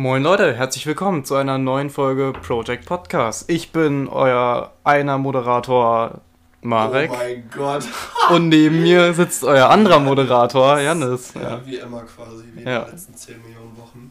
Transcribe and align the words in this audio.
Moin 0.00 0.22
Leute, 0.22 0.54
herzlich 0.54 0.86
willkommen 0.86 1.26
zu 1.26 1.34
einer 1.34 1.58
neuen 1.58 1.90
Folge 1.90 2.32
Project 2.32 2.86
Podcast. 2.86 3.50
Ich 3.50 3.70
bin 3.70 4.08
euer 4.08 4.72
einer 4.82 5.18
Moderator 5.18 6.22
Marek. 6.62 7.10
Oh 7.12 7.16
mein 7.18 7.50
Gott. 7.54 7.84
Und 8.30 8.48
neben 8.48 8.80
mir 8.80 9.12
sitzt 9.12 9.44
euer 9.44 9.68
anderer 9.68 10.00
Moderator 10.00 10.80
Janis. 10.80 11.34
Ja, 11.34 11.42
Ja. 11.42 11.60
wie 11.66 11.76
immer 11.76 12.04
quasi, 12.04 12.44
wie 12.54 12.62
Ja. 12.62 12.78
in 12.78 12.84
den 12.86 12.90
letzten 12.92 13.14
10 13.14 13.42
Millionen 13.42 13.76
Wochen. 13.76 14.10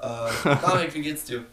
Äh, 0.00 0.54
Marek, 0.66 0.94
wie 0.94 1.02
geht's 1.02 1.24
dir? 1.24 1.44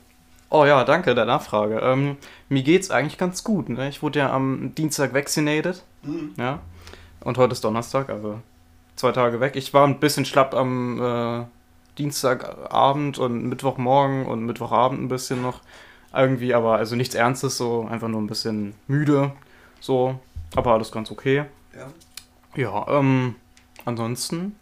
Oh 0.50 0.64
ja, 0.64 0.86
danke 0.86 1.14
der 1.14 1.26
Nachfrage. 1.26 1.80
Ähm, 1.80 2.16
mir 2.48 2.64
geht's 2.64 2.92
eigentlich 2.92 3.18
ganz 3.18 3.44
gut. 3.44 3.68
Ne? 3.68 3.89
Ich 3.89 4.02
wurde 4.02 4.20
ja 4.20 4.32
am 4.32 4.73
Dienstag 4.76 5.14
vaccinated. 5.14 5.84
Hm. 6.05 6.34
Ja. 6.38 6.60
Und 7.26 7.38
heute 7.38 7.52
ist 7.52 7.64
Donnerstag, 7.66 8.07
also 8.10 8.39
zwei 8.96 9.12
Tage 9.12 9.42
weg. 9.42 9.57
Ich 9.57 9.73
war 9.73 9.86
ein 9.86 10.00
bisschen 10.00 10.23
schlapp 10.23 10.54
am 10.54 11.02
äh, 11.02 11.46
Dienstagabend 11.98 13.18
und 13.18 13.46
Mittwochmorgen 13.46 14.26
und 14.26 14.45
Mittwochabend 14.45 15.02
ein 15.02 15.08
bisschen 15.08 15.41
noch. 15.41 15.62
Irgendwie, 16.13 16.54
aber 16.54 16.77
also 16.77 16.95
nichts 16.95 17.16
Ernstes, 17.16 17.58
so 17.58 17.88
einfach 17.90 18.08
nur 18.08 18.21
ein 18.21 18.27
bisschen 18.27 18.73
müde. 18.88 19.34
So, 19.81 20.20
aber 20.55 20.73
alles 20.73 20.91
ganz 20.91 21.12
okay. 21.12 21.45
Ja. 21.76 21.88
Ja, 22.55 22.88
ähm, 22.88 23.35
ansonsten 23.84 24.55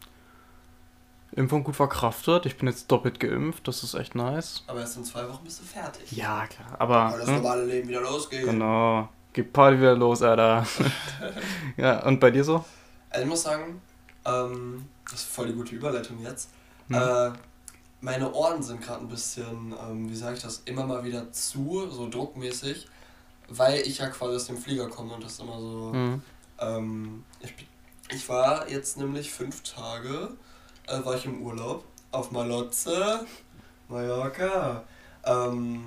Impfung 1.35 1.63
gut 1.63 1.75
verkraftet. 1.75 2.45
Ich 2.45 2.57
bin 2.57 2.67
jetzt 2.67 2.91
doppelt 2.91 3.19
geimpft, 3.19 3.67
das 3.67 3.83
ist 3.83 3.93
echt 3.93 4.15
nice. 4.15 4.63
Aber 4.67 4.79
erst 4.79 4.97
in 4.97 5.03
zwei 5.03 5.27
Wochen 5.27 5.43
bist 5.43 5.59
du 5.59 5.63
fertig. 5.63 6.11
Ja, 6.11 6.45
klar, 6.47 6.75
aber. 6.79 7.11
Weil 7.11 7.19
das 7.19 7.27
hm? 7.27 7.35
normale 7.35 7.65
Leben 7.65 7.89
wieder 7.89 8.01
losgeht. 8.01 8.45
Genau. 8.45 9.09
Gib 9.33 9.51
Party 9.51 9.77
wieder 9.77 9.95
los, 9.95 10.21
Alter. 10.21 10.65
ja, 11.77 12.05
und 12.05 12.19
bei 12.19 12.29
dir 12.29 12.43
so? 12.43 12.63
Also 13.09 13.23
ich 13.23 13.29
muss 13.29 13.43
sagen, 13.43 13.81
ähm, 14.25 14.85
das 15.05 15.21
ist 15.21 15.23
voll 15.23 15.47
die 15.47 15.53
gute 15.53 15.75
Überleitung 15.75 16.21
jetzt. 16.21 16.51
Hm. 16.93 17.33
Äh, 17.33 17.37
meine 18.01 18.33
Ohren 18.33 18.61
sind 18.61 18.81
gerade 18.81 19.01
ein 19.01 19.07
bisschen, 19.07 19.73
ähm, 19.81 20.09
wie 20.09 20.15
sage 20.15 20.35
ich 20.35 20.43
das, 20.43 20.63
immer 20.65 20.85
mal 20.85 21.03
wieder 21.03 21.31
zu, 21.31 21.89
so 21.89 22.09
druckmäßig, 22.09 22.87
weil 23.47 23.79
ich 23.81 23.99
ja 23.99 24.07
quasi 24.07 24.35
aus 24.35 24.47
dem 24.47 24.57
Flieger 24.57 24.89
komme 24.89 25.13
und 25.13 25.23
das 25.23 25.39
immer 25.39 25.59
so. 25.59 25.91
Hm. 25.93 26.21
Ähm, 26.59 27.23
ich, 27.39 27.53
ich 28.13 28.27
war 28.29 28.69
jetzt 28.69 28.97
nämlich 28.97 29.31
fünf 29.31 29.63
Tage, 29.63 30.31
äh, 30.87 31.03
war 31.03 31.15
ich 31.15 31.25
im 31.25 31.41
Urlaub 31.41 31.85
auf 32.11 32.31
Malotze, 32.31 33.25
Mallorca. 33.87 34.83
Ähm, 35.25 35.85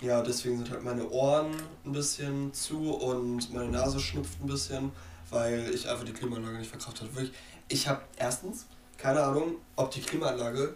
ja, 0.00 0.20
deswegen 0.20 0.58
sind 0.58 0.70
halt 0.70 0.82
meine 0.82 1.08
Ohren 1.10 1.54
ein 1.84 1.92
bisschen 1.92 2.52
zu 2.52 2.92
und 2.92 3.52
meine 3.52 3.68
Nase 3.68 4.00
schnupft 4.00 4.40
ein 4.42 4.46
bisschen, 4.48 4.90
weil 5.30 5.72
ich 5.72 5.88
einfach 5.88 6.04
die 6.04 6.12
Klimaanlage 6.12 6.58
nicht 6.58 6.70
verkraftet 6.70 7.02
habe. 7.02 7.14
Wirklich, 7.14 7.38
ich 7.68 7.86
habe 7.86 8.02
erstens 8.16 8.66
keine 9.02 9.20
Ahnung, 9.20 9.56
ob 9.74 9.90
die 9.90 10.00
Klimaanlage, 10.00 10.74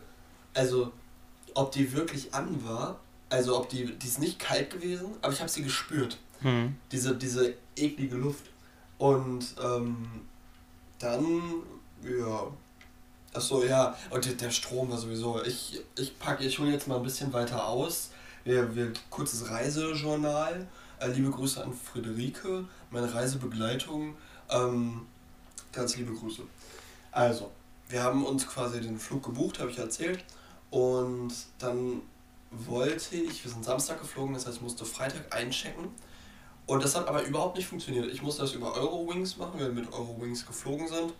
also 0.52 0.92
ob 1.54 1.70
die 1.70 1.92
wirklich 1.92 2.34
an 2.34 2.64
war, 2.66 2.98
also 3.30 3.56
ob 3.56 3.68
die, 3.68 3.86
die 3.96 4.06
ist 4.06 4.18
nicht 4.18 4.40
kalt 4.40 4.70
gewesen, 4.70 5.14
aber 5.22 5.32
ich 5.32 5.40
habe 5.40 5.48
sie 5.48 5.62
gespürt 5.62 6.18
Hm. 6.40 6.76
diese, 6.92 7.16
diese 7.16 7.54
eklige 7.76 8.16
Luft. 8.16 8.46
Und 8.98 9.54
ähm, 9.62 10.06
dann, 10.98 11.62
ja. 12.02 12.46
Achso, 13.32 13.64
ja. 13.64 13.96
Und 14.10 14.24
der, 14.24 14.34
der 14.34 14.50
Strom 14.50 14.90
war 14.90 14.98
sowieso. 14.98 15.42
Ich, 15.44 15.80
ich 15.96 16.18
packe, 16.18 16.44
ich 16.44 16.58
hole 16.58 16.70
jetzt 16.70 16.88
mal 16.88 16.96
ein 16.96 17.02
bisschen 17.02 17.32
weiter 17.32 17.66
aus. 17.66 18.10
Wir, 18.44 18.74
wir, 18.74 18.92
kurzes 19.08 19.48
Reisejournal. 19.48 20.66
Äh, 20.98 21.08
liebe 21.08 21.30
Grüße 21.30 21.62
an 21.62 21.72
Friederike, 21.72 22.64
meine 22.90 23.12
Reisebegleitung. 23.12 24.14
Ähm, 24.50 25.06
ganz 25.72 25.96
liebe 25.96 26.12
Grüße. 26.12 26.42
Also, 27.12 27.50
wir 27.88 28.02
haben 28.02 28.24
uns 28.24 28.46
quasi 28.46 28.80
den 28.80 28.98
Flug 28.98 29.24
gebucht, 29.24 29.58
habe 29.60 29.70
ich 29.70 29.78
erzählt. 29.78 30.24
Und 30.70 31.32
dann 31.58 32.02
wollte 32.50 33.16
ich, 33.16 33.44
wir 33.44 33.50
sind 33.50 33.64
Samstag 33.64 34.00
geflogen, 34.00 34.34
das 34.34 34.46
heißt, 34.46 34.56
ich 34.56 34.62
musste 34.62 34.84
Freitag 34.84 35.34
einchecken. 35.34 35.88
Und 36.66 36.82
das 36.82 36.96
hat 36.96 37.06
aber 37.06 37.22
überhaupt 37.22 37.56
nicht 37.56 37.68
funktioniert. 37.68 38.06
Ich 38.12 38.22
musste 38.22 38.42
das 38.42 38.52
über 38.52 38.74
Eurowings 38.74 39.36
machen, 39.36 39.60
weil 39.60 39.74
wir 39.74 39.82
mit 39.82 39.92
Eurowings 39.92 40.44
geflogen 40.46 40.88
sind. 40.88 41.12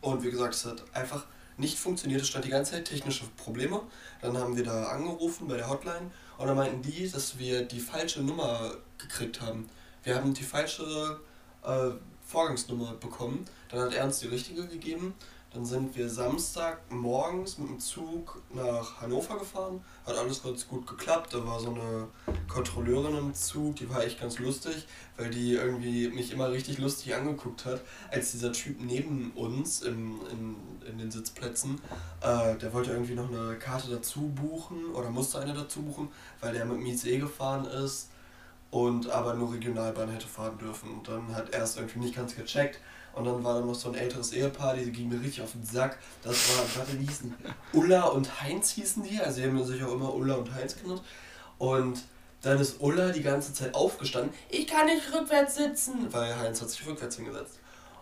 Und 0.00 0.22
wie 0.22 0.30
gesagt, 0.30 0.54
es 0.54 0.64
hat 0.64 0.82
einfach 0.94 1.26
nicht 1.58 1.78
funktioniert. 1.78 2.22
Es 2.22 2.28
stand 2.28 2.46
die 2.46 2.50
ganze 2.50 2.72
Zeit 2.72 2.86
technische 2.86 3.26
Probleme. 3.36 3.82
Dann 4.22 4.38
haben 4.38 4.56
wir 4.56 4.64
da 4.64 4.84
angerufen 4.84 5.46
bei 5.46 5.58
der 5.58 5.68
Hotline 5.68 6.10
und 6.38 6.46
dann 6.46 6.56
meinten 6.56 6.80
die, 6.80 7.10
dass 7.10 7.38
wir 7.38 7.62
die 7.62 7.80
falsche 7.80 8.22
Nummer 8.22 8.72
gekriegt 8.96 9.42
haben. 9.42 9.68
Wir 10.02 10.16
haben 10.16 10.32
die 10.32 10.42
falsche 10.42 11.20
äh, 11.62 11.90
Vorgangsnummer 12.24 12.94
bekommen. 12.94 13.44
Dann 13.68 13.80
hat 13.80 13.92
er 13.92 14.04
uns 14.06 14.20
die 14.20 14.28
richtige 14.28 14.66
gegeben. 14.66 15.14
Dann 15.52 15.64
sind 15.64 15.96
wir 15.96 16.08
Samstag 16.08 16.78
morgens 16.92 17.58
mit 17.58 17.68
dem 17.68 17.80
Zug 17.80 18.40
nach 18.54 19.00
Hannover 19.00 19.36
gefahren. 19.36 19.84
Hat 20.06 20.16
alles 20.16 20.44
ganz 20.44 20.68
gut 20.68 20.86
geklappt. 20.86 21.34
Da 21.34 21.44
war 21.44 21.58
so 21.58 21.70
eine 21.70 22.06
Kontrolleurin 22.46 23.16
im 23.16 23.34
Zug, 23.34 23.74
die 23.74 23.90
war 23.90 24.04
echt 24.04 24.20
ganz 24.20 24.38
lustig, 24.38 24.86
weil 25.16 25.30
die 25.30 25.54
irgendwie 25.54 26.08
mich 26.08 26.32
immer 26.32 26.52
richtig 26.52 26.78
lustig 26.78 27.16
angeguckt 27.16 27.64
hat, 27.64 27.80
als 28.12 28.30
dieser 28.30 28.52
Typ 28.52 28.80
neben 28.80 29.32
uns 29.32 29.82
im, 29.82 30.20
in, 30.30 30.56
in 30.88 30.98
den 30.98 31.10
Sitzplätzen, 31.10 31.80
äh, 32.20 32.54
der 32.56 32.72
wollte 32.72 32.92
irgendwie 32.92 33.14
noch 33.14 33.28
eine 33.28 33.56
Karte 33.56 33.90
dazu 33.90 34.28
buchen 34.28 34.92
oder 34.94 35.10
musste 35.10 35.40
eine 35.40 35.52
dazu 35.52 35.82
buchen, 35.82 36.10
weil 36.40 36.52
der 36.52 36.64
mit 36.64 36.76
dem 36.76 36.86
ICE 36.86 37.18
gefahren 37.18 37.64
ist 37.64 38.10
und 38.70 39.10
aber 39.10 39.34
nur 39.34 39.52
Regionalbahn 39.52 40.10
hätte 40.10 40.28
fahren 40.28 40.58
dürfen. 40.58 40.90
Und 40.90 41.08
dann 41.08 41.34
hat 41.34 41.50
er 41.50 41.64
es 41.64 41.76
irgendwie 41.76 41.98
nicht 41.98 42.14
ganz 42.14 42.36
gecheckt. 42.36 42.78
Und 43.14 43.24
dann 43.24 43.42
war 43.42 43.54
da 43.54 43.66
noch 43.66 43.74
so 43.74 43.88
ein 43.88 43.96
älteres 43.96 44.32
Ehepaar, 44.32 44.74
die 44.74 44.90
ging 44.92 45.08
mir 45.08 45.20
richtig 45.20 45.42
auf 45.42 45.52
den 45.52 45.64
Sack. 45.64 45.98
Das 46.22 46.36
war, 46.48 46.64
warte, 46.76 46.98
wie 46.98 47.06
hießen 47.06 47.34
die? 47.38 47.76
Ulla 47.76 48.04
und 48.04 48.40
Heinz 48.40 48.70
hießen 48.70 49.02
die, 49.02 49.20
also 49.20 49.40
die 49.40 49.48
haben 49.48 49.64
sich 49.64 49.82
auch 49.82 49.92
immer 49.92 50.14
Ulla 50.14 50.34
und 50.36 50.54
Heinz 50.54 50.76
genannt. 50.80 51.02
Und 51.58 52.02
dann 52.42 52.58
ist 52.58 52.80
Ulla 52.80 53.10
die 53.10 53.22
ganze 53.22 53.52
Zeit 53.52 53.74
aufgestanden. 53.74 54.32
Ich 54.48 54.66
kann 54.66 54.86
nicht 54.86 55.12
rückwärts 55.12 55.56
sitzen, 55.56 56.06
weil 56.10 56.34
Heinz 56.36 56.62
hat 56.62 56.70
sich 56.70 56.86
rückwärts 56.86 57.16
hingesetzt. 57.16 57.58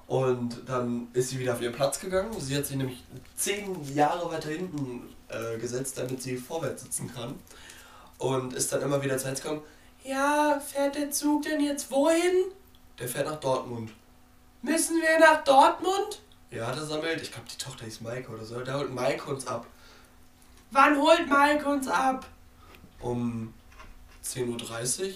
Und 0.06 0.62
dann 0.66 1.08
ist 1.12 1.30
sie 1.30 1.38
wieder 1.38 1.54
auf 1.54 1.60
ihren 1.60 1.74
Platz 1.74 2.00
gegangen. 2.00 2.30
Sie 2.38 2.56
hat 2.56 2.64
sich 2.64 2.76
nämlich 2.76 3.04
zehn 3.36 3.94
Jahre 3.94 4.30
weiter 4.30 4.48
hinten 4.48 5.02
äh, 5.28 5.58
gesetzt, 5.58 5.98
damit 5.98 6.22
sie 6.22 6.36
vorwärts 6.36 6.82
sitzen 6.82 7.12
kann. 7.12 7.34
Und 8.16 8.54
ist 8.54 8.72
dann 8.72 8.82
immer 8.82 9.02
wieder 9.02 9.18
zu 9.18 9.26
Heinz 9.26 9.42
gekommen. 9.42 9.62
Ja, 10.04 10.60
fährt 10.60 10.96
der 10.96 11.10
Zug 11.10 11.42
denn 11.42 11.60
jetzt 11.60 11.90
wohin? 11.90 12.46
Der 12.98 13.08
fährt 13.08 13.26
nach 13.26 13.38
Dortmund. 13.38 13.90
Müssen 14.62 14.96
wir 15.00 15.18
nach 15.20 15.44
Dortmund? 15.44 16.20
Ja, 16.50 16.72
der 16.72 16.84
sammelt. 16.84 17.20
Ich 17.22 17.30
glaube, 17.30 17.46
die 17.52 17.58
Tochter 17.58 17.84
hieß 17.84 18.00
Maike 18.00 18.30
oder 18.32 18.44
so. 18.44 18.60
Da 18.60 18.74
holt 18.74 18.92
Maike 18.92 19.30
uns 19.30 19.46
ab. 19.46 19.66
Wann 20.70 20.96
holt 20.96 21.28
Maike 21.28 21.68
uns 21.68 21.88
ab? 21.88 22.26
Um 23.00 23.54
10.30 24.24 25.02
Uhr. 25.02 25.12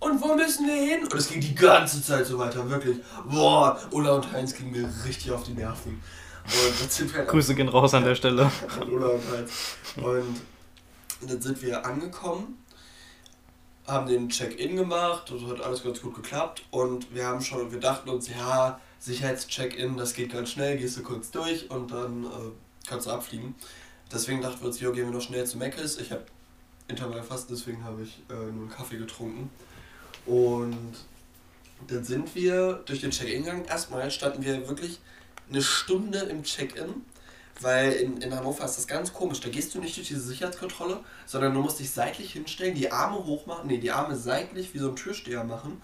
Und 0.00 0.20
wo 0.22 0.34
müssen 0.34 0.66
wir 0.66 0.74
hin? 0.74 1.02
Und 1.04 1.14
es 1.14 1.28
ging 1.28 1.40
die 1.40 1.54
ganze 1.54 2.02
Zeit 2.02 2.26
so 2.26 2.38
weiter, 2.38 2.68
wirklich. 2.68 2.98
Boah, 3.24 3.80
Ulla 3.90 4.12
und 4.12 4.32
Heinz 4.32 4.54
gingen 4.54 4.70
mir 4.70 4.88
richtig 5.04 5.32
auf 5.32 5.42
die 5.42 5.52
Nerven. 5.54 6.02
Und 6.44 6.80
dann 6.80 6.88
sind 6.88 7.12
wir 7.12 7.20
halt 7.20 7.28
Grüße 7.28 7.54
gehen 7.54 7.68
raus 7.68 7.94
an 7.94 8.04
der 8.04 8.14
Stelle. 8.14 8.50
an 8.80 8.88
Ulla 8.90 9.08
und 9.08 9.22
Heinz. 9.32 9.76
Und 9.96 11.30
dann 11.30 11.42
sind 11.42 11.60
wir 11.62 11.84
angekommen, 11.84 12.64
haben 13.88 14.06
den 14.06 14.28
Check-in 14.28 14.76
gemacht, 14.76 15.32
das 15.32 15.42
hat 15.50 15.60
alles 15.60 15.82
ganz 15.82 16.00
gut 16.00 16.14
geklappt 16.14 16.62
und 16.70 17.12
wir 17.14 17.26
haben 17.26 17.40
schon, 17.40 17.72
wir 17.72 17.80
dachten 17.80 18.08
uns, 18.10 18.28
ja, 18.28 18.80
Sicherheitscheck-in, 19.00 19.96
das 19.96 20.14
geht 20.14 20.32
ganz 20.32 20.50
schnell, 20.50 20.76
gehst 20.76 20.96
du 20.98 21.02
kurz 21.02 21.30
durch 21.30 21.70
und 21.70 21.90
dann 21.90 22.24
äh, 22.24 22.28
kannst 22.86 23.06
du 23.06 23.10
abfliegen. 23.10 23.54
Deswegen 24.12 24.42
dachten 24.42 24.60
wir 24.60 24.68
uns, 24.68 24.80
jo, 24.80 24.92
gehen 24.92 25.06
wir 25.06 25.12
noch 25.12 25.22
schnell 25.22 25.46
zu 25.46 25.58
Meckes. 25.58 25.98
Ich 25.98 26.10
habe 26.10 26.24
Intervallfasten, 26.88 27.54
deswegen 27.54 27.84
habe 27.84 28.02
ich 28.02 28.20
äh, 28.28 28.34
nur 28.34 28.46
einen 28.46 28.70
Kaffee 28.70 28.98
getrunken. 28.98 29.50
Und 30.26 30.94
dann 31.86 32.04
sind 32.04 32.34
wir 32.34 32.82
durch 32.86 33.00
den 33.00 33.10
Check-in 33.10 33.44
gegangen. 33.44 33.64
Erstmal 33.66 34.10
standen 34.10 34.44
wir 34.44 34.68
wirklich 34.68 35.00
eine 35.48 35.62
Stunde 35.62 36.18
im 36.20 36.42
Check-in, 36.42 37.04
weil 37.60 37.92
in, 37.92 38.18
in 38.18 38.34
Hannover 38.34 38.64
ist 38.64 38.76
das 38.76 38.86
ganz 38.86 39.12
komisch. 39.12 39.40
Da 39.40 39.48
gehst 39.48 39.74
du 39.74 39.80
nicht 39.80 39.96
durch 39.96 40.08
diese 40.08 40.20
Sicherheitskontrolle, 40.20 41.00
sondern 41.26 41.54
du 41.54 41.60
musst 41.60 41.80
dich 41.80 41.90
seitlich 41.90 42.32
hinstellen, 42.32 42.74
die 42.74 42.92
Arme 42.92 43.24
hoch 43.24 43.46
machen, 43.46 43.66
nee, 43.66 43.78
die 43.78 43.90
Arme 43.90 44.16
seitlich 44.16 44.74
wie 44.74 44.78
so 44.78 44.90
ein 44.90 44.96
Türsteher 44.96 45.44
machen. 45.44 45.82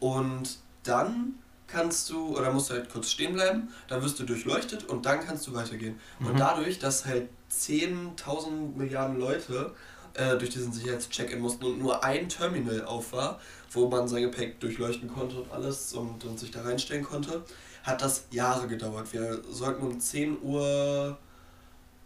Und 0.00 0.58
dann 0.82 1.34
kannst 1.66 2.10
du, 2.10 2.36
oder 2.36 2.52
musst 2.52 2.70
du 2.70 2.74
halt 2.74 2.90
kurz 2.90 3.10
stehen 3.10 3.32
bleiben, 3.34 3.68
dann 3.88 4.02
wirst 4.02 4.18
du 4.20 4.24
durchleuchtet 4.24 4.84
und 4.84 5.06
dann 5.06 5.20
kannst 5.24 5.46
du 5.46 5.54
weitergehen. 5.54 5.98
Und 6.22 6.34
Mhm. 6.34 6.36
dadurch, 6.36 6.78
dass 6.78 7.06
halt 7.06 7.28
10.000 7.50 8.76
Milliarden 8.76 9.18
Leute 9.18 9.72
äh, 10.14 10.36
durch 10.36 10.50
diesen 10.50 10.72
Sicherheitscheck-in 10.72 11.40
mussten 11.40 11.64
und 11.64 11.78
nur 11.78 12.04
ein 12.04 12.28
Terminal 12.28 12.84
auf 12.84 13.12
war, 13.12 13.40
wo 13.72 13.88
man 13.88 14.06
sein 14.06 14.22
Gepäck 14.22 14.60
durchleuchten 14.60 15.08
konnte 15.08 15.36
und 15.40 15.50
alles 15.50 15.92
und, 15.94 16.24
und 16.24 16.38
sich 16.38 16.50
da 16.50 16.62
reinstellen 16.62 17.02
konnte, 17.02 17.44
hat 17.84 18.02
das 18.02 18.26
Jahre 18.30 18.66
gedauert. 18.66 19.12
Wir 19.12 19.42
sollten 19.50 19.86
um 19.86 20.00
10 20.00 20.42
Uhr, 20.42 21.16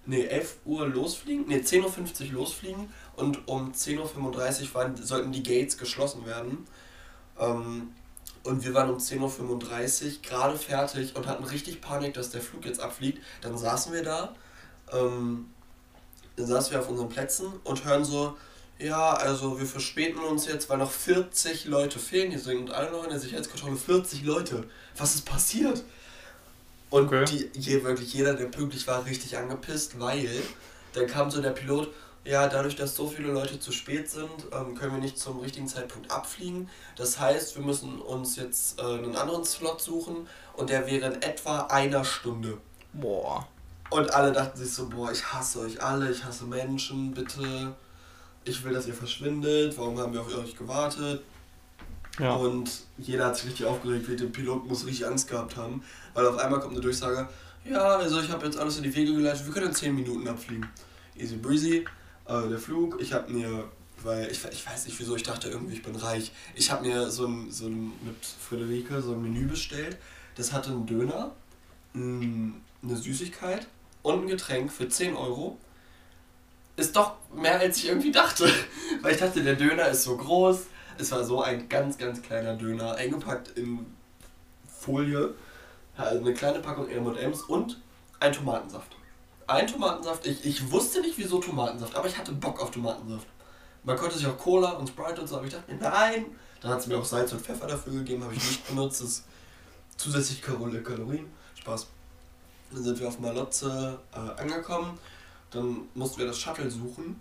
nee, 0.05 0.25
11 0.25 0.57
Uhr 0.65 0.87
losfliegen, 0.89 1.47
nee, 1.47 1.59
10.50 1.59 2.27
Uhr 2.27 2.33
losfliegen 2.41 2.93
und 3.17 3.47
um 3.49 3.73
10.35 3.73 4.63
Uhr 4.63 4.75
waren, 4.75 4.97
sollten 4.97 5.33
die 5.33 5.43
Gates 5.43 5.79
geschlossen 5.79 6.27
werden. 6.27 6.67
Ähm, 7.39 7.93
und 8.43 8.65
wir 8.65 8.75
waren 8.75 8.91
um 8.91 8.99
10.35 8.99 9.21
Uhr 10.05 10.23
gerade 10.23 10.59
fertig 10.59 11.15
und 11.15 11.27
hatten 11.27 11.45
richtig 11.45 11.81
Panik, 11.81 12.15
dass 12.15 12.31
der 12.31 12.41
Flug 12.41 12.65
jetzt 12.67 12.81
abfliegt. 12.81 13.23
Dann 13.41 13.57
saßen 13.57 13.93
wir 13.93 14.03
da 14.03 14.35
ähm, 14.93 15.49
Dann 16.37 16.47
saßen 16.47 16.73
wir 16.73 16.81
auf 16.81 16.89
unseren 16.89 17.09
Plätzen 17.09 17.47
und 17.65 17.85
hören 17.85 18.05
so, 18.05 18.37
ja, 18.79 19.15
also 19.15 19.59
wir 19.59 19.67
verspäten 19.67 20.21
uns 20.21 20.47
jetzt, 20.47 20.69
weil 20.69 20.79
noch 20.79 20.91
40 20.91 21.65
Leute 21.65 21.99
fehlen. 21.99 22.31
Die 22.31 22.39
sind 22.39 22.71
alle 22.71 22.91
noch 22.91 23.05
in 23.05 23.11
der 23.11 23.19
Sicherheitskontrolle. 23.19 23.77
40 23.77 24.25
Leute. 24.25 24.65
Was 24.97 25.15
ist 25.17 25.25
passiert? 25.25 25.83
Und 26.91 27.07
okay. 27.07 27.25
die, 27.25 27.51
je, 27.59 27.83
wirklich 27.83 28.15
jeder, 28.15 28.35
der 28.35 28.47
pünktlich 28.47 28.87
war, 28.87 29.05
richtig 29.05 29.37
angepisst, 29.37 29.99
weil 30.01 30.43
dann 30.95 31.07
kam 31.07 31.31
so 31.31 31.43
der 31.43 31.51
Pilot, 31.51 31.93
ja, 32.25 32.47
dadurch, 32.47 32.77
dass 32.77 32.95
so 32.95 33.09
viele 33.09 33.33
Leute 33.33 33.59
zu 33.59 33.73
spät 33.73 34.11
sind, 34.11 34.31
ähm, 34.53 34.75
können 34.75 34.93
wir 34.93 35.01
nicht 35.01 35.19
zum 35.19 35.41
richtigen 35.41 35.67
Zeitpunkt 35.67 36.11
abfliegen. 36.11 36.69
Das 36.97 37.19
heißt, 37.19 37.57
wir 37.57 37.65
müssen 37.65 38.01
uns 38.01 38.37
jetzt 38.37 38.79
äh, 38.79 38.83
einen 38.83 39.17
anderen 39.17 39.45
Slot 39.45 39.81
suchen 39.81 40.29
und 40.55 40.71
der 40.71 40.87
wäre 40.87 41.07
in 41.13 41.23
etwa 41.23 41.61
einer 41.63 42.05
Stunde. 42.05 42.59
Boah. 42.93 43.47
Und 43.91 44.13
alle 44.15 44.33
dachten 44.33 44.59
sich 44.59 44.73
so, 44.73 44.89
boah, 44.89 45.11
ich 45.11 45.33
hasse 45.33 45.61
euch 45.61 45.83
alle, 45.83 46.11
ich 46.11 46.25
hasse 46.25 46.45
Menschen, 46.45 47.13
bitte. 47.13 47.75
Ich 48.49 48.65
will, 48.65 48.73
dass 48.73 48.87
ihr 48.87 48.95
verschwindet, 48.95 49.77
warum 49.77 49.99
haben 49.99 50.13
wir 50.13 50.21
auf 50.21 50.37
euch 50.37 50.57
gewartet? 50.57 51.23
Ja. 52.19 52.35
Und 52.35 52.71
jeder 52.97 53.27
hat 53.27 53.37
sich 53.37 53.47
richtig 53.47 53.67
aufgeregt, 53.67 54.09
der 54.21 54.27
Pilot 54.27 54.67
muss 54.67 54.87
richtig 54.87 55.07
Angst 55.07 55.29
gehabt 55.29 55.57
haben, 55.57 55.83
weil 56.15 56.27
auf 56.27 56.39
einmal 56.39 56.59
kommt 56.61 56.73
eine 56.73 56.81
Durchsage, 56.81 57.29
ja, 57.65 57.97
also 57.97 58.21
ich 58.21 58.31
habe 58.31 58.47
jetzt 58.47 58.59
alles 58.59 58.79
in 58.79 58.85
die 58.85 58.95
Wege 58.95 59.15
geleitet, 59.15 59.45
wir 59.47 59.53
können 59.53 59.69
in 59.69 59.75
10 59.75 59.95
Minuten 59.95 60.27
abfliegen. 60.27 60.67
Easy 61.17 61.37
breezy, 61.37 61.85
äh, 62.27 62.49
der 62.49 62.59
Flug, 62.59 63.01
ich 63.01 63.13
habe 63.13 63.31
mir, 63.33 63.65
weil 64.03 64.31
ich, 64.31 64.43
ich 64.51 64.67
weiß 64.67 64.87
nicht 64.87 64.99
wieso, 64.99 65.17
ich 65.17 65.23
dachte 65.23 65.49
irgendwie, 65.49 65.75
ich 65.75 65.83
bin 65.83 65.95
reich, 65.95 66.33
ich 66.55 66.71
habe 66.71 66.87
mir 66.87 67.11
so 67.11 67.27
ein, 67.27 67.51
so 67.51 67.67
ein, 67.67 67.93
mit 68.05 68.17
Friederike 68.25 69.03
so 69.03 69.13
ein 69.13 69.23
Menü 69.23 69.47
bestellt, 69.47 69.99
das 70.37 70.53
hatte 70.53 70.71
einen 70.71 70.87
Döner, 70.87 71.33
eine 71.95 72.97
Süßigkeit 72.97 73.67
und 74.03 74.23
ein 74.23 74.29
Getränk 74.29 74.73
für 74.73 74.89
10 74.89 75.15
Euro. 75.15 75.59
Ist 76.79 76.95
doch 76.95 77.17
mehr 77.35 77.59
als 77.59 77.79
ich 77.79 77.89
irgendwie 77.89 78.13
dachte, 78.13 78.49
weil 79.03 79.13
ich 79.13 79.19
dachte, 79.19 79.43
der 79.43 79.57
Döner 79.57 79.89
ist 79.89 80.05
so 80.05 80.17
groß, 80.17 80.67
es 80.97 81.11
war 81.11 81.25
so 81.25 81.43
ein 81.43 81.69
ganz, 81.69 81.99
ganz 81.99 82.23
kleiner 82.23 82.55
Döner, 82.55 82.95
eingepackt 82.95 83.59
in 83.59 83.85
Folie. 84.79 85.35
Also 85.97 86.21
eine 86.21 86.35
kleine 86.35 86.61
Packung 86.61 86.89
M&M's 86.89 87.43
und 87.43 87.81
ein 88.21 88.33
Tomatensaft. 88.33 88.95
Ein 89.49 89.67
Tomatensaft. 89.67 90.25
Ich, 90.25 90.45
ich 90.45 90.71
wusste 90.71 91.01
nicht, 91.01 91.19
wieso 91.19 91.41
Tomatensaft, 91.41 91.97
aber 91.97 92.07
ich 92.07 92.17
hatte 92.17 92.31
Bock 92.31 92.63
auf 92.63 92.71
Tomatensaft. 92.71 93.27
Man 93.83 93.97
konnte 93.97 94.17
sich 94.17 94.29
auch 94.29 94.39
Cola 94.39 94.71
und 94.73 94.89
Sprite 94.89 95.21
und 95.21 95.27
so, 95.27 95.37
aber 95.37 95.47
ich 95.47 95.53
dachte 95.53 95.75
nein. 95.75 96.27
Dann 96.61 96.71
hat 96.71 96.79
es 96.79 96.87
mir 96.87 96.97
auch 96.97 97.05
Salz 97.05 97.33
und 97.33 97.43
Pfeffer 97.43 97.67
dafür 97.67 97.93
gegeben, 97.93 98.23
habe 98.23 98.35
ich 98.35 98.45
nicht 98.45 98.69
benutzt. 98.69 99.01
Das 99.01 99.09
ist 99.09 99.25
zusätzlich 99.97 100.43
Kalorien. 100.43 101.27
Spaß. 101.57 101.89
Dann 102.71 102.85
sind 102.85 103.01
wir 103.01 103.09
auf 103.09 103.19
Malotze 103.19 103.99
äh, 104.13 104.41
angekommen. 104.41 104.97
Dann 105.51 105.89
mussten 105.95 106.19
wir 106.19 106.27
das 106.27 106.39
Shuttle 106.39 106.71
suchen. 106.71 107.21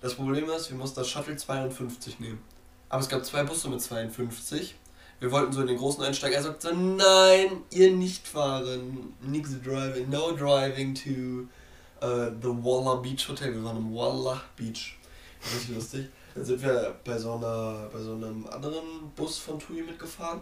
Das 0.00 0.14
Problem 0.14 0.48
ist, 0.50 0.70
wir 0.70 0.76
mussten 0.76 1.00
das 1.00 1.08
Shuttle 1.08 1.36
52 1.36 2.20
nehmen. 2.20 2.42
Aber 2.88 3.02
es 3.02 3.08
gab 3.08 3.24
zwei 3.24 3.42
Busse 3.42 3.68
mit 3.68 3.82
52. 3.82 4.74
Wir 5.20 5.32
wollten 5.32 5.52
so 5.52 5.60
in 5.60 5.66
den 5.66 5.76
großen 5.76 6.02
einsteigen. 6.04 6.36
Er 6.36 6.42
sagte, 6.42 6.74
nein, 6.74 7.62
ihr 7.70 7.92
nicht 7.92 8.26
fahren. 8.26 9.14
Nix 9.20 9.50
driving, 9.62 10.08
no 10.08 10.32
driving 10.32 10.94
to 10.94 11.48
uh, 12.06 12.30
the 12.40 12.48
Walla 12.48 12.96
Beach 12.96 13.28
Hotel. 13.28 13.52
Wir 13.52 13.64
waren 13.64 13.76
im 13.78 13.94
Walla 13.94 14.40
Beach. 14.56 14.96
Richtig 15.54 15.74
lustig. 15.74 16.08
Dann 16.34 16.44
sind 16.44 16.62
wir 16.62 16.94
bei 17.04 17.18
so, 17.18 17.32
einer, 17.32 17.88
bei 17.92 18.00
so 18.00 18.12
einem 18.12 18.46
anderen 18.46 19.10
Bus 19.16 19.38
von 19.38 19.58
TUI 19.58 19.82
mitgefahren, 19.82 20.40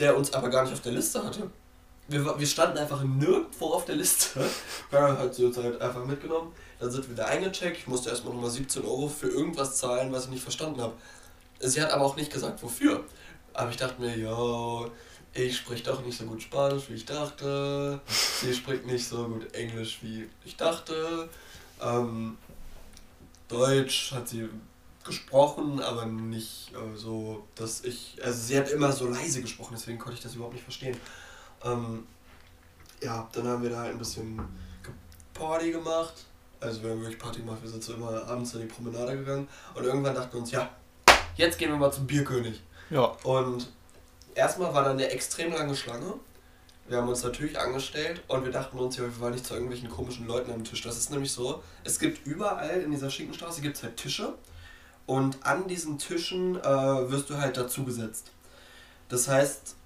der 0.00 0.16
uns 0.16 0.32
aber 0.32 0.48
gar 0.48 0.64
nicht 0.64 0.72
auf 0.72 0.80
der 0.80 0.92
Liste 0.92 1.24
hatte. 1.24 1.48
Wir, 2.06 2.38
wir 2.38 2.46
standen 2.46 2.78
einfach 2.78 3.02
nirgendwo 3.02 3.66
auf 3.66 3.84
der 3.84 3.96
Liste. 3.96 4.44
Ja, 4.92 5.18
hat 5.18 5.34
sie 5.34 5.44
uns 5.44 5.56
halt 5.56 5.80
einfach 5.80 6.04
mitgenommen. 6.04 6.52
Dann 6.78 6.90
sind 6.90 7.08
wir 7.08 7.16
da 7.16 7.24
eingecheckt. 7.26 7.78
Ich 7.78 7.86
musste 7.86 8.10
erstmal 8.10 8.34
nochmal 8.34 8.50
17 8.50 8.84
Euro 8.84 9.08
für 9.08 9.28
irgendwas 9.28 9.76
zahlen, 9.76 10.12
was 10.12 10.24
ich 10.24 10.30
nicht 10.30 10.42
verstanden 10.42 10.80
habe. 10.80 10.92
Sie 11.60 11.82
hat 11.82 11.90
aber 11.90 12.04
auch 12.04 12.16
nicht 12.16 12.32
gesagt, 12.32 12.62
wofür. 12.62 13.04
Aber 13.54 13.70
ich 13.70 13.76
dachte 13.76 14.00
mir, 14.00 14.16
ja, 14.16 14.86
ich 15.32 15.56
spreche 15.56 15.82
doch 15.82 16.04
nicht 16.04 16.16
so 16.16 16.26
gut 16.26 16.42
Spanisch, 16.42 16.84
wie 16.88 16.94
ich 16.94 17.06
dachte. 17.06 18.00
Sie 18.40 18.54
spricht 18.54 18.86
nicht 18.86 19.06
so 19.06 19.26
gut 19.26 19.52
Englisch, 19.54 19.98
wie 20.02 20.28
ich 20.44 20.56
dachte. 20.56 21.28
Ähm, 21.82 22.36
Deutsch 23.48 24.12
hat 24.12 24.28
sie 24.28 24.48
gesprochen, 25.04 25.80
aber 25.80 26.06
nicht 26.06 26.72
äh, 26.72 26.96
so, 26.96 27.46
dass 27.54 27.82
ich. 27.84 28.16
Also 28.22 28.40
sie 28.42 28.56
hat 28.56 28.70
immer 28.70 28.92
so 28.92 29.08
leise 29.08 29.42
gesprochen, 29.42 29.74
deswegen 29.74 29.98
konnte 29.98 30.16
ich 30.16 30.22
das 30.22 30.34
überhaupt 30.34 30.54
nicht 30.54 30.64
verstehen. 30.64 30.96
Ähm, 31.64 32.06
ja, 33.02 33.28
dann 33.32 33.46
haben 33.46 33.62
wir 33.62 33.70
da 33.70 33.78
halt 33.78 33.92
ein 33.92 33.98
bisschen 33.98 34.40
Party 35.32 35.72
gemacht. 35.72 36.14
Also 36.60 36.82
wir 36.82 36.90
haben 36.90 37.00
wirklich 37.00 37.18
Party 37.18 37.40
gemacht, 37.40 37.58
wir 37.62 37.68
sind 37.68 37.82
so 37.82 37.94
immer 37.94 38.26
abends 38.26 38.54
in 38.54 38.62
die 38.62 38.66
Promenade 38.66 39.16
gegangen 39.18 39.48
und 39.74 39.84
irgendwann 39.84 40.14
dachten 40.14 40.32
wir 40.32 40.40
uns, 40.40 40.50
ja, 40.50 40.70
jetzt 41.36 41.58
gehen 41.58 41.70
wir 41.70 41.76
mal 41.76 41.92
zum 41.92 42.06
Bierkönig. 42.06 42.62
Ja. 42.88 43.04
Und 43.22 43.70
erstmal 44.34 44.72
war 44.72 44.84
da 44.84 44.92
eine 44.92 45.10
extrem 45.10 45.52
lange 45.52 45.76
Schlange. 45.76 46.14
Wir 46.86 46.98
haben 46.98 47.08
uns 47.08 47.22
natürlich 47.22 47.58
angestellt 47.58 48.22
und 48.28 48.44
wir 48.44 48.52
dachten 48.52 48.78
uns, 48.78 48.96
ja, 48.96 49.04
wir 49.04 49.20
waren 49.20 49.32
nicht 49.32 49.44
zu 49.44 49.54
irgendwelchen 49.54 49.90
komischen 49.90 50.26
Leuten 50.26 50.52
am 50.52 50.64
Tisch. 50.64 50.82
Das 50.82 50.96
ist 50.96 51.10
nämlich 51.10 51.32
so, 51.32 51.62
es 51.82 51.98
gibt 51.98 52.26
überall 52.26 52.80
in 52.80 52.90
dieser 52.90 53.10
Schinkenstraße 53.10 53.60
gibt's 53.60 53.82
halt 53.82 53.96
Tische 53.96 54.34
und 55.06 55.44
an 55.44 55.66
diesen 55.68 55.98
Tischen 55.98 56.56
äh, 56.56 56.62
wirst 57.10 57.28
du 57.28 57.36
halt 57.36 57.56
dazugesetzt. 57.56 58.30
Das 59.08 59.28
heißt, 59.28 59.76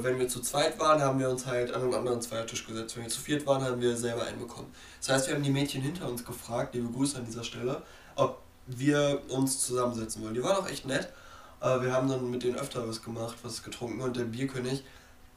wenn 0.00 0.18
wir 0.18 0.28
zu 0.28 0.40
zweit 0.40 0.78
waren, 0.78 1.00
haben 1.00 1.18
wir 1.18 1.30
uns 1.30 1.46
halt 1.46 1.72
an 1.72 1.82
einen 1.82 1.94
anderen 1.94 2.20
Zweiertisch 2.20 2.66
gesetzt. 2.66 2.96
Wenn 2.96 3.04
wir 3.04 3.10
zu 3.10 3.20
viert 3.20 3.46
waren, 3.46 3.62
haben 3.62 3.80
wir 3.80 3.96
selber 3.96 4.24
einen 4.24 4.38
bekommen. 4.38 4.72
Das 5.00 5.08
heißt, 5.08 5.28
wir 5.28 5.34
haben 5.34 5.42
die 5.42 5.50
Mädchen 5.50 5.80
hinter 5.80 6.08
uns 6.08 6.24
gefragt, 6.24 6.74
liebe 6.74 6.92
Grüße 6.92 7.16
an 7.16 7.24
dieser 7.24 7.44
Stelle, 7.44 7.82
ob 8.16 8.42
wir 8.66 9.22
uns 9.28 9.60
zusammensetzen 9.60 10.22
wollen. 10.22 10.34
Die 10.34 10.42
waren 10.42 10.56
auch 10.56 10.68
echt 10.68 10.86
nett. 10.86 11.08
Wir 11.60 11.92
haben 11.92 12.08
dann 12.08 12.30
mit 12.30 12.42
denen 12.42 12.56
öfter 12.56 12.86
was 12.86 13.02
gemacht, 13.02 13.36
was 13.42 13.62
getrunken 13.62 14.00
und 14.02 14.16
der 14.16 14.24
Bierkönig. 14.24 14.84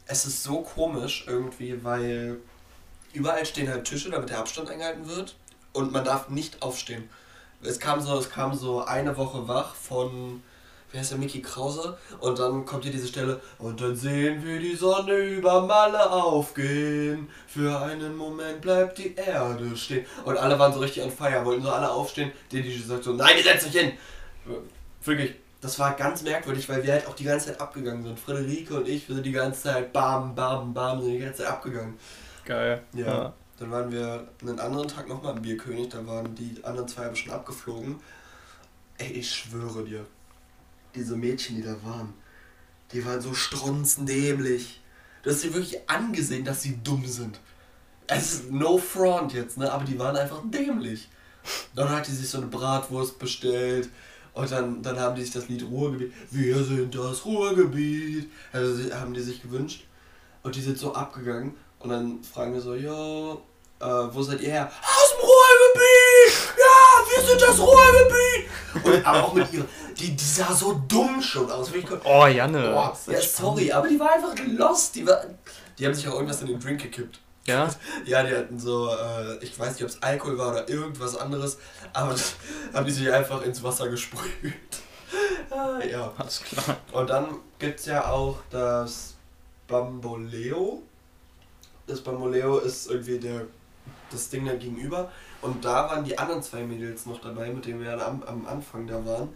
Es 0.05 0.25
ist 0.25 0.43
so 0.43 0.61
komisch 0.61 1.25
irgendwie, 1.27 1.83
weil 1.83 2.37
überall 3.13 3.45
stehen 3.45 3.69
halt 3.69 3.85
Tische, 3.85 4.09
damit 4.09 4.29
der 4.29 4.39
Abstand 4.39 4.69
eingehalten 4.69 5.07
wird 5.07 5.35
und 5.71 5.91
man 5.91 6.03
darf 6.03 6.29
nicht 6.29 6.61
aufstehen. 6.61 7.09
Es 7.61 7.79
kam 7.79 8.01
so, 8.01 8.17
es 8.17 8.29
kam 8.29 8.53
so 8.53 8.83
eine 8.83 9.15
Woche 9.17 9.47
wach 9.47 9.75
von 9.75 10.43
wie 10.91 10.99
heißt 10.99 11.11
der, 11.11 11.17
Mickey 11.17 11.41
Krause. 11.41 11.97
Und 12.19 12.39
dann 12.39 12.65
kommt 12.65 12.83
hier 12.83 12.91
diese 12.91 13.07
Stelle, 13.07 13.41
und 13.59 13.81
dann 13.81 13.95
sehen 13.95 14.43
wir 14.45 14.59
die 14.59 14.75
Sonne 14.75 15.15
über 15.15 15.61
Malle 15.61 16.09
aufgehen. 16.09 17.29
Für 17.47 17.81
einen 17.81 18.15
Moment 18.15 18.61
bleibt 18.61 18.97
die 18.97 19.15
Erde 19.15 19.75
stehen. 19.75 20.05
Und 20.25 20.37
alle 20.37 20.57
waren 20.57 20.73
so 20.73 20.79
richtig 20.79 21.03
on 21.03 21.11
fire, 21.11 21.43
wollten 21.45 21.63
so 21.63 21.71
alle 21.71 21.89
aufstehen. 21.89 22.31
Der 22.51 22.61
DJ 22.61 22.81
sagt 22.81 23.03
so, 23.03 23.13
nein, 23.13 23.37
ihr 23.37 23.43
setzt 23.43 23.67
euch 23.67 23.81
hin. 23.81 23.93
Wirklich, 25.03 25.35
das 25.61 25.77
war 25.79 25.93
ganz 25.95 26.21
merkwürdig, 26.23 26.67
weil 26.69 26.83
wir 26.83 26.93
halt 26.93 27.07
auch 27.07 27.15
die 27.15 27.23
ganze 27.23 27.47
Zeit 27.47 27.61
abgegangen 27.61 28.03
sind. 28.03 28.19
Friederike 28.19 28.75
und 28.75 28.87
ich, 28.87 29.07
wir 29.07 29.15
sind 29.15 29.25
die 29.25 29.31
ganze 29.31 29.63
Zeit 29.63 29.91
bam, 29.91 30.35
bam, 30.35 30.73
bam, 30.73 31.01
sind 31.01 31.13
die 31.13 31.19
ganze 31.19 31.43
Zeit 31.43 31.51
abgegangen. 31.51 31.97
Geil. 32.45 32.83
Ja. 32.93 33.05
ja. 33.05 33.33
Dann 33.59 33.71
waren 33.71 33.91
wir 33.91 34.27
einen 34.41 34.59
anderen 34.59 34.87
Tag 34.87 35.07
nochmal 35.07 35.35
im 35.35 35.41
Bierkönig, 35.41 35.89
da 35.89 36.05
waren 36.05 36.35
die 36.35 36.63
anderen 36.63 36.87
zwei 36.87 37.07
aber 37.07 37.15
schon 37.15 37.33
abgeflogen. 37.33 37.99
Ey, 38.99 39.11
ich 39.13 39.33
schwöre 39.33 39.83
dir, 39.83 40.05
diese 40.97 41.15
Mädchen, 41.15 41.55
die 41.55 41.63
da 41.63 41.75
waren, 41.83 42.13
die 42.91 43.05
waren 43.05 43.21
so 43.21 43.33
strunzendämlich. 43.33 44.81
Du 45.23 45.29
hast 45.29 45.41
sie 45.41 45.53
wirklich 45.53 45.89
angesehen, 45.89 46.45
dass 46.45 46.61
sie 46.61 46.79
dumm 46.83 47.05
sind. 47.05 47.39
Es 48.07 48.33
ist 48.33 48.51
no 48.51 48.77
front 48.77 49.33
jetzt, 49.33 49.57
ne? 49.57 49.71
Aber 49.71 49.83
die 49.83 49.99
waren 49.99 50.15
einfach 50.15 50.41
dämlich. 50.45 51.09
Dann 51.75 51.89
hat 51.89 52.07
die 52.07 52.11
sich 52.11 52.29
so 52.29 52.37
eine 52.37 52.47
Bratwurst 52.47 53.19
bestellt. 53.19 53.89
Und 54.33 54.51
dann, 54.51 54.81
dann 54.83 54.99
haben 54.99 55.15
die 55.15 55.23
sich 55.23 55.33
das 55.33 55.49
Lied 55.49 55.63
Ruhrgebiet. 55.63 56.13
Wir 56.31 56.63
sind 56.63 56.93
das 56.93 57.25
Ruhrgebiet. 57.25 58.31
Also 58.53 58.93
haben 58.93 59.13
die 59.13 59.21
sich 59.21 59.41
gewünscht. 59.41 59.85
Und 60.43 60.55
die 60.55 60.61
sind 60.61 60.77
so 60.77 60.93
abgegangen. 60.93 61.55
Und 61.79 61.89
dann 61.89 62.23
fragen 62.23 62.53
wir 62.53 62.61
so, 62.61 62.75
ja, 62.75 63.33
äh, 63.79 64.13
wo 64.13 64.23
seid 64.23 64.41
ihr 64.41 64.49
her? 64.49 64.71
Aus 64.81 65.11
dem 65.11 65.21
Ruhrgebiet! 65.21 66.55
Ja, 66.57 67.05
wir 67.09 67.27
sind 67.27 67.41
das 67.41 67.59
Ruhrgebiet! 67.59 68.49
Und, 68.83 69.05
aber 69.05 69.23
auch 69.23 69.33
mit 69.33 69.53
ihr, 69.53 69.65
die, 69.99 70.15
die 70.15 70.23
sah 70.23 70.53
so 70.53 70.81
dumm 70.87 71.21
schon 71.21 71.49
aus. 71.49 71.71
Oh, 72.03 72.25
Janne. 72.27 72.73
Oh, 72.75 73.11
ja, 73.11 73.21
sorry, 73.21 73.71
aber 73.71 73.87
die 73.87 73.99
war 73.99 74.11
einfach 74.11 74.35
lost. 74.45 74.95
Die, 74.95 75.05
war, 75.05 75.21
die 75.77 75.85
haben 75.85 75.93
sich 75.93 76.07
auch 76.07 76.13
irgendwas 76.13 76.41
in 76.41 76.47
den 76.47 76.59
Drink 76.59 76.81
gekippt. 76.81 77.19
Ja? 77.45 77.69
Ja, 78.05 78.23
die 78.23 78.35
hatten 78.35 78.59
so, 78.59 78.89
äh, 78.89 79.37
ich 79.43 79.57
weiß 79.57 79.73
nicht, 79.73 79.83
ob 79.83 79.89
es 79.89 80.03
Alkohol 80.03 80.37
war 80.37 80.51
oder 80.51 80.69
irgendwas 80.69 81.17
anderes, 81.17 81.57
aber 81.93 82.11
das 82.11 82.35
haben 82.73 82.85
die 82.85 82.91
sich 82.91 83.11
einfach 83.11 83.41
ins 83.41 83.63
Wasser 83.63 83.89
gesprüht. 83.89 84.53
ah, 85.49 85.79
ja. 85.83 86.13
Alles 86.17 86.43
klar. 86.43 86.77
Und 86.91 87.09
dann 87.09 87.39
gibt 87.57 87.79
es 87.79 87.85
ja 87.85 88.09
auch 88.09 88.37
das 88.49 89.15
Bamboleo. 89.67 90.83
Das 91.87 92.01
Bamboleo 92.01 92.59
ist 92.59 92.89
irgendwie 92.89 93.19
der, 93.19 93.45
das 94.11 94.29
Ding 94.29 94.45
da 94.45 94.55
gegenüber. 94.55 95.11
Und 95.41 95.63
da 95.63 95.89
waren 95.89 96.03
die 96.03 96.17
anderen 96.17 96.43
zwei 96.43 96.63
Mädels 96.63 97.05
noch 97.05 97.21
dabei, 97.21 97.49
mit 97.49 97.65
denen 97.65 97.81
wir 97.81 98.05
am, 98.05 98.23
am 98.23 98.45
Anfang 98.47 98.87
da 98.87 99.05
waren. 99.05 99.29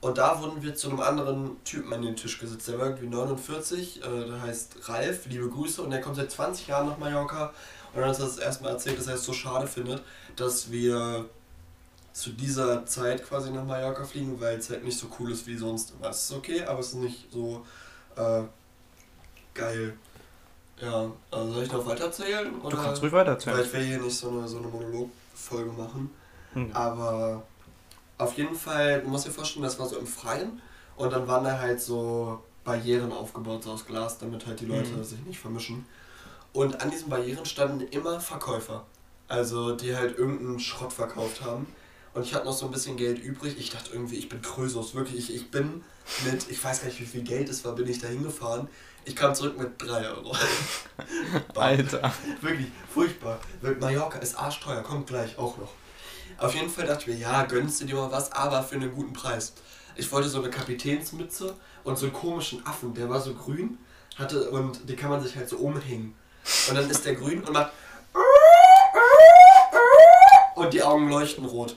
Und 0.00 0.18
da 0.18 0.40
wurden 0.40 0.62
wir 0.62 0.74
zu 0.74 0.90
einem 0.90 1.00
anderen 1.00 1.62
Typen 1.64 1.92
an 1.92 2.02
den 2.02 2.16
Tisch 2.16 2.38
gesetzt. 2.38 2.68
Der 2.68 2.78
war 2.78 2.86
irgendwie 2.86 3.06
49, 3.06 4.02
äh, 4.02 4.26
der 4.26 4.42
heißt 4.42 4.88
Ralf, 4.88 5.26
liebe 5.26 5.48
Grüße. 5.48 5.82
Und 5.82 5.90
der 5.90 6.00
kommt 6.00 6.16
seit 6.16 6.30
20 6.30 6.66
Jahren 6.68 6.86
nach 6.86 6.98
Mallorca. 6.98 7.52
Und 7.92 8.00
dann 8.00 8.10
hat 8.10 8.18
er 8.18 8.26
das 8.26 8.38
erstmal 8.38 8.72
erzählt, 8.72 8.98
dass 8.98 9.06
er 9.06 9.14
es 9.14 9.24
so 9.24 9.32
schade 9.32 9.66
findet, 9.66 10.02
dass 10.36 10.70
wir 10.70 11.26
zu 12.12 12.30
dieser 12.30 12.86
Zeit 12.86 13.24
quasi 13.24 13.50
nach 13.50 13.64
Mallorca 13.64 14.04
fliegen, 14.04 14.40
weil 14.40 14.58
es 14.58 14.70
halt 14.70 14.84
nicht 14.84 14.98
so 14.98 15.06
cool 15.18 15.32
ist 15.32 15.46
wie 15.46 15.56
sonst 15.56 15.92
immer. 15.98 16.10
Es 16.10 16.24
ist 16.24 16.32
okay, 16.36 16.62
aber 16.62 16.80
es 16.80 16.88
ist 16.88 16.94
nicht 16.94 17.32
so 17.32 17.64
äh, 18.16 18.42
geil. 19.54 19.94
Ja, 20.80 21.10
also 21.30 21.52
soll 21.52 21.62
ich 21.62 21.72
noch 21.72 21.86
weiter 21.86 22.04
erzählen? 22.04 22.52
Du 22.62 22.76
kannst 22.76 23.02
ruhig 23.02 23.12
weiter 23.12 23.32
erzählen. 23.32 23.56
Weil 23.56 23.64
ich 23.64 23.72
will 23.72 23.82
hier 23.82 24.00
nicht 24.00 24.16
so 24.16 24.28
eine, 24.28 24.46
so 24.46 24.58
eine 24.58 24.66
Monologfolge 24.66 25.72
machen. 25.72 26.10
Hm. 26.52 26.70
Aber 26.74 27.42
auf 28.18 28.36
jeden 28.36 28.54
Fall, 28.54 29.02
du 29.02 29.08
musst 29.08 29.26
dir 29.26 29.30
vorstellen, 29.30 29.62
das 29.64 29.78
war 29.78 29.86
so 29.86 29.96
im 29.98 30.06
Freien 30.06 30.60
und 30.96 31.12
dann 31.12 31.26
waren 31.28 31.44
da 31.44 31.58
halt 31.58 31.80
so 31.80 32.42
Barrieren 32.64 33.12
aufgebaut, 33.12 33.62
so 33.64 33.72
aus 33.72 33.86
Glas, 33.86 34.18
damit 34.18 34.46
halt 34.46 34.60
die 34.60 34.66
Leute 34.66 34.90
Mhm. 34.90 35.04
sich 35.04 35.20
nicht 35.20 35.38
vermischen. 35.38 35.86
Und 36.52 36.80
an 36.82 36.90
diesen 36.90 37.10
Barrieren 37.10 37.44
standen 37.44 37.80
immer 37.88 38.18
Verkäufer. 38.18 38.84
Also 39.28 39.74
die 39.76 39.94
halt 39.94 40.16
irgendeinen 40.18 40.58
Schrott 40.58 40.92
verkauft 40.92 41.42
haben. 41.42 41.66
Und 42.14 42.22
ich 42.24 42.34
hatte 42.34 42.46
noch 42.46 42.54
so 42.56 42.64
ein 42.66 42.72
bisschen 42.72 42.96
Geld 42.96 43.18
übrig. 43.18 43.56
Ich 43.58 43.70
dachte 43.70 43.90
irgendwie, 43.92 44.16
ich 44.16 44.28
bin 44.28 44.40
Krösus. 44.40 44.94
Wirklich, 44.94 45.18
ich, 45.30 45.34
ich 45.34 45.50
bin 45.50 45.84
mit, 46.24 46.48
ich 46.48 46.64
weiß 46.64 46.80
gar 46.80 46.86
nicht, 46.86 47.00
wie 47.00 47.04
viel 47.04 47.22
Geld 47.22 47.48
es 47.50 47.64
war, 47.64 47.72
bin 47.74 47.86
ich 47.88 47.98
da 47.98 48.06
hingefahren. 48.08 48.68
Ich 49.04 49.14
kam 49.14 49.34
zurück 49.34 49.58
mit 49.58 49.70
3 49.82 50.08
Euro. 50.08 50.34
Alter. 51.54 52.12
Wirklich, 52.40 52.68
furchtbar. 52.92 53.38
Mallorca 53.80 54.18
ist 54.18 54.36
arschteuer, 54.38 54.82
kommt 54.82 55.06
gleich 55.08 55.36
auch 55.38 55.58
noch. 55.58 55.72
Auf 56.38 56.54
jeden 56.54 56.68
Fall 56.68 56.86
dachte 56.86 57.02
ich 57.10 57.16
mir, 57.16 57.22
ja, 57.22 57.44
gönnst 57.44 57.80
du 57.80 57.84
dir 57.84 57.96
mal 57.96 58.10
was, 58.10 58.32
aber 58.32 58.62
für 58.62 58.76
einen 58.76 58.94
guten 58.94 59.12
Preis. 59.12 59.52
Ich 59.94 60.10
wollte 60.12 60.28
so 60.28 60.40
eine 60.40 60.50
Kapitänsmütze 60.50 61.54
und 61.84 61.98
so 61.98 62.06
einen 62.06 62.14
komischen 62.14 62.64
Affen, 62.66 62.92
der 62.94 63.08
war 63.08 63.20
so 63.20 63.34
grün, 63.34 63.78
hatte 64.16 64.50
und 64.50 64.88
die 64.88 64.96
kann 64.96 65.10
man 65.10 65.22
sich 65.22 65.36
halt 65.36 65.48
so 65.48 65.56
umhängen. 65.56 66.14
Und 66.68 66.74
dann 66.74 66.88
ist 66.90 67.04
der 67.04 67.14
grün 67.14 67.42
und 67.42 67.52
macht 67.52 67.72
und 70.56 70.72
die 70.72 70.82
Augen 70.82 71.08
leuchten 71.08 71.44
rot. 71.44 71.76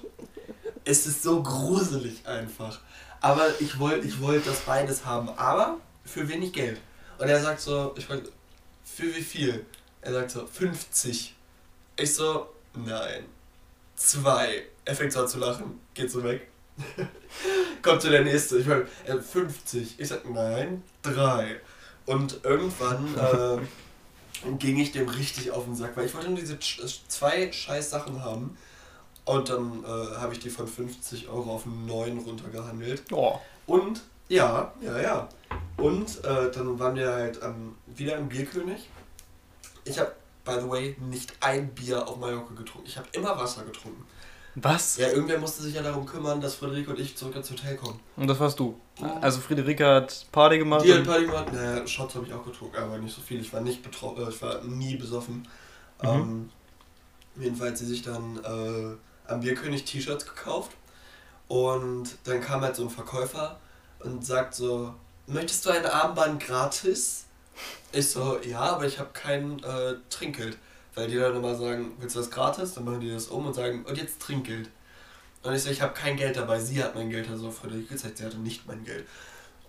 Es 0.84 1.06
ist 1.06 1.22
so 1.22 1.44
gruselig 1.44 2.26
einfach. 2.26 2.80
Aber 3.22 3.48
ich 3.60 3.78
wollte 3.78 4.08
ich 4.08 4.20
wollt 4.22 4.48
das 4.48 4.62
beides 4.62 5.06
haben, 5.06 5.30
aber 5.30 5.78
für 6.06 6.28
wenig 6.28 6.54
Geld. 6.54 6.80
Und 7.18 7.28
er 7.28 7.42
sagt 7.42 7.60
so, 7.60 7.94
ich 7.98 8.10
wollte, 8.10 8.32
für 8.84 9.14
wie 9.16 9.22
viel? 9.22 9.66
Er 10.02 10.14
sagt 10.14 10.32
so, 10.32 10.48
50. 10.48 11.36
Ich 11.98 12.16
so, 12.16 12.48
nein. 12.74 13.26
Zwei. 14.00 14.64
Er 14.86 14.96
fängt 14.96 15.16
an 15.18 15.28
zu 15.28 15.40
lachen, 15.40 15.80
geht 15.94 16.10
so 16.10 16.24
weg. 16.24 16.48
Kommt 17.82 18.02
zu 18.02 18.10
der 18.10 18.24
nächste. 18.24 18.58
Ich 18.58 18.66
meine, 18.66 18.86
äh, 19.06 19.20
50. 19.20 20.00
Ich 20.00 20.08
sag, 20.08 20.28
nein, 20.30 20.82
drei. 21.02 21.60
Und 22.06 22.40
irgendwann 22.44 23.14
äh, 23.18 24.50
ging 24.58 24.80
ich 24.80 24.94
dem 24.94 25.10
richtig 25.10 25.52
auf 25.52 25.66
den 25.66 25.76
Sack, 25.76 25.98
weil 25.98 26.06
ich 26.06 26.14
wollte 26.16 26.30
nur 26.30 26.40
diese 26.40 26.56
sch- 26.56 27.02
zwei 27.10 27.52
scheiß 27.52 27.90
Sachen 27.90 28.24
haben. 28.24 28.58
Und 29.26 29.50
dann 29.50 29.84
äh, 29.84 29.88
habe 29.88 30.32
ich 30.34 30.40
die 30.40 30.50
von 30.50 30.66
50 30.66 31.28
Euro 31.28 31.54
auf 31.56 31.66
9 31.66 32.20
runtergehandelt. 32.20 33.04
Oh. 33.12 33.38
Und, 33.68 34.02
ja, 34.30 34.74
ja, 34.82 35.00
ja. 35.02 35.30
Und 35.76 36.24
äh, 36.24 36.50
dann 36.52 36.80
waren 36.80 36.96
wir 36.96 37.12
halt 37.12 37.40
ähm, 37.44 37.76
wieder 37.86 38.16
im 38.18 38.30
Bierkönig. 38.30 38.90
Ich 39.84 40.00
habe, 40.00 40.12
by 40.56 40.62
the 40.62 40.70
way, 40.70 40.96
nicht 41.00 41.34
ein 41.42 41.74
Bier 41.74 42.08
auf 42.08 42.18
Mallorca 42.18 42.54
getrunken. 42.54 42.88
Ich 42.88 42.98
habe 42.98 43.08
immer 43.14 43.38
Wasser 43.38 43.64
getrunken. 43.64 44.06
Was? 44.56 44.98
Ja, 44.98 45.10
irgendwer 45.10 45.38
musste 45.38 45.62
sich 45.62 45.76
ja 45.76 45.82
darum 45.82 46.06
kümmern, 46.06 46.42
dass 46.42 46.56
Friederike 46.56 46.90
und 46.90 47.00
ich 47.00 47.16
zurück 47.16 47.36
ins 47.36 47.50
Hotel 47.52 47.76
kommen. 47.78 48.00
Und 48.16 48.28
das 48.28 48.40
warst 48.40 48.60
du. 48.60 48.80
Also 49.22 49.40
Friederike 49.40 49.86
hat 49.86 50.26
Party 50.32 50.58
gemacht. 50.58 50.84
Die 50.84 50.94
hat 50.94 51.06
Party 51.06 51.26
gemacht. 51.26 51.54
Naja, 51.54 51.86
Shots 51.88 52.16
habe 52.16 52.26
ich 52.26 52.34
auch 52.34 52.44
getrunken, 52.44 52.76
aber 52.78 52.98
nicht 52.98 53.16
so 53.16 53.22
viel. 53.22 53.40
Ich 53.40 53.54
war 53.54 53.62
nicht 53.62 53.84
betroffen, 53.84 54.26
äh, 54.26 54.30
ich 54.30 54.42
war 54.42 54.64
nie 54.64 54.96
besoffen. 54.96 55.48
Mhm. 56.02 56.08
Ähm, 56.10 56.50
jedenfalls 57.40 57.80
sie 57.80 57.86
sich 57.86 58.02
dann 58.02 58.40
äh, 58.44 59.32
am 59.32 59.40
Bierkönig 59.40 59.86
T-Shirts 59.86 60.26
gekauft. 60.26 60.72
Und 61.48 62.18
dann 62.26 62.42
kam 62.42 62.62
halt 62.62 62.76
so 62.76 62.84
ein 62.84 62.90
Verkäufer 62.90 63.60
und 64.00 64.26
sagt 64.26 64.56
so, 64.56 64.94
möchtest 65.28 65.66
du 65.66 65.70
ein 65.70 65.86
Armband 65.86 66.42
gratis? 66.42 67.26
Ich 67.92 68.10
so, 68.10 68.40
ja, 68.44 68.60
aber 68.60 68.86
ich 68.86 69.00
habe 69.00 69.10
kein 69.14 69.64
äh, 69.64 69.96
Trinkgeld. 70.10 70.58
Weil 70.96 71.08
die 71.08 71.16
dann 71.16 71.36
immer 71.36 71.56
sagen, 71.56 71.94
willst 72.00 72.16
du 72.16 72.20
das 72.20 72.30
gratis? 72.30 72.74
Dann 72.74 72.86
machen 72.86 73.00
die 73.00 73.12
das 73.12 73.28
um 73.28 73.46
und 73.46 73.54
sagen, 73.54 73.86
und 73.86 73.98
jetzt 73.98 74.20
Trinkgeld. 74.22 74.70
Und 75.44 75.54
ich 75.54 75.64
so, 75.64 75.70
ich 75.70 75.82
habe 75.82 75.94
kein 75.94 76.18
Geld 76.18 76.36
dabei, 76.36 76.60
sie 76.60 76.84
hat 76.84 76.96
mein 76.96 77.10
Geld. 77.10 77.30
Also 77.30 77.52
Frederik 77.52 77.90
gezeigt, 77.90 78.18
sie 78.18 78.26
hatte 78.26 78.38
nicht 78.38 78.68
mein 78.68 78.84
Geld. 78.84 79.08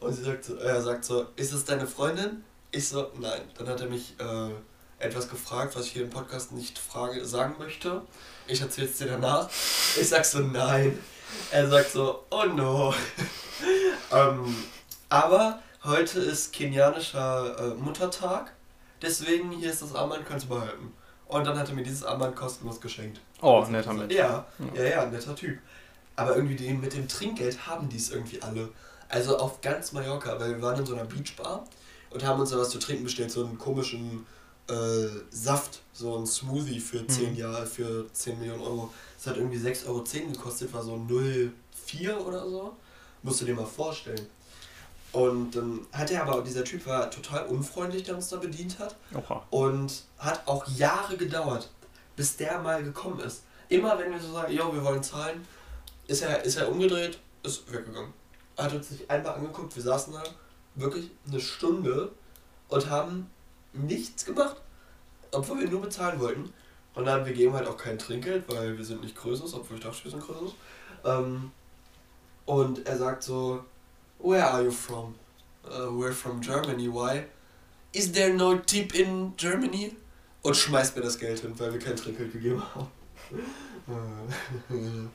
Und 0.01 0.13
sie 0.13 0.25
sagt 0.25 0.45
so, 0.45 0.57
er 0.57 0.81
sagt 0.81 1.05
so, 1.05 1.27
ist 1.37 1.53
es 1.53 1.65
deine 1.65 1.87
Freundin? 1.87 2.43
Ich 2.73 2.89
so, 2.89 3.11
nein. 3.21 3.43
Dann 3.57 3.69
hat 3.69 3.81
er 3.81 3.89
mich 3.89 4.15
äh, 4.19 4.51
etwas 4.99 5.29
gefragt, 5.29 5.77
was 5.77 5.87
ich 5.87 5.93
hier 5.93 6.03
im 6.03 6.11
Podcast 6.11 6.53
nicht 6.53 6.79
frage, 6.79 7.25
sagen 7.25 7.57
möchte. 7.59 8.03
Ich 8.47 8.61
erzähle 8.61 8.89
es 8.89 8.99
dir 8.99 9.07
danach. 9.07 9.49
Ich 9.49 10.09
sag 10.09 10.25
so, 10.25 10.41
nein. 10.41 10.99
Er 11.51 11.69
sagt 11.69 11.93
so, 11.93 12.25
oh 12.31 12.45
no. 12.45 12.93
ähm, 14.13 14.57
aber 15.09 15.63
heute 15.85 16.21
ist 16.21 16.53
kenianischer 16.53 17.59
äh, 17.59 17.75
Muttertag. 17.75 18.53
Deswegen 19.03 19.51
hier 19.51 19.71
ist 19.71 19.83
das 19.83 19.95
Armband, 19.95 20.27
kannst 20.27 20.47
du 20.47 20.51
behalten. 20.51 20.93
Und 21.27 21.47
dann 21.47 21.59
hat 21.59 21.69
er 21.69 21.75
mir 21.75 21.83
dieses 21.85 22.05
Armband 22.05 22.37
kostenlos 22.37 22.81
geschenkt. 22.81 23.21
Oh, 23.41 23.65
netter 23.69 23.93
Mensch. 23.93 24.13
Ja, 24.15 24.47
ja, 24.75 24.83
ja, 24.85 25.07
netter 25.07 25.35
Typ. 25.35 25.59
Aber 26.17 26.37
irgendwie 26.37 26.57
die, 26.57 26.73
mit 26.73 26.93
dem 26.93 27.09
Trinkgeld 27.09 27.67
haben 27.67 27.89
die 27.89 27.97
es 27.97 28.11
irgendwie 28.11 28.43
alle. 28.43 28.69
Also 29.09 29.39
auf 29.39 29.61
ganz 29.61 29.93
Mallorca, 29.93 30.39
weil 30.39 30.51
wir 30.57 30.63
waren 30.63 30.79
in 30.79 30.87
so 30.87 30.95
einer 30.95 31.05
Beachbar 31.05 31.65
und 32.11 32.25
haben 32.25 32.41
uns 32.41 32.51
da 32.51 32.59
was 32.59 32.71
zu 32.71 32.79
trinken 32.79 33.05
bestellt, 33.05 33.31
so 33.31 33.45
einen 33.45 33.57
komischen 33.59 34.27
äh, 34.69 35.07
Saft, 35.31 35.81
so 35.93 36.17
ein 36.19 36.27
Smoothie 36.27 36.81
für 36.81 37.07
10 37.07 37.31
Mhm. 37.33 37.37
Jahre, 37.37 37.67
für 37.67 38.13
10 38.13 38.39
Millionen 38.39 38.61
Euro. 38.61 38.93
Das 39.17 39.29
hat 39.29 39.37
irgendwie 39.37 39.59
6,10 39.59 39.87
Euro 39.87 40.05
gekostet, 40.33 40.73
war 40.75 40.83
so 40.83 40.95
0,4 40.95 42.17
oder 42.19 42.49
so. 42.49 42.77
Musst 43.23 43.41
du 43.41 43.45
dir 43.47 43.55
mal 43.55 43.67
vorstellen. 43.67 44.27
Und 45.13 45.57
dann 45.57 45.87
hat 45.93 46.11
er 46.11 46.23
aber, 46.23 46.43
dieser 46.43 46.65
Typ 46.65 46.87
war 46.87 47.11
total 47.11 47.47
unfreundlich, 47.47 48.05
der 48.05 48.15
uns 48.15 48.29
da 48.29 48.37
bedient 48.37 48.79
hat. 48.79 48.97
Oha. 49.15 49.45
Und 49.51 50.05
hat 50.19 50.47
auch 50.47 50.67
Jahre 50.69 51.17
gedauert, 51.17 51.69
bis 52.17 52.37
der 52.37 52.61
mal 52.61 52.83
gekommen 52.83 53.21
ist. 53.21 53.43
Immer 53.69 53.99
wenn 53.99 54.13
wir 54.13 54.21
so 54.21 54.33
sagen, 54.33 54.53
jo, 54.53 54.73
wir 54.73 54.85
wollen 54.85 55.03
zahlen, 55.03 55.47
ist 56.07 56.23
er, 56.23 56.45
ist 56.45 56.57
er 56.57 56.69
umgedreht, 56.69 57.19
ist 57.43 57.73
weggegangen. 57.73 58.13
Hat 58.57 58.73
uns 58.73 58.91
nicht 58.91 59.11
einmal 59.11 59.35
angeguckt, 59.35 59.75
wir 59.75 59.83
saßen 59.83 60.13
da 60.13 60.23
wirklich 60.75 61.11
eine 61.27 61.41
Stunde 61.41 62.13
und 62.69 62.91
haben 62.91 63.31
nichts 63.73 64.25
gemacht, 64.25 64.57
obwohl 65.33 65.61
wir 65.61 65.69
nur 65.69 65.83
bezahlen 65.83 66.21
wollten. 66.21 66.53
Und 66.95 67.05
dann, 67.05 67.25
wir 67.25 67.33
geben 67.33 67.55
halt 67.55 67.69
auch 67.69 67.77
kein 67.77 67.99
Trinkgeld, 67.99 68.45
weil 68.49 68.77
wir 68.77 68.85
sind 68.85 69.03
nicht 69.03 69.17
Größeres, 69.17 69.55
obwohl 69.55 69.77
ich 69.77 69.83
dachte, 69.83 70.05
wir 70.05 70.11
sind 70.11 70.23
Größeres. 70.23 70.53
Ähm, 71.05 71.53
und 72.47 72.87
er 72.87 72.99
sagt 72.99 73.23
so, 73.23 73.65
Where 74.23 74.45
are 74.45 74.63
you 74.63 74.71
from? 74.71 75.15
Uh, 75.65 75.91
we're 75.93 76.13
from 76.13 76.41
Germany, 76.41 76.89
why? 76.89 77.25
Is 77.93 78.13
there 78.13 78.33
no 78.33 78.59
tip 78.59 78.95
in 78.95 79.35
Germany? 79.37 79.97
Und 80.43 80.57
schmeißt 80.57 80.97
mir 80.97 81.03
das 81.03 81.19
Geld 81.19 81.41
hin, 81.41 81.53
weil 81.59 81.73
wir 81.73 81.79
kein 81.79 81.97
Trinkgeld 81.97 82.33
gegeben 82.33 82.63
haben. 82.75 82.89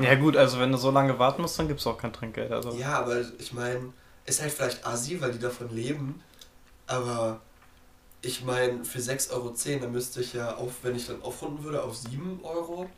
Ja. 0.00 0.16
gut, 0.16 0.36
also 0.36 0.58
wenn 0.58 0.72
du 0.72 0.76
so 0.76 0.90
lange 0.90 1.16
warten 1.20 1.42
musst, 1.42 1.56
dann 1.56 1.68
gibt's 1.68 1.86
auch 1.86 1.96
kein 1.96 2.12
Trinkgeld. 2.12 2.50
Also. 2.50 2.72
Ja, 2.72 2.98
aber 2.98 3.20
ich 3.38 3.52
meine, 3.52 3.92
ist 4.26 4.42
halt 4.42 4.52
vielleicht 4.52 4.84
Asi, 4.84 5.20
weil 5.20 5.30
die 5.30 5.38
davon 5.38 5.72
leben. 5.72 6.20
Aber 6.88 7.40
ich 8.22 8.44
meine, 8.44 8.84
für 8.84 8.98
6,10 8.98 9.32
Euro, 9.32 9.54
dann 9.80 9.92
müsste 9.92 10.20
ich 10.20 10.32
ja, 10.32 10.56
auf, 10.56 10.72
wenn 10.82 10.96
ich 10.96 11.06
dann 11.06 11.22
aufrunden 11.22 11.62
würde, 11.62 11.80
auf 11.80 11.96
7 11.96 12.40
Euro, 12.42 12.90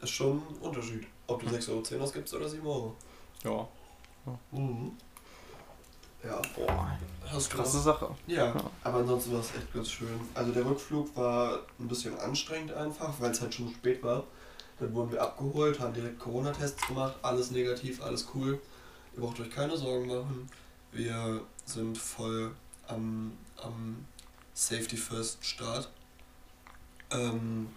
ist 0.00 0.10
schon 0.10 0.38
ein 0.38 0.56
Unterschied. 0.62 1.06
Ob 1.26 1.42
du 1.42 1.48
6,10 1.48 1.92
Euro 1.92 2.04
ausgibst 2.04 2.32
oder 2.32 2.48
7 2.48 2.66
Euro. 2.66 2.96
Ja. 3.44 3.68
Mhm. 4.52 4.92
Ja, 6.24 6.40
Boah. 6.56 6.98
hast 7.26 7.52
du 7.52 7.56
Krasse 7.56 7.76
was? 7.78 7.84
Sache. 7.84 8.08
Ja, 8.26 8.46
Ja. 8.46 8.54
aber 8.82 8.98
ansonsten 8.98 9.32
war 9.32 9.40
es 9.40 9.54
echt 9.54 9.72
ganz 9.72 9.90
schön. 9.90 10.20
Also 10.34 10.52
der 10.52 10.64
Rückflug 10.64 11.14
war 11.16 11.60
ein 11.78 11.88
bisschen 11.88 12.18
anstrengend 12.18 12.72
einfach, 12.72 13.12
weil 13.20 13.30
es 13.30 13.40
halt 13.40 13.54
schon 13.54 13.68
spät 13.72 14.02
war. 14.02 14.24
Dann 14.80 14.92
wurden 14.94 15.12
wir 15.12 15.22
abgeholt, 15.22 15.78
haben 15.80 15.94
direkt 15.94 16.18
Corona-Tests 16.18 16.86
gemacht, 16.88 17.14
alles 17.22 17.50
negativ, 17.50 18.02
alles 18.02 18.28
cool. 18.34 18.60
Ihr 19.14 19.20
braucht 19.22 19.40
euch 19.40 19.50
keine 19.50 19.76
Sorgen 19.76 20.06
machen. 20.08 20.48
Wir 20.92 21.40
sind 21.64 21.96
voll 21.96 22.54
am, 22.88 23.32
am 23.62 24.04
Safety 24.52 24.96
First 24.96 25.44
Start. 25.44 25.90
Ähm, 27.10 27.68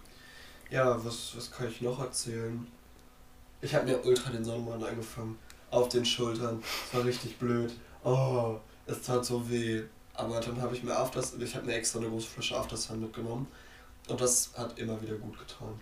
ja, 0.70 1.02
was, 1.04 1.36
was 1.36 1.50
kann 1.50 1.68
ich 1.68 1.80
noch 1.80 2.00
erzählen? 2.00 2.66
Ich 3.62 3.74
habe 3.74 3.84
mir 3.86 4.04
ultra 4.04 4.30
den 4.30 4.44
Sonnenbrand 4.44 4.84
angefangen. 4.84 5.38
Auf 5.70 5.88
den 5.88 6.04
Schultern. 6.04 6.62
Das 6.90 6.98
war 7.00 7.04
richtig 7.06 7.38
blöd. 7.38 7.72
Oh, 8.04 8.56
es 8.86 9.02
tat 9.02 9.24
so 9.24 9.48
weh. 9.48 9.82
Aber 10.14 10.40
dann 10.40 10.60
habe 10.60 10.74
ich 10.74 10.82
mir 10.82 10.96
Afters, 10.96 11.34
ich 11.38 11.54
habe 11.54 11.66
mir 11.66 11.74
extra 11.74 11.98
eine 11.98 12.08
große 12.08 12.26
Flasche 12.26 12.56
Aftersun 12.56 13.00
mitgenommen. 13.00 13.46
Und 14.08 14.20
das 14.20 14.50
hat 14.56 14.78
immer 14.78 15.00
wieder 15.00 15.14
gut 15.16 15.38
getan. 15.38 15.80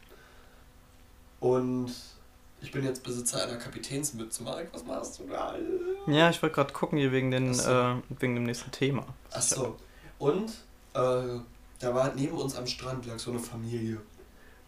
Und 1.41 1.93
Ich 2.61 2.73
bin 2.73 2.85
jetzt 2.85 3.05
Besitzer 3.05 3.43
einer 3.45 3.57
Kapitänsmütze. 3.57 4.43
Marek, 4.43 4.69
was 4.73 4.85
machst 4.85 5.21
du 5.21 5.29
da? 5.29 5.55
Ja, 6.09 6.29
ich 6.29 6.43
wollte 6.43 6.57
gerade 6.57 6.73
gucken 6.73 6.99
hier 6.99 7.13
wegen, 7.13 7.31
den, 7.31 7.55
so. 7.55 7.71
äh, 7.71 7.95
wegen 8.19 8.35
dem 8.35 8.45
nächsten 8.45 8.71
Thema. 8.73 9.07
Ach 9.31 9.41
so. 9.43 9.77
Und 10.19 10.51
äh, 10.95 11.39
da 11.79 11.95
war 11.95 12.13
neben 12.17 12.37
uns 12.37 12.57
am 12.57 12.67
Strand 12.67 13.07
lag 13.07 13.19
so 13.19 13.31
eine 13.31 13.39
Familie. 13.39 14.01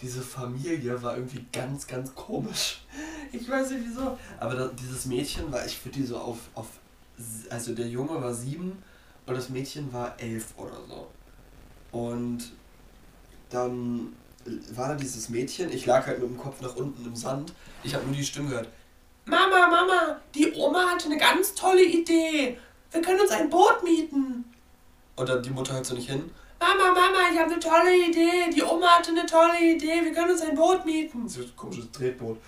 Diese 0.02 0.22
Familie 0.22 1.02
war 1.02 1.16
irgendwie 1.16 1.44
ganz, 1.52 1.86
ganz 1.86 2.14
komisch. 2.14 2.82
Ich 3.32 3.48
weiß 3.48 3.70
nicht 3.70 3.84
wieso. 3.86 4.18
Aber 4.38 4.54
da, 4.54 4.68
dieses 4.68 5.06
Mädchen 5.06 5.52
war, 5.52 5.64
ich 5.64 5.84
würde 5.84 5.98
die 5.98 6.06
so 6.06 6.18
auf, 6.18 6.38
auf. 6.54 6.66
Also 7.50 7.74
der 7.74 7.86
Junge 7.86 8.20
war 8.22 8.32
sieben 8.32 8.82
und 9.26 9.34
das 9.34 9.50
Mädchen 9.50 9.92
war 9.92 10.18
elf 10.18 10.54
oder 10.56 10.78
so. 10.88 11.08
Und 11.92 12.52
dann 13.50 14.14
war 14.72 14.88
da 14.88 14.94
dieses 14.94 15.28
Mädchen, 15.28 15.70
ich 15.70 15.86
lag 15.86 16.06
halt 16.06 16.20
mit 16.20 16.28
dem 16.28 16.38
Kopf 16.38 16.60
nach 16.60 16.76
unten 16.76 17.04
im 17.04 17.14
Sand. 17.14 17.52
Ich 17.82 17.94
habe 17.94 18.06
nur 18.06 18.14
die 18.14 18.24
Stimme 18.24 18.48
gehört. 18.48 18.68
Mama, 19.26 19.68
Mama, 19.68 20.16
die 20.34 20.52
Oma 20.54 20.90
hatte 20.90 21.06
eine 21.06 21.18
ganz 21.18 21.54
tolle 21.54 21.84
Idee. 21.84 22.58
Wir 22.90 23.02
können 23.02 23.20
uns 23.20 23.30
ein 23.30 23.50
Boot 23.50 23.84
mieten. 23.84 24.44
Und 25.16 25.28
dann 25.28 25.42
die 25.42 25.50
Mutter 25.50 25.74
hört 25.74 25.86
so 25.86 25.94
nicht 25.94 26.10
hin. 26.10 26.30
Mama, 26.60 26.92
Mama, 26.92 27.18
ich 27.32 27.38
habe 27.38 27.52
eine 27.52 27.58
tolle 27.58 27.96
Idee. 28.08 28.50
Die 28.54 28.62
Oma 28.62 28.98
hatte 28.98 29.12
eine 29.12 29.24
tolle 29.24 29.58
Idee. 29.58 30.04
Wir 30.04 30.12
können 30.12 30.30
uns 30.30 30.42
ein 30.42 30.54
Boot 30.54 30.84
mieten. 30.84 31.26
So 31.26 31.40
ein 31.40 31.56
komisches 31.56 31.90
Tretboot. 31.90 32.38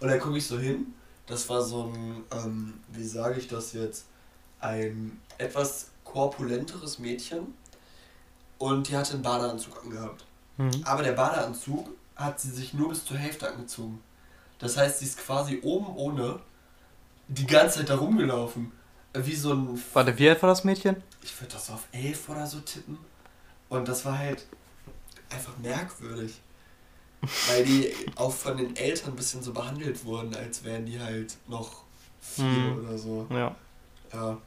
Und 0.00 0.08
dann 0.08 0.18
gucke 0.18 0.38
ich 0.38 0.46
so 0.46 0.58
hin. 0.58 0.94
Das 1.26 1.46
war 1.50 1.60
so 1.60 1.84
ein, 1.84 2.24
ähm, 2.32 2.80
wie 2.88 3.04
sage 3.04 3.38
ich 3.38 3.46
das 3.46 3.74
jetzt? 3.74 4.06
Ein 4.60 5.20
etwas 5.36 5.90
korpulenteres 6.04 6.98
Mädchen. 6.98 7.54
Und 8.56 8.88
die 8.88 8.96
hatte 8.96 9.12
einen 9.12 9.22
Badeanzug 9.22 9.84
angehabt. 9.84 10.24
Mhm. 10.56 10.80
Aber 10.84 11.02
der 11.02 11.12
Badeanzug 11.12 11.90
hat 12.16 12.40
sie 12.40 12.50
sich 12.50 12.72
nur 12.72 12.88
bis 12.88 13.04
zur 13.04 13.18
Hälfte 13.18 13.48
angezogen. 13.48 14.02
Das 14.58 14.78
heißt, 14.78 15.00
sie 15.00 15.04
ist 15.04 15.18
quasi 15.18 15.60
oben 15.62 15.94
ohne 15.94 16.40
die 17.28 17.46
ganze 17.46 17.80
Zeit 17.80 17.90
da 17.90 17.96
rumgelaufen. 17.96 18.72
Wie 19.12 19.36
so 19.36 19.52
ein. 19.52 19.82
Warte, 19.92 20.18
wie 20.18 20.28
alt 20.28 20.42
war 20.42 20.48
das 20.48 20.64
Mädchen? 20.64 21.02
Ich 21.22 21.38
würde 21.40 21.52
das 21.52 21.66
so 21.66 21.74
auf 21.74 21.86
elf 21.92 22.28
oder 22.28 22.46
so 22.46 22.60
tippen. 22.60 22.98
Und 23.68 23.88
das 23.88 24.04
war 24.04 24.18
halt 24.18 24.46
einfach 25.30 25.56
merkwürdig. 25.58 26.40
Weil 27.48 27.64
die 27.64 27.92
auch 28.16 28.32
von 28.32 28.56
den 28.56 28.76
Eltern 28.76 29.10
ein 29.10 29.16
bisschen 29.16 29.42
so 29.42 29.52
behandelt 29.52 30.04
wurden, 30.04 30.34
als 30.34 30.64
wären 30.64 30.86
die 30.86 30.98
halt 31.00 31.36
noch 31.48 31.82
vier 32.20 32.44
Mhm. 32.44 32.78
oder 32.84 32.98
so. 32.98 33.26
Ja. 33.30 33.54
Ja. 34.12 34.38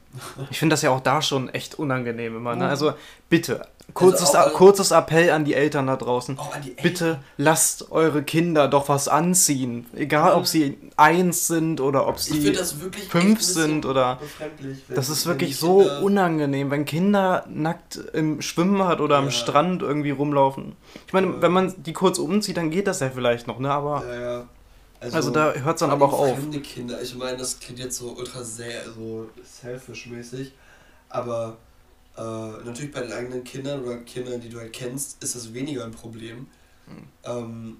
Ich 0.50 0.58
finde 0.58 0.74
das 0.74 0.82
ja 0.82 0.90
auch 0.90 1.00
da 1.00 1.22
schon 1.22 1.48
echt 1.48 1.78
unangenehm 1.78 2.36
immer. 2.36 2.54
Ne? 2.56 2.64
Mhm. 2.64 2.70
Also 2.70 2.92
bitte, 3.30 3.66
kurzes, 3.94 4.34
auch, 4.34 4.48
äh, 4.48 4.50
kurzes 4.50 4.90
Appell 4.90 5.30
an 5.30 5.44
die 5.44 5.54
Eltern 5.54 5.86
da 5.86 5.96
draußen. 5.96 6.36
Eltern. 6.38 6.74
Bitte 6.82 7.18
lasst 7.36 7.90
eure 7.92 8.22
Kinder 8.22 8.68
doch 8.68 8.88
was 8.88 9.08
anziehen. 9.08 9.86
Egal, 9.94 10.34
ob 10.34 10.46
sie 10.46 10.78
eins 10.96 11.46
sind 11.46 11.80
oder 11.80 12.06
ob 12.08 12.18
sie 12.18 12.54
fünf 13.08 13.40
sind 13.42 13.86
oder. 13.86 14.18
wenn- 14.38 14.96
Das 14.96 15.08
ist 15.08 15.26
wirklich 15.26 15.56
so 15.56 15.78
Kinder- 15.78 16.02
unangenehm, 16.02 16.70
wenn 16.70 16.84
Kinder 16.84 17.44
nackt 17.48 17.96
im 18.12 18.42
Schwimmbad 18.42 19.00
oder 19.00 19.16
am 19.16 19.26
Ja. 19.26 19.30
Strand 19.30 19.80
irgendwie 19.82 20.10
rumlaufen. 20.10 20.76
Ich 21.06 21.12
meine, 21.12 21.28
Ja. 21.28 21.32
wenn 21.42 21.52
man 21.52 21.72
die 21.84 21.92
kurz 21.92 22.18
umzieht, 22.18 22.56
dann 22.56 22.70
geht 22.70 22.86
das 22.86 23.00
ja 23.00 23.08
vielleicht 23.10 23.46
noch, 23.46 23.58
ne? 23.58 23.70
Aber 23.70 24.02
Ja, 24.12 24.44
ja. 25.10 25.16
also, 25.16 25.30
da 25.30 25.52
hört 25.52 25.76
es 25.76 25.80
dann 25.80 25.90
aber 25.90 26.06
auch 26.06 26.18
auf. 26.18 26.38
Kinder, 26.62 27.00
ich 27.00 27.14
meine, 27.14 27.36
das 27.36 27.58
klingt 27.58 27.78
jetzt 27.78 27.98
so 27.98 28.14
ultra 28.16 28.42
sehr 28.42 28.84
so 28.92 29.28
selfish-mäßig, 29.44 30.52
aber 31.08 31.56
äh, 32.16 32.20
natürlich 32.20 32.92
bei 32.92 33.00
den 33.00 33.12
eigenen 33.12 33.44
Kindern 33.44 33.82
oder 33.84 33.96
Kindern, 33.98 34.40
die 34.40 34.48
du 34.48 34.58
halt 34.58 34.72
kennst, 34.72 35.22
ist 35.22 35.34
das 35.34 35.54
weniger 35.54 35.84
ein 35.84 35.92
Problem. 35.92 36.46
Ähm, 37.24 37.78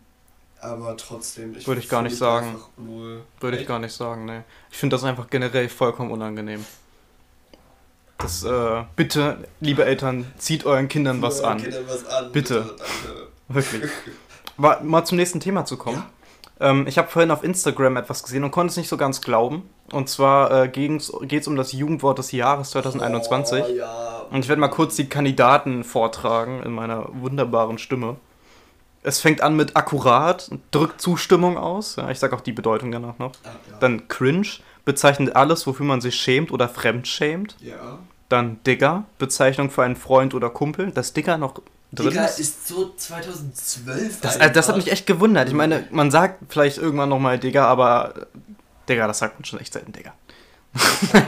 aber 0.61 0.97
trotzdem, 0.97 1.55
Hm. 1.55 1.67
Würde 1.67 1.81
ich 1.81 1.89
gar 1.89 2.03
nicht 2.03 2.17
sagen. 2.17 2.49
einfach 2.49 2.69
Wohl. 2.77 3.23
Würde 3.41 3.59
ich 3.59 3.67
gar 3.67 3.79
nicht 3.79 3.93
sagen, 3.93 4.25
ne. 4.25 4.45
Ich 4.71 4.79
finde 4.79 4.95
das 4.95 5.05
einfach 5.05 5.29
generell 5.29 5.69
vollkommen 5.69 6.11
unangenehm. 6.11 6.65
Das, 8.19 8.45
äh, 8.45 8.85
bitte, 8.95 9.49
liebe 9.61 9.85
Eltern, 9.85 10.31
zieht 10.39 10.65
euren 10.65 10.89
Kindern 10.89 11.21
was 11.21 11.41
Euren 11.41 11.53
an. 11.53 11.63
Kindern 11.63 11.85
was 11.89 12.07
an. 12.07 12.31
Bitte. 12.31 12.61
danke. 12.65 13.29
Wirklich. 13.49 13.91
Mal, 14.57 14.83
mal 14.85 15.05
zum 15.05 15.17
nächsten 15.17 15.41
Thema 15.41 15.65
zu 15.65 15.77
kommen. 15.77 15.97
Ja. 15.97 16.11
Ähm, 16.63 16.87
ich 16.87 16.97
habe 16.97 17.09
vorhin 17.09 17.33
auf 17.33 17.43
Instagram 17.43 17.97
etwas 17.97 18.23
gesehen 18.23 18.45
und 18.45 18.53
konnte 18.53 18.71
es 18.71 18.77
nicht 18.77 18.89
so 18.89 18.97
ganz 18.97 19.21
glauben. 19.21 19.69
Und 19.91 20.09
zwar 20.09 20.65
äh, 20.65 20.69
geht 20.69 21.01
es 21.01 21.47
um 21.49 21.57
das 21.57 21.73
Jugendwort 21.73 22.19
des 22.19 22.31
Jahres 22.33 22.71
2021. 22.71 23.65
Oh, 23.65 23.75
ja. 23.75 24.23
Und 24.31 24.41
ich 24.45 24.49
werde 24.49 24.61
mal 24.61 24.69
kurz 24.69 24.95
die 24.97 25.09
Kandidaten 25.09 25.83
vortragen 25.83 26.63
in 26.63 26.73
meiner 26.73 27.09
wunderbaren 27.13 27.79
Stimme. 27.79 28.17
Es 29.03 29.21
fängt 29.21 29.41
an 29.41 29.57
mit 29.57 29.77
akkurat, 29.77 30.51
drückt 30.71 31.01
Zustimmung 31.01 31.59
aus. 31.59 31.97
Ja, 31.97 32.09
ich 32.11 32.21
sage 32.21 32.37
auch 32.37 32.41
die 32.41 32.53
Bedeutung 32.53 32.93
danach 32.93 33.19
noch. 33.19 33.33
Ah, 33.43 33.49
ja. 33.69 33.79
Dann 33.81 34.07
cringe, 34.07 34.47
bezeichnet 34.85 35.35
alles, 35.35 35.67
wofür 35.67 35.85
man 35.85 36.01
sich 36.01 36.15
schämt 36.15 36.53
oder 36.53 36.69
fremdschämt. 36.69 37.57
ja. 37.61 37.99
Dann 38.29 38.61
Digger, 38.67 39.05
Bezeichnung 39.19 39.69
für 39.69 39.83
einen 39.83 39.95
Freund 39.95 40.33
oder 40.33 40.49
Kumpel. 40.49 40.91
Das 40.91 41.13
Digger 41.13 41.37
noch 41.37 41.61
drin 41.93 42.11
Digga, 42.11 42.25
ist. 42.25 42.39
ist 42.41 42.69
so 42.69 42.93
2012. 42.97 44.21
Das, 44.21 44.37
äh, 44.37 44.51
das 44.51 44.69
hat 44.69 44.77
mich 44.77 44.91
echt 44.91 45.07
gewundert. 45.07 45.49
Ich 45.49 45.55
meine, 45.55 45.87
man 45.91 46.11
sagt 46.11 46.41
vielleicht 46.49 46.79
irgendwann 46.79 47.09
nochmal 47.09 47.39
Digger, 47.39 47.67
aber 47.69 48.15
äh, 48.17 48.27
Digger, 48.89 49.07
das 49.07 49.19
sagt 49.19 49.39
man 49.39 49.45
schon 49.45 49.61
echt 49.61 49.73
selten, 49.73 49.93
Digger. 49.93 50.13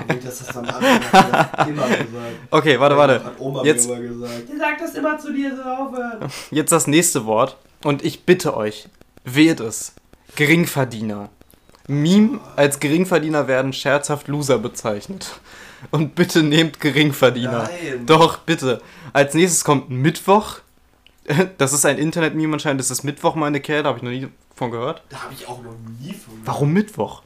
Nicht, 0.08 0.26
dass 0.26 0.38
das 0.38 0.56
am 0.56 0.64
Anfang 0.64 0.80
das 1.12 1.68
immer 1.68 1.86
gesagt. 1.88 2.08
Okay, 2.50 2.80
warte, 2.80 2.96
warte. 2.96 3.24
Hat 3.24 3.38
Oma 3.38 3.62
Jetzt- 3.62 3.88
mir 3.88 3.96
immer 3.98 4.08
gesagt. 4.08 4.42
Die 4.52 4.56
sagt 4.56 4.80
das 4.80 4.94
immer 4.94 5.18
zu 5.18 5.32
dir, 5.32 5.54
so 5.54 5.62
aufhören. 5.62 6.30
Jetzt 6.50 6.72
das 6.72 6.86
nächste 6.86 7.26
Wort. 7.26 7.56
Und 7.82 8.02
ich 8.02 8.24
bitte 8.24 8.56
euch, 8.56 8.88
wählt 9.24 9.60
es. 9.60 9.92
Geringverdiener. 10.36 11.28
Meme 11.86 12.40
als 12.56 12.80
Geringverdiener 12.80 13.46
werden 13.46 13.74
scherzhaft 13.74 14.28
Loser 14.28 14.58
bezeichnet. 14.58 15.38
Und 15.90 16.14
bitte 16.14 16.42
nehmt 16.42 16.80
Geringverdiener. 16.80 17.64
Nein. 17.64 18.06
Doch, 18.06 18.38
bitte. 18.38 18.80
Als 19.12 19.34
nächstes 19.34 19.64
kommt 19.64 19.90
Mittwoch. 19.90 20.58
Das 21.56 21.72
ist 21.72 21.86
ein 21.86 21.96
Internet-Meme 21.96 22.52
anscheinend. 22.52 22.80
Das 22.80 22.90
ist 22.90 23.02
Mittwoch, 23.02 23.34
meine 23.34 23.60
Kerle. 23.60 23.84
Da 23.84 23.88
habe 23.88 23.98
ich 23.98 24.02
noch 24.02 24.10
nie 24.10 24.28
von 24.54 24.70
gehört. 24.70 25.02
Da 25.08 25.22
habe 25.22 25.32
ich 25.32 25.48
auch 25.48 25.62
noch 25.62 25.74
nie 26.00 26.12
von 26.12 26.34
gehört. 26.34 26.46
Warum 26.46 26.72
Mittwoch? 26.74 27.22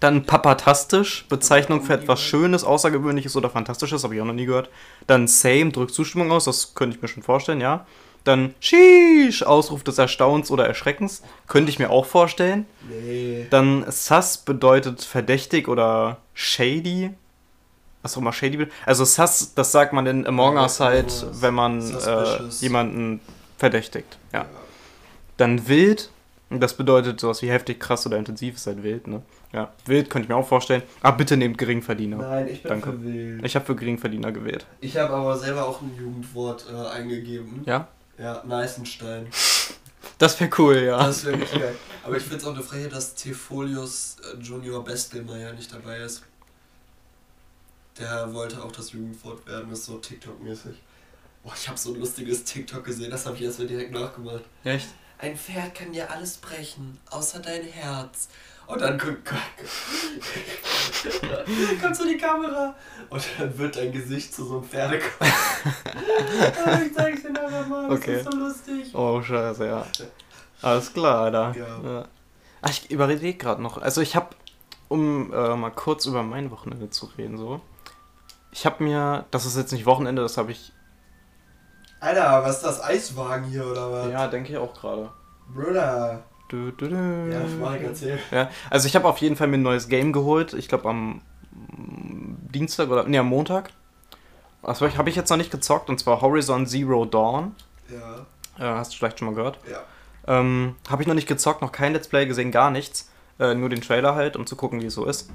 Dann 0.00 0.24
Papatastisch, 0.24 1.26
Bezeichnung 1.28 1.82
für 1.82 1.92
etwas 1.92 2.22
Schönes, 2.22 2.64
Außergewöhnliches 2.64 3.36
oder 3.36 3.50
Fantastisches, 3.50 4.02
habe 4.02 4.14
ich 4.14 4.20
auch 4.22 4.26
noch 4.26 4.32
nie 4.32 4.46
gehört. 4.46 4.70
Dann 5.06 5.28
Same, 5.28 5.70
drückt 5.72 5.92
Zustimmung 5.92 6.32
aus, 6.32 6.46
das 6.46 6.74
könnte 6.74 6.96
ich 6.96 7.02
mir 7.02 7.08
schon 7.08 7.22
vorstellen, 7.22 7.60
ja. 7.60 7.86
Dann 8.24 8.54
Sheesh, 8.60 9.42
Ausruf 9.42 9.82
des 9.84 9.98
Erstaunens 9.98 10.50
oder 10.50 10.66
Erschreckens, 10.66 11.22
könnte 11.48 11.70
ich 11.70 11.78
mir 11.78 11.90
auch 11.90 12.06
vorstellen. 12.06 12.66
Nee. 12.88 13.46
Dann 13.50 13.84
Sus 13.90 14.38
bedeutet 14.38 15.02
verdächtig 15.02 15.68
oder 15.68 16.18
shady. 16.34 17.10
Auch 18.02 18.16
immer 18.16 18.32
shady 18.32 18.56
bedeutet. 18.56 18.74
Also 18.86 19.04
Sus, 19.04 19.52
das 19.54 19.72
sagt 19.72 19.92
man 19.92 20.06
in 20.06 20.26
Among 20.26 20.56
Ja, 20.56 20.62
Us 20.62 20.80
halt, 20.80 21.06
Us. 21.06 21.26
wenn 21.42 21.54
man 21.54 21.80
äh, 21.80 22.38
jemanden 22.60 23.20
verdächtigt. 23.58 24.18
Ja. 24.32 24.46
Dann 25.36 25.68
wild. 25.68 26.10
Das 26.52 26.74
bedeutet 26.74 27.20
sowas 27.20 27.42
wie 27.42 27.48
heftig, 27.50 27.78
krass 27.78 28.04
oder 28.06 28.16
intensiv 28.16 28.56
ist 28.56 28.66
halt 28.66 28.82
wild, 28.82 29.06
ne? 29.06 29.22
Ja, 29.52 29.72
wild 29.86 30.10
könnte 30.10 30.24
ich 30.24 30.28
mir 30.28 30.34
auch 30.34 30.48
vorstellen. 30.48 30.82
Aber 31.00 31.16
bitte 31.16 31.36
nehmt 31.36 31.58
Geringverdiener. 31.58 32.16
Nein, 32.16 32.48
ich 32.48 32.62
bin 32.62 32.70
Danke. 32.70 32.90
verwählt. 32.90 33.44
Ich 33.44 33.54
habe 33.54 33.64
für 33.64 33.76
Geringverdiener 33.76 34.32
gewählt. 34.32 34.66
Ich 34.80 34.96
habe 34.96 35.12
aber 35.14 35.36
selber 35.38 35.68
auch 35.68 35.80
ein 35.80 35.94
Jugendwort 35.96 36.66
äh, 36.72 36.88
eingegeben. 36.88 37.62
Ja? 37.66 37.86
Ja, 38.18 38.42
Neißenstein. 38.44 39.28
Das 40.18 40.40
wäre 40.40 40.50
cool, 40.58 40.76
ja. 40.78 40.98
Das 40.98 41.24
wäre 41.24 41.38
richtig 41.40 41.60
geil. 41.60 41.76
Aber 42.04 42.16
ich 42.16 42.22
finde 42.22 42.38
es 42.38 42.44
auch 42.44 42.54
eine 42.54 42.62
Frage, 42.62 42.88
dass 42.88 43.14
Tefolius 43.14 44.16
äh, 44.34 44.42
Junior 44.42 44.82
Bestelmeier 44.84 45.52
nicht 45.52 45.72
dabei 45.72 45.98
ist. 45.98 46.22
Der 48.00 48.32
wollte 48.34 48.62
auch 48.64 48.72
das 48.72 48.92
Jugendwort 48.92 49.46
werden, 49.46 49.70
ist 49.72 49.84
so 49.84 49.98
TikTok-mäßig. 49.98 50.74
Boah, 51.42 51.52
ich 51.54 51.68
habe 51.68 51.78
so 51.78 51.92
ein 51.94 52.00
lustiges 52.00 52.44
TikTok 52.44 52.84
gesehen, 52.84 53.10
das 53.10 53.26
habe 53.26 53.36
ich 53.36 53.42
erstmal 53.42 53.68
direkt 53.68 53.92
nachgemacht. 53.92 54.42
Echt? 54.64 54.88
Ein 55.18 55.36
Pferd 55.36 55.74
kann 55.74 55.92
dir 55.92 56.10
alles 56.10 56.38
brechen, 56.38 56.98
außer 57.10 57.40
dein 57.40 57.62
Herz. 57.62 58.28
Und 58.66 58.80
dann 58.82 58.98
kommt, 58.98 59.18
so 61.96 62.06
die 62.06 62.16
Kamera 62.16 62.74
und 63.10 63.22
dann 63.38 63.58
wird 63.58 63.76
dein 63.76 63.90
Gesicht 63.92 64.32
zu 64.32 64.44
so 64.46 64.58
einem 64.58 64.64
Pferdekopf. 64.64 65.18
Ah, 66.64 66.80
ich 66.80 66.94
zeig's 66.94 67.22
dir 67.22 67.28
einfach 67.28 67.66
mal, 67.66 67.88
das 67.88 67.98
Okay. 67.98 68.16
ist 68.20 68.24
so 68.24 68.38
lustig. 68.38 68.94
Oh, 68.94 69.20
scheiße, 69.20 69.66
ja. 69.66 69.84
Alles 70.62 70.92
klar, 70.92 71.24
Alter. 71.24 71.54
Ja. 71.58 71.82
Ja. 71.82 72.08
Ach, 72.62 72.70
ich 72.70 72.90
überlege 72.90 73.36
gerade 73.36 73.60
noch. 73.60 73.78
Also 73.78 74.00
ich 74.00 74.14
habe, 74.16 74.28
um 74.88 75.32
äh, 75.32 75.56
mal 75.56 75.70
kurz 75.70 76.06
über 76.06 76.22
mein 76.22 76.50
Wochenende 76.50 76.88
zu 76.90 77.06
reden, 77.18 77.36
so. 77.36 77.60
Ich 78.52 78.66
habe 78.66 78.82
mir, 78.82 79.24
das 79.30 79.46
ist 79.46 79.56
jetzt 79.56 79.72
nicht 79.72 79.86
Wochenende, 79.86 80.22
das 80.22 80.36
habe 80.36 80.50
ich, 80.52 80.72
Alter, 82.00 82.42
was 82.44 82.56
ist 82.56 82.64
das? 82.64 82.82
Eiswagen 82.82 83.44
hier 83.44 83.66
oder 83.66 83.92
was? 83.92 84.10
ja, 84.10 84.26
denke 84.26 84.50
ich 84.52 84.58
auch 84.58 84.72
gerade. 84.74 85.10
Bruder. 85.54 86.22
Du, 86.48 86.70
du, 86.72 86.88
du. 86.88 86.94
Ja, 87.30 87.40
Marek, 87.60 87.82
erzähl. 87.82 88.18
Ja, 88.30 88.48
also 88.70 88.86
ich 88.88 88.96
habe 88.96 89.06
auf 89.06 89.18
jeden 89.18 89.36
Fall 89.36 89.48
mir 89.48 89.58
ein 89.58 89.62
neues 89.62 89.88
Game 89.88 90.12
geholt. 90.12 90.54
Ich 90.54 90.66
glaube 90.68 90.88
am 90.88 91.20
Dienstag 92.52 92.88
oder, 92.88 93.04
nee, 93.04 93.18
am 93.18 93.26
Montag. 93.26 93.70
Das 94.62 94.80
habe 94.80 95.08
ich 95.10 95.16
jetzt 95.16 95.30
noch 95.30 95.36
nicht 95.36 95.50
gezockt 95.50 95.88
und 95.90 95.98
zwar 96.00 96.20
Horizon 96.22 96.66
Zero 96.66 97.04
Dawn. 97.04 97.54
Ja, 97.88 98.26
Äh, 98.58 98.74
hast 98.78 98.92
du 98.92 98.96
vielleicht 98.96 99.18
schon 99.18 99.28
mal 99.28 99.34
gehört? 99.34 99.58
ja. 99.70 99.80
Ähm, 100.26 100.76
Habe 100.88 101.02
ich 101.02 101.08
noch 101.08 101.14
nicht 101.14 101.26
gezockt, 101.28 101.62
noch 101.62 101.72
kein 101.72 101.92
Let's 101.94 102.06
Play 102.08 102.26
gesehen, 102.26 102.50
gar 102.50 102.70
nichts. 102.70 103.10
Äh, 103.38 103.54
nur 103.54 103.70
den 103.70 103.80
Trailer 103.80 104.14
halt, 104.14 104.36
um 104.36 104.46
zu 104.46 104.54
gucken, 104.54 104.80
wie 104.82 104.86
es 104.86 104.94
so 104.94 105.06
ist. 105.06 105.30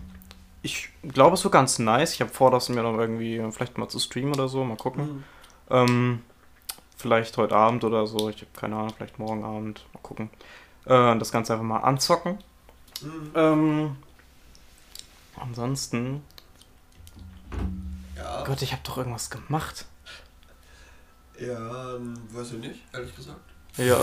Ich 0.65 0.89
glaube, 1.03 1.35
es 1.35 1.43
wird 1.43 1.51
ganz 1.51 1.77
nice. 1.77 2.15
Ich 2.15 2.21
habe 2.21 2.31
vor, 2.31 2.49
das 2.49 2.69
mir 2.69 2.81
noch 2.81 2.97
irgendwie 2.97 3.39
vielleicht 3.51 3.77
mal 3.77 3.87
zu 3.87 3.99
streamen 3.99 4.33
oder 4.33 4.47
so. 4.47 4.63
Mal 4.63 4.77
gucken. 4.77 5.03
Mhm. 5.17 5.23
Ähm, 5.69 6.21
vielleicht 6.97 7.37
heute 7.37 7.55
Abend 7.55 7.83
oder 7.83 8.07
so. 8.07 8.29
Ich 8.29 8.37
habe 8.37 8.49
keine 8.55 8.75
Ahnung, 8.75 8.91
vielleicht 8.97 9.19
morgen 9.19 9.43
Abend. 9.43 9.85
Mal 9.93 9.99
gucken. 10.01 10.31
Äh, 10.85 11.19
das 11.19 11.31
Ganze 11.31 11.53
einfach 11.53 11.65
mal 11.65 11.81
anzocken. 11.81 12.39
Mhm. 12.99 13.31
Ähm, 13.35 13.95
ansonsten. 15.39 16.23
Ja. 18.15 18.43
Gott, 18.43 18.63
ich 18.63 18.71
habe 18.71 18.81
doch 18.85 18.97
irgendwas 18.97 19.29
gemacht. 19.29 19.85
Ja, 21.39 21.93
ähm, 21.95 22.15
weiß 22.31 22.53
ich 22.53 22.59
nicht, 22.59 22.79
ehrlich 22.91 23.15
gesagt. 23.15 23.39
Ja, 23.77 23.99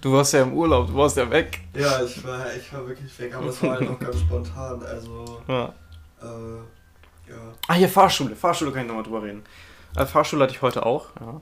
du 0.00 0.12
warst 0.14 0.32
ja 0.32 0.40
im 0.40 0.54
Urlaub, 0.54 0.86
du 0.86 0.94
warst 0.94 1.18
ja 1.18 1.28
weg. 1.28 1.60
Ja, 1.74 2.02
ich 2.02 2.24
war, 2.24 2.46
ich 2.54 2.72
war 2.72 2.86
wirklich 2.86 3.18
weg, 3.18 3.34
aber 3.34 3.48
es 3.48 3.62
war 3.62 3.72
halt 3.72 3.90
noch 3.90 3.98
ganz 3.98 4.20
spontan. 4.20 4.82
Also, 4.84 5.42
Ja. 5.48 5.74
Äh, 6.22 7.30
ja. 7.30 7.36
Ah, 7.68 7.74
hier 7.74 7.88
Fahrschule. 7.88 8.36
Fahrschule 8.36 8.72
kann 8.72 8.82
ich 8.82 8.88
nochmal 8.88 9.04
drüber 9.04 9.22
reden. 9.22 9.44
Äh, 9.96 10.06
Fahrschule 10.06 10.44
hatte 10.44 10.54
ich 10.54 10.62
heute 10.62 10.86
auch, 10.86 11.06
ja. 11.20 11.40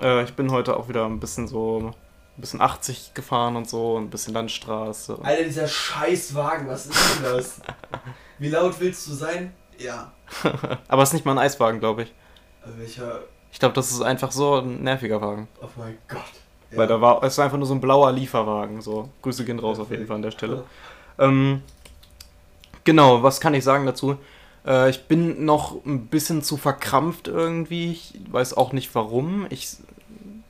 Äh, 0.00 0.24
ich 0.24 0.34
bin 0.34 0.50
heute 0.50 0.76
auch 0.76 0.88
wieder 0.88 1.06
ein 1.06 1.20
bisschen 1.20 1.46
so, 1.46 1.92
ein 2.36 2.40
bisschen 2.40 2.60
80 2.60 3.14
gefahren 3.14 3.56
und 3.56 3.68
so, 3.68 3.98
ein 3.98 4.10
bisschen 4.10 4.34
Landstraße. 4.34 5.18
Alter, 5.22 5.44
dieser 5.44 5.68
Scheißwagen, 5.68 6.68
was 6.68 6.86
ist 6.86 7.16
denn 7.16 7.22
das? 7.24 7.60
Wie 8.38 8.48
laut 8.48 8.78
willst 8.80 9.06
du 9.06 9.12
sein? 9.12 9.54
Ja. 9.78 10.12
Aber 10.88 11.02
es 11.02 11.10
ist 11.10 11.14
nicht 11.14 11.24
mal 11.24 11.32
ein 11.32 11.38
Eiswagen, 11.38 11.80
glaube 11.80 12.04
ich. 12.04 12.08
Äh, 12.64 12.78
Welcher. 12.78 13.20
Ich 13.52 13.58
glaube, 13.58 13.74
das 13.74 13.90
ist 13.90 14.00
einfach 14.00 14.32
so 14.32 14.56
ein 14.56 14.82
nerviger 14.82 15.20
Wagen. 15.20 15.46
Oh 15.60 15.68
mein 15.76 15.98
Gott. 16.08 16.20
Ja. 16.70 16.78
Weil 16.78 16.86
da 16.86 17.00
war, 17.00 17.22
es 17.22 17.34
ist 17.34 17.38
einfach 17.38 17.58
nur 17.58 17.66
so 17.66 17.74
ein 17.74 17.80
blauer 17.80 18.10
Lieferwagen. 18.12 18.80
So, 18.80 19.10
Grüße 19.20 19.44
gehen 19.44 19.58
raus 19.58 19.78
auf 19.78 19.90
jeden 19.90 20.06
Fall 20.06 20.16
an 20.16 20.22
der 20.22 20.30
Stelle. 20.30 20.64
Ähm, 21.18 21.62
genau, 22.84 23.22
was 23.22 23.40
kann 23.40 23.54
ich 23.54 23.64
sagen 23.64 23.86
dazu? 23.86 24.16
Äh, 24.66 24.90
ich 24.90 25.04
bin 25.04 25.44
noch 25.44 25.84
ein 25.84 26.06
bisschen 26.06 26.42
zu 26.42 26.56
verkrampft 26.56 27.28
irgendwie. 27.28 27.92
Ich 27.92 28.14
weiß 28.30 28.54
auch 28.56 28.72
nicht 28.72 28.94
warum. 28.94 29.46
Ich 29.50 29.76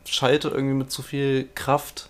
schalte 0.04 0.48
irgendwie 0.48 0.74
mit 0.74 0.90
zu 0.90 1.02
viel 1.02 1.48
Kraft. 1.54 2.08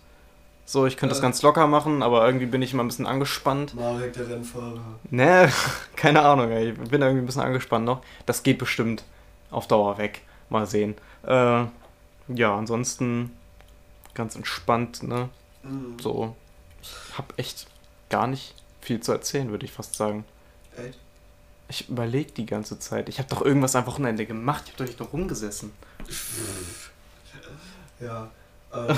So, 0.65 0.87
ich 0.87 0.97
könnte 0.97 1.11
das 1.11 1.19
Äh. 1.19 1.23
ganz 1.23 1.43
locker 1.43 1.67
machen, 1.67 2.03
aber 2.03 2.25
irgendwie 2.25 2.47
bin 2.47 2.63
ich 2.63 2.73
immer 2.73 2.83
ein 2.83 2.89
bisschen 2.89 3.07
angespannt. 3.07 3.75
Marek, 3.75 4.15
der 4.15 4.29
Rennfahrer. 4.29 4.81
Ne, 5.11 5.53
keine 5.97 6.23
Ahnung, 6.23 6.51
ey. 6.51 6.71
ich 6.71 6.79
bin 6.91 7.03
irgendwie 7.03 7.23
ein 7.23 7.27
bisschen 7.27 7.43
angespannt 7.43 7.85
noch. 7.85 8.01
Das 8.27 8.43
geht 8.43 8.59
bestimmt 8.59 9.03
auf 9.51 9.67
Dauer 9.69 9.99
weg. 9.99 10.23
Mal 10.49 10.67
sehen. 10.67 10.95
Äh, 11.27 11.65
ja, 12.29 12.57
ansonsten 12.57 13.31
ganz 14.15 14.35
entspannt, 14.37 15.03
ne? 15.03 15.29
Mhm. 15.63 15.99
So, 16.01 16.37
ich 16.83 16.91
hab 17.19 17.35
echt 17.39 17.67
gar 18.09 18.27
nicht 18.27 18.55
viel 18.83 19.01
zu 19.01 19.13
erzählen, 19.13 19.51
würde 19.51 19.65
ich 19.65 19.73
fast 19.73 19.95
sagen. 19.97 20.25
Echt? 20.77 20.99
Ich 21.69 21.89
überlege 21.89 22.33
die 22.33 22.45
ganze 22.45 22.79
Zeit. 22.79 23.09
Ich 23.09 23.19
habe 23.19 23.29
doch 23.31 23.41
irgendwas 23.41 23.75
am 23.77 23.87
Wochenende 23.87 24.27
gemacht. 24.27 24.65
Ich 24.67 24.73
habe 24.73 24.85
doch 24.85 24.87
nicht 24.89 24.99
nur 25.01 25.09
rumgesessen. 25.09 25.73
Ja. 28.01 28.31
Ähm, 28.75 28.97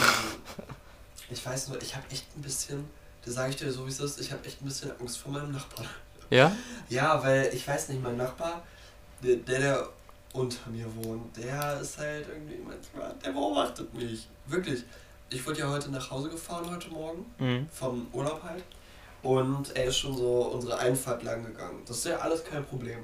ich 1.31 1.45
weiß 1.45 1.69
nur, 1.69 1.81
ich 1.81 1.95
habe 1.95 2.05
echt 2.11 2.27
ein 2.37 2.43
bisschen, 2.43 2.85
das 3.25 3.35
sage 3.35 3.51
ich 3.51 3.57
dir 3.57 3.71
so 3.71 3.85
wie 3.87 3.91
es 3.91 4.01
ist, 4.01 4.21
ich 4.21 4.33
habe 4.33 4.45
echt 4.45 4.61
ein 4.63 4.65
bisschen 4.65 4.91
Angst 5.01 5.19
vor 5.19 5.33
meinem 5.33 5.53
Nachbarn. 5.53 5.89
Ja? 6.31 6.51
Ja, 6.89 7.23
weil 7.23 7.51
ich 7.53 7.67
weiß 7.69 7.91
nicht, 7.91 8.03
mein 8.03 8.17
Nachbar, 8.17 8.63
der, 9.23 9.37
der, 9.37 9.59
der 9.61 9.89
unter 10.33 10.69
mir 10.71 10.87
wohnt, 10.97 11.37
der 11.37 11.81
ist 11.81 11.99
halt 11.99 12.27
irgendwie 12.29 12.57
manchmal, 12.67 13.15
der 13.25 13.31
beobachtet 13.31 13.93
mich. 13.95 14.27
Wirklich. 14.47 14.83
Ich 15.31 15.45
wurde 15.47 15.61
ja 15.61 15.69
heute 15.69 15.91
nach 15.91 16.11
Hause 16.11 16.29
gefahren, 16.29 16.69
heute 16.71 16.89
Morgen, 16.91 17.25
Mhm. 17.39 17.69
vom 17.73 18.07
Urlaub 18.13 18.43
halt. 18.43 18.63
Und 19.25 19.75
er 19.75 19.87
ist 19.87 19.97
schon 19.97 20.17
so 20.17 20.43
unsere 20.53 20.79
Einfahrt 20.79 21.23
lang 21.23 21.45
gegangen. 21.45 21.83
Das 21.87 21.97
ist 21.97 22.05
ja 22.05 22.19
alles 22.19 22.45
kein 22.45 22.65
Problem. 22.65 22.99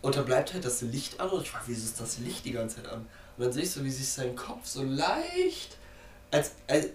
Und 0.00 0.16
da 0.16 0.22
bleibt 0.22 0.54
halt 0.54 0.64
das 0.64 0.80
Licht 0.80 1.20
an 1.20 1.28
und 1.28 1.42
ich 1.42 1.50
frage, 1.50 1.64
wieso 1.68 1.84
ist 1.84 2.00
das 2.00 2.18
Licht 2.18 2.46
die 2.46 2.52
ganze 2.52 2.76
Zeit 2.76 2.88
an? 2.90 3.06
Und 3.36 3.44
dann 3.44 3.52
sehe 3.52 3.64
ich 3.64 3.70
so, 3.70 3.84
wie 3.84 3.90
sich 3.90 4.08
sein 4.08 4.34
Kopf 4.34 4.66
so 4.66 4.82
leicht, 4.82 5.76
als, 6.30 6.52
als 6.66 6.88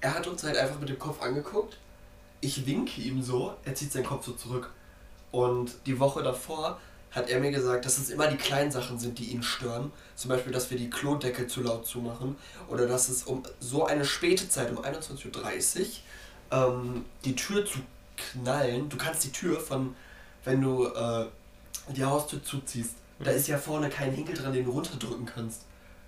er 0.00 0.14
hat 0.14 0.26
uns 0.26 0.42
halt 0.42 0.56
einfach 0.56 0.80
mit 0.80 0.88
dem 0.88 0.98
Kopf 0.98 1.20
angeguckt. 1.20 1.76
Ich 2.40 2.66
winke 2.66 3.02
ihm 3.02 3.22
so, 3.22 3.54
er 3.64 3.74
zieht 3.74 3.92
seinen 3.92 4.06
Kopf 4.06 4.24
so 4.24 4.32
zurück. 4.32 4.70
Und 5.30 5.72
die 5.84 6.00
Woche 6.00 6.22
davor 6.22 6.80
hat 7.10 7.28
er 7.28 7.40
mir 7.40 7.50
gesagt, 7.50 7.84
dass 7.84 7.98
es 7.98 8.10
immer 8.10 8.28
die 8.28 8.36
kleinen 8.36 8.70
Sachen 8.70 8.98
sind, 8.98 9.18
die 9.18 9.26
ihn 9.26 9.42
stören. 9.42 9.92
Zum 10.14 10.30
Beispiel, 10.30 10.52
dass 10.52 10.70
wir 10.70 10.78
die 10.78 10.88
Klodeckel 10.88 11.46
zu 11.46 11.62
laut 11.62 11.86
zumachen. 11.86 12.36
Oder 12.68 12.86
dass 12.86 13.08
es 13.08 13.24
um 13.24 13.42
so 13.60 13.84
eine 13.84 14.04
späte 14.04 14.48
Zeit, 14.48 14.70
um 14.70 14.78
21.30 14.78 15.26
Uhr, 15.80 15.86
ähm, 16.50 17.04
die 17.24 17.34
Tür 17.34 17.64
zu 17.64 17.78
knallen. 18.16 18.88
Du 18.88 18.96
kannst 18.96 19.24
die 19.24 19.32
Tür 19.32 19.58
von, 19.60 19.94
wenn 20.44 20.60
du 20.60 20.86
äh, 20.86 21.26
die 21.94 22.04
Haustür 22.04 22.42
zuziehst, 22.42 22.94
da 23.20 23.30
ist 23.30 23.48
ja 23.48 23.58
vorne 23.58 23.88
kein 23.88 24.12
Hinkel 24.12 24.36
dran, 24.36 24.52
den 24.52 24.64
du 24.64 24.70
runterdrücken 24.70 25.26
kannst. 25.26 25.62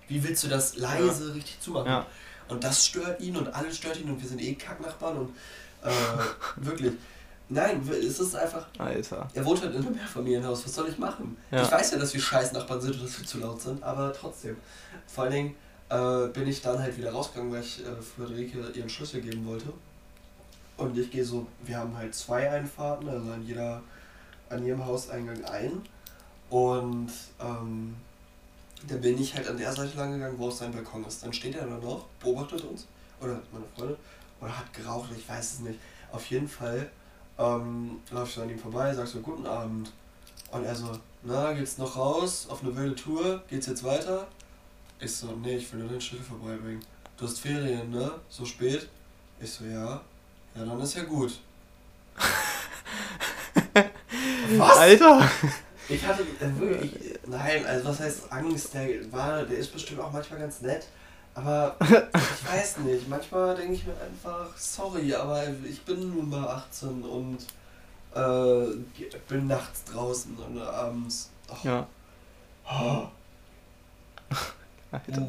Wie 0.07 0.23
willst 0.23 0.43
du 0.43 0.47
das 0.47 0.77
leise 0.77 1.33
richtig 1.35 1.59
zumachen? 1.59 1.87
Ja. 1.87 2.05
Und 2.47 2.63
das 2.63 2.85
stört 2.85 3.21
ihn 3.21 3.37
und 3.37 3.53
alles 3.53 3.77
stört 3.77 3.99
ihn 3.99 4.09
und 4.09 4.21
wir 4.21 4.27
sind 4.27 4.41
eh 4.41 4.53
Kacknachbarn 4.55 5.17
und 5.17 5.35
äh, 5.83 5.89
wirklich. 6.57 6.93
Nein, 7.49 7.81
es 7.89 8.19
ist 8.19 8.33
einfach, 8.33 8.65
Alter. 8.77 9.27
er 9.33 9.43
wohnt 9.43 9.61
halt 9.61 9.75
in 9.75 9.81
einem 9.85 9.93
Mehrfamilienhaus, 9.93 10.63
was 10.63 10.73
soll 10.73 10.87
ich 10.87 10.97
machen? 10.97 11.35
Ja. 11.51 11.63
Ich 11.63 11.71
weiß 11.71 11.91
ja, 11.91 11.97
dass 11.97 12.13
wir 12.13 12.21
scheiß 12.21 12.53
Nachbarn 12.53 12.79
sind 12.79 12.95
und 12.95 13.03
dass 13.03 13.19
wir 13.19 13.27
zu 13.27 13.39
laut 13.39 13.61
sind, 13.61 13.83
aber 13.83 14.13
trotzdem. 14.13 14.55
Vor 15.05 15.25
allen 15.25 15.33
Dingen 15.33 15.55
äh, 15.89 16.27
bin 16.27 16.47
ich 16.47 16.61
dann 16.61 16.79
halt 16.79 16.97
wieder 16.97 17.11
rausgegangen, 17.11 17.51
weil 17.51 17.61
ich 17.61 17.81
äh, 17.85 18.01
Friederike 18.01 18.71
ihren 18.73 18.89
Schlüssel 18.89 19.19
geben 19.19 19.45
wollte. 19.45 19.65
Und 20.77 20.97
ich 20.97 21.11
gehe 21.11 21.23
so, 21.23 21.45
wir 21.63 21.77
haben 21.77 21.95
halt 21.95 22.15
zwei 22.15 22.49
Einfahrten, 22.49 23.07
also 23.09 23.31
an 23.31 23.45
jeder, 23.45 23.81
an 24.49 24.63
jedem 24.63 24.85
Hauseingang 24.85 25.43
ein. 25.45 25.81
Und 26.49 27.11
ähm, 27.39 27.95
da 28.87 28.95
bin 28.95 29.19
ich 29.21 29.35
halt 29.35 29.47
an 29.47 29.57
der 29.57 29.71
Seite 29.71 29.97
lang 29.97 30.13
gegangen, 30.13 30.37
wo 30.37 30.47
auch 30.47 30.51
sein 30.51 30.71
Balkon 30.71 31.05
ist. 31.05 31.23
Dann 31.23 31.33
steht 31.33 31.55
er 31.55 31.67
da 31.67 31.77
noch, 31.77 32.05
beobachtet 32.19 32.63
uns, 32.63 32.87
oder 33.19 33.39
meine 33.51 33.65
Freundin, 33.75 33.97
oder 34.39 34.57
hat 34.57 34.73
geraucht, 34.73 35.09
ich 35.15 35.27
weiß 35.27 35.53
es 35.53 35.59
nicht. 35.59 35.79
Auf 36.11 36.25
jeden 36.27 36.47
Fall 36.47 36.89
ähm, 37.37 37.99
ich 38.09 38.31
so 38.31 38.41
an 38.41 38.49
ihm 38.49 38.59
vorbei, 38.59 38.93
sag 38.93 39.07
so, 39.07 39.19
guten 39.19 39.45
Abend. 39.45 39.91
Und 40.51 40.63
er 40.63 40.75
so, 40.75 40.91
na, 41.23 41.53
geht's 41.53 41.77
noch 41.77 41.95
raus, 41.95 42.47
auf 42.49 42.61
eine 42.63 42.75
wilde 42.75 42.95
Tour, 42.95 43.41
geht's 43.47 43.67
jetzt 43.67 43.83
weiter? 43.83 44.27
Ich 44.99 45.15
so, 45.15 45.27
nee, 45.37 45.55
ich 45.55 45.71
will 45.71 45.79
nur 45.79 45.89
den 45.89 46.01
Schlüssel 46.01 46.25
vorbeibringen. 46.25 46.83
Du 47.17 47.25
hast 47.25 47.39
Ferien, 47.39 47.89
ne? 47.89 48.11
So 48.29 48.45
spät? 48.45 48.89
Ich 49.39 49.51
so, 49.51 49.65
ja. 49.65 50.01
Ja, 50.55 50.65
dann 50.65 50.79
ist 50.81 50.95
ja 50.95 51.03
gut. 51.03 51.39
Was? 54.57 54.77
Alter! 54.77 55.29
Ich 55.87 56.05
hatte 56.05 56.23
äh, 56.23 56.59
wirklich, 56.59 57.19
nein, 57.27 57.65
also 57.65 57.89
was 57.89 57.99
heißt 57.99 58.31
Angst? 58.31 58.73
Der 58.73 59.11
war, 59.11 59.43
der 59.43 59.57
ist 59.57 59.73
bestimmt 59.73 59.99
auch 59.99 60.11
manchmal 60.11 60.39
ganz 60.39 60.61
nett, 60.61 60.87
aber 61.35 61.75
ich 61.81 62.49
weiß 62.49 62.77
nicht. 62.79 63.07
Manchmal 63.09 63.55
denke 63.55 63.73
ich 63.73 63.85
mir 63.85 63.93
einfach, 63.93 64.57
sorry, 64.57 65.13
aber 65.13 65.43
ich 65.69 65.81
bin 65.83 66.15
nun 66.15 66.29
mal 66.29 66.47
18 66.47 67.03
und 67.03 67.39
äh, 68.15 68.75
bin 69.27 69.47
nachts 69.47 69.83
draußen 69.85 70.35
und 70.37 70.61
abends. 70.61 71.29
Ach, 71.49 71.63
Ja. 71.63 71.87
oh, 72.69 73.07
Alter. 74.91 75.27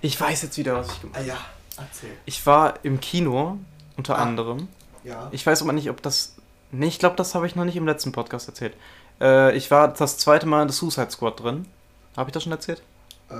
Ich 0.00 0.18
weiß 0.20 0.42
jetzt 0.42 0.56
wieder, 0.58 0.76
was 0.76 0.92
ich 0.92 1.00
gemacht 1.00 1.18
Ah 1.18 1.22
ja, 1.22 1.38
erzähl. 1.78 2.16
Ich 2.24 2.44
war 2.46 2.78
im 2.82 3.00
Kino, 3.00 3.58
unter 4.02 4.18
Ah. 4.18 4.22
anderem. 4.22 4.68
Ja. 5.04 5.28
Ich 5.32 5.46
weiß 5.46 5.62
aber 5.62 5.72
nicht, 5.72 5.88
ob 5.90 6.02
das. 6.02 6.34
Nee, 6.70 6.86
ich 6.88 6.98
glaube, 6.98 7.16
das 7.16 7.34
habe 7.34 7.46
ich 7.46 7.54
noch 7.56 7.64
nicht 7.64 7.76
im 7.76 7.86
letzten 7.86 8.12
Podcast 8.12 8.48
erzählt. 8.48 8.74
Äh, 9.20 9.56
ich 9.56 9.70
war 9.70 9.88
das 9.88 10.18
zweite 10.18 10.46
Mal 10.46 10.62
in 10.62 10.68
The 10.68 10.74
Suicide 10.74 11.10
Squad 11.10 11.40
drin. 11.42 11.66
Habe 12.16 12.30
ich 12.30 12.32
das 12.32 12.42
schon 12.42 12.52
erzählt? 12.52 12.82
Äh, 13.30 13.34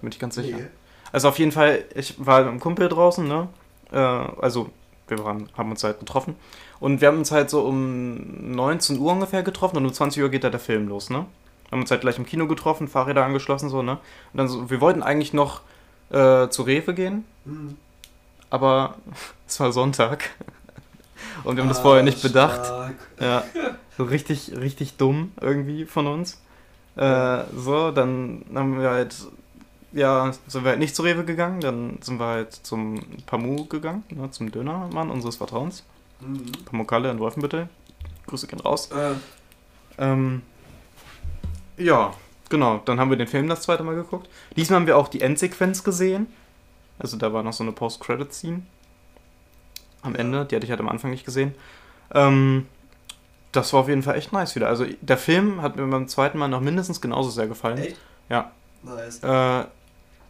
Bin 0.00 0.10
ich 0.10 0.18
ganz 0.18 0.34
sicher. 0.36 0.56
nee. 0.56 0.66
Also 1.12 1.28
auf 1.28 1.38
jeden 1.38 1.52
Fall, 1.52 1.84
ich 1.94 2.14
war 2.24 2.40
mit 2.40 2.48
einem 2.50 2.60
Kumpel 2.60 2.88
draußen, 2.88 3.26
ne? 3.26 3.48
Äh, 3.92 3.96
also, 3.96 4.68
wir 5.08 5.24
waren, 5.24 5.48
haben 5.56 5.70
uns 5.70 5.82
halt 5.84 6.00
getroffen. 6.00 6.36
Und 6.80 7.00
wir 7.00 7.08
haben 7.08 7.18
uns 7.18 7.30
halt 7.32 7.48
so 7.50 7.62
um 7.62 8.54
19 8.54 8.98
Uhr 8.98 9.12
ungefähr 9.12 9.42
getroffen 9.42 9.78
und 9.78 9.86
um 9.86 9.92
20 9.92 10.22
Uhr 10.22 10.28
geht 10.28 10.44
da 10.44 10.50
der 10.50 10.60
Film 10.60 10.86
los, 10.88 11.08
ne? 11.10 11.24
Haben 11.72 11.80
uns 11.80 11.90
halt 11.90 12.02
gleich 12.02 12.18
im 12.18 12.26
Kino 12.26 12.46
getroffen, 12.46 12.88
Fahrräder 12.88 13.24
angeschlossen, 13.24 13.68
so, 13.68 13.82
ne? 13.82 13.92
Und 14.32 14.36
dann 14.38 14.48
so, 14.48 14.70
wir 14.70 14.80
wollten 14.80 15.02
eigentlich 15.02 15.32
noch 15.32 15.62
äh, 16.10 16.48
zu 16.48 16.62
Rewe 16.62 16.94
gehen, 16.94 17.24
Hm. 17.44 17.76
Aber 18.50 18.96
es 19.46 19.58
war 19.60 19.72
Sonntag. 19.72 20.30
Und 21.44 21.56
wir 21.56 21.62
haben 21.62 21.68
das 21.68 21.78
Ah, 21.78 21.82
vorher 21.82 22.02
nicht 22.02 22.22
bedacht. 22.22 22.64
stark. 22.66 22.94
Ja, 23.20 23.44
so 23.96 24.04
richtig, 24.04 24.52
richtig 24.56 24.96
dumm 24.96 25.32
irgendwie 25.40 25.84
von 25.84 26.06
uns. 26.06 26.40
Äh, 26.96 27.44
so, 27.56 27.90
dann 27.92 28.44
haben 28.54 28.80
wir 28.80 28.90
halt, 28.90 29.14
ja, 29.92 30.32
sind 30.48 30.64
wir 30.64 30.70
halt 30.70 30.80
nicht 30.80 30.96
zu 30.96 31.02
Rewe 31.02 31.24
gegangen, 31.24 31.60
dann 31.60 31.98
sind 32.02 32.18
wir 32.18 32.26
halt 32.26 32.52
zum 32.54 33.00
Pamu 33.26 33.66
gegangen, 33.66 34.02
ne, 34.10 34.30
zum 34.32 34.50
Dönermann 34.50 35.10
unseres 35.10 35.36
Vertrauens. 35.36 35.84
Mhm. 36.20 36.50
Pamukkale 36.64 37.10
in 37.10 37.20
Wolfenbüttel. 37.20 37.68
Grüße 38.26 38.46
gehen 38.48 38.60
raus. 38.60 38.90
Äh, 38.90 39.14
Ähm, 40.00 40.42
ja, 41.76 42.12
genau, 42.48 42.80
dann 42.84 42.98
haben 43.00 43.10
wir 43.10 43.16
den 43.16 43.26
Film 43.28 43.48
das 43.48 43.62
zweite 43.62 43.82
Mal 43.84 43.94
geguckt. 43.94 44.28
Diesmal 44.56 44.80
haben 44.80 44.86
wir 44.86 44.96
auch 44.96 45.08
die 45.08 45.20
Endsequenz 45.20 45.84
gesehen. 45.84 46.26
Also 46.98 47.16
da 47.16 47.32
war 47.32 47.42
noch 47.42 47.52
so 47.52 47.62
eine 47.62 47.72
Post-Credit-Scene 47.72 48.62
am 50.02 50.14
Ende, 50.14 50.44
die 50.44 50.56
hatte 50.56 50.64
ich 50.64 50.70
halt 50.70 50.80
am 50.80 50.88
Anfang 50.88 51.10
nicht 51.10 51.24
gesehen. 51.24 51.54
Ähm, 52.14 52.66
das 53.52 53.72
war 53.72 53.80
auf 53.80 53.88
jeden 53.88 54.02
Fall 54.02 54.16
echt 54.16 54.32
nice 54.32 54.54
wieder. 54.54 54.68
Also 54.68 54.86
der 55.00 55.18
Film 55.18 55.62
hat 55.62 55.76
mir 55.76 55.86
beim 55.86 56.08
zweiten 56.08 56.38
Mal 56.38 56.48
noch 56.48 56.60
mindestens 56.60 57.00
genauso 57.00 57.30
sehr 57.30 57.46
gefallen. 57.46 57.78
Echt? 57.78 57.96
Ja. 58.28 58.52
Nice. 58.82 59.18
Äh, 59.18 59.64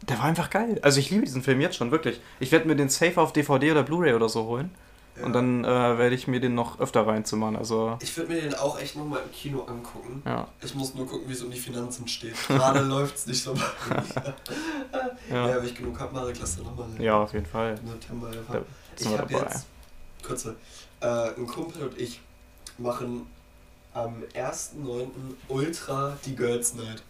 der 0.08 0.18
war 0.18 0.24
einfach 0.24 0.50
geil. 0.50 0.78
Also 0.82 1.00
ich 1.00 1.10
liebe 1.10 1.24
diesen 1.24 1.42
Film 1.42 1.60
jetzt 1.60 1.76
schon, 1.76 1.90
wirklich. 1.90 2.20
Ich 2.40 2.52
werde 2.52 2.68
mir 2.68 2.76
den 2.76 2.88
safe 2.88 3.20
auf 3.20 3.32
DVD 3.32 3.72
oder 3.72 3.82
Blu-ray 3.82 4.14
oder 4.14 4.28
so 4.28 4.44
holen. 4.44 4.70
Ja. 5.18 5.24
Und 5.26 5.32
dann 5.32 5.64
äh, 5.64 5.68
werde 5.98 6.14
ich 6.14 6.26
mir 6.28 6.40
den 6.40 6.54
noch 6.54 6.78
öfter 6.80 7.06
reinzimmern. 7.06 7.56
Also, 7.56 7.96
Ich 8.00 8.16
würde 8.16 8.32
mir 8.32 8.40
den 8.40 8.54
auch 8.54 8.78
echt 8.78 8.96
nochmal 8.96 9.20
im 9.24 9.32
Kino 9.32 9.62
angucken. 9.64 10.22
ja. 10.24 10.46
Ich 10.62 10.74
muss 10.74 10.94
nur 10.94 11.06
gucken, 11.06 11.28
wie 11.28 11.32
es 11.32 11.42
um 11.42 11.50
die 11.50 11.58
Finanzen 11.58 12.06
steht. 12.06 12.34
Gerade 12.46 12.80
läuft 12.84 13.16
es 13.16 13.26
nicht 13.26 13.42
so 13.42 13.54
bei. 13.54 13.60
Ja, 15.30 15.48
Ja, 15.48 15.56
wenn 15.56 15.66
ich 15.66 15.74
genug 15.74 15.98
habe, 16.00 16.14
mache 16.14 16.32
ich 16.32 16.38
das 16.40 16.56
dann 16.56 16.64
nochmal. 16.66 16.86
ja 16.98 17.16
auf 17.22 17.32
jeden 17.32 17.46
Fall. 17.46 17.78
Im 17.82 17.90
September 17.90 18.28
einfach. 18.28 18.60
Ich 18.98 19.06
habe 19.18 19.32
jetzt, 19.32 19.66
kurze, 20.26 20.56
äh, 21.00 21.06
ein 21.36 21.46
Kumpel 21.46 21.82
und 21.88 21.98
ich 21.98 22.20
machen 22.78 23.26
am 23.94 24.22
1.9. 24.34 25.06
Ultra 25.48 26.16
die 26.24 26.34
Girls 26.36 26.74
Night. 26.74 27.02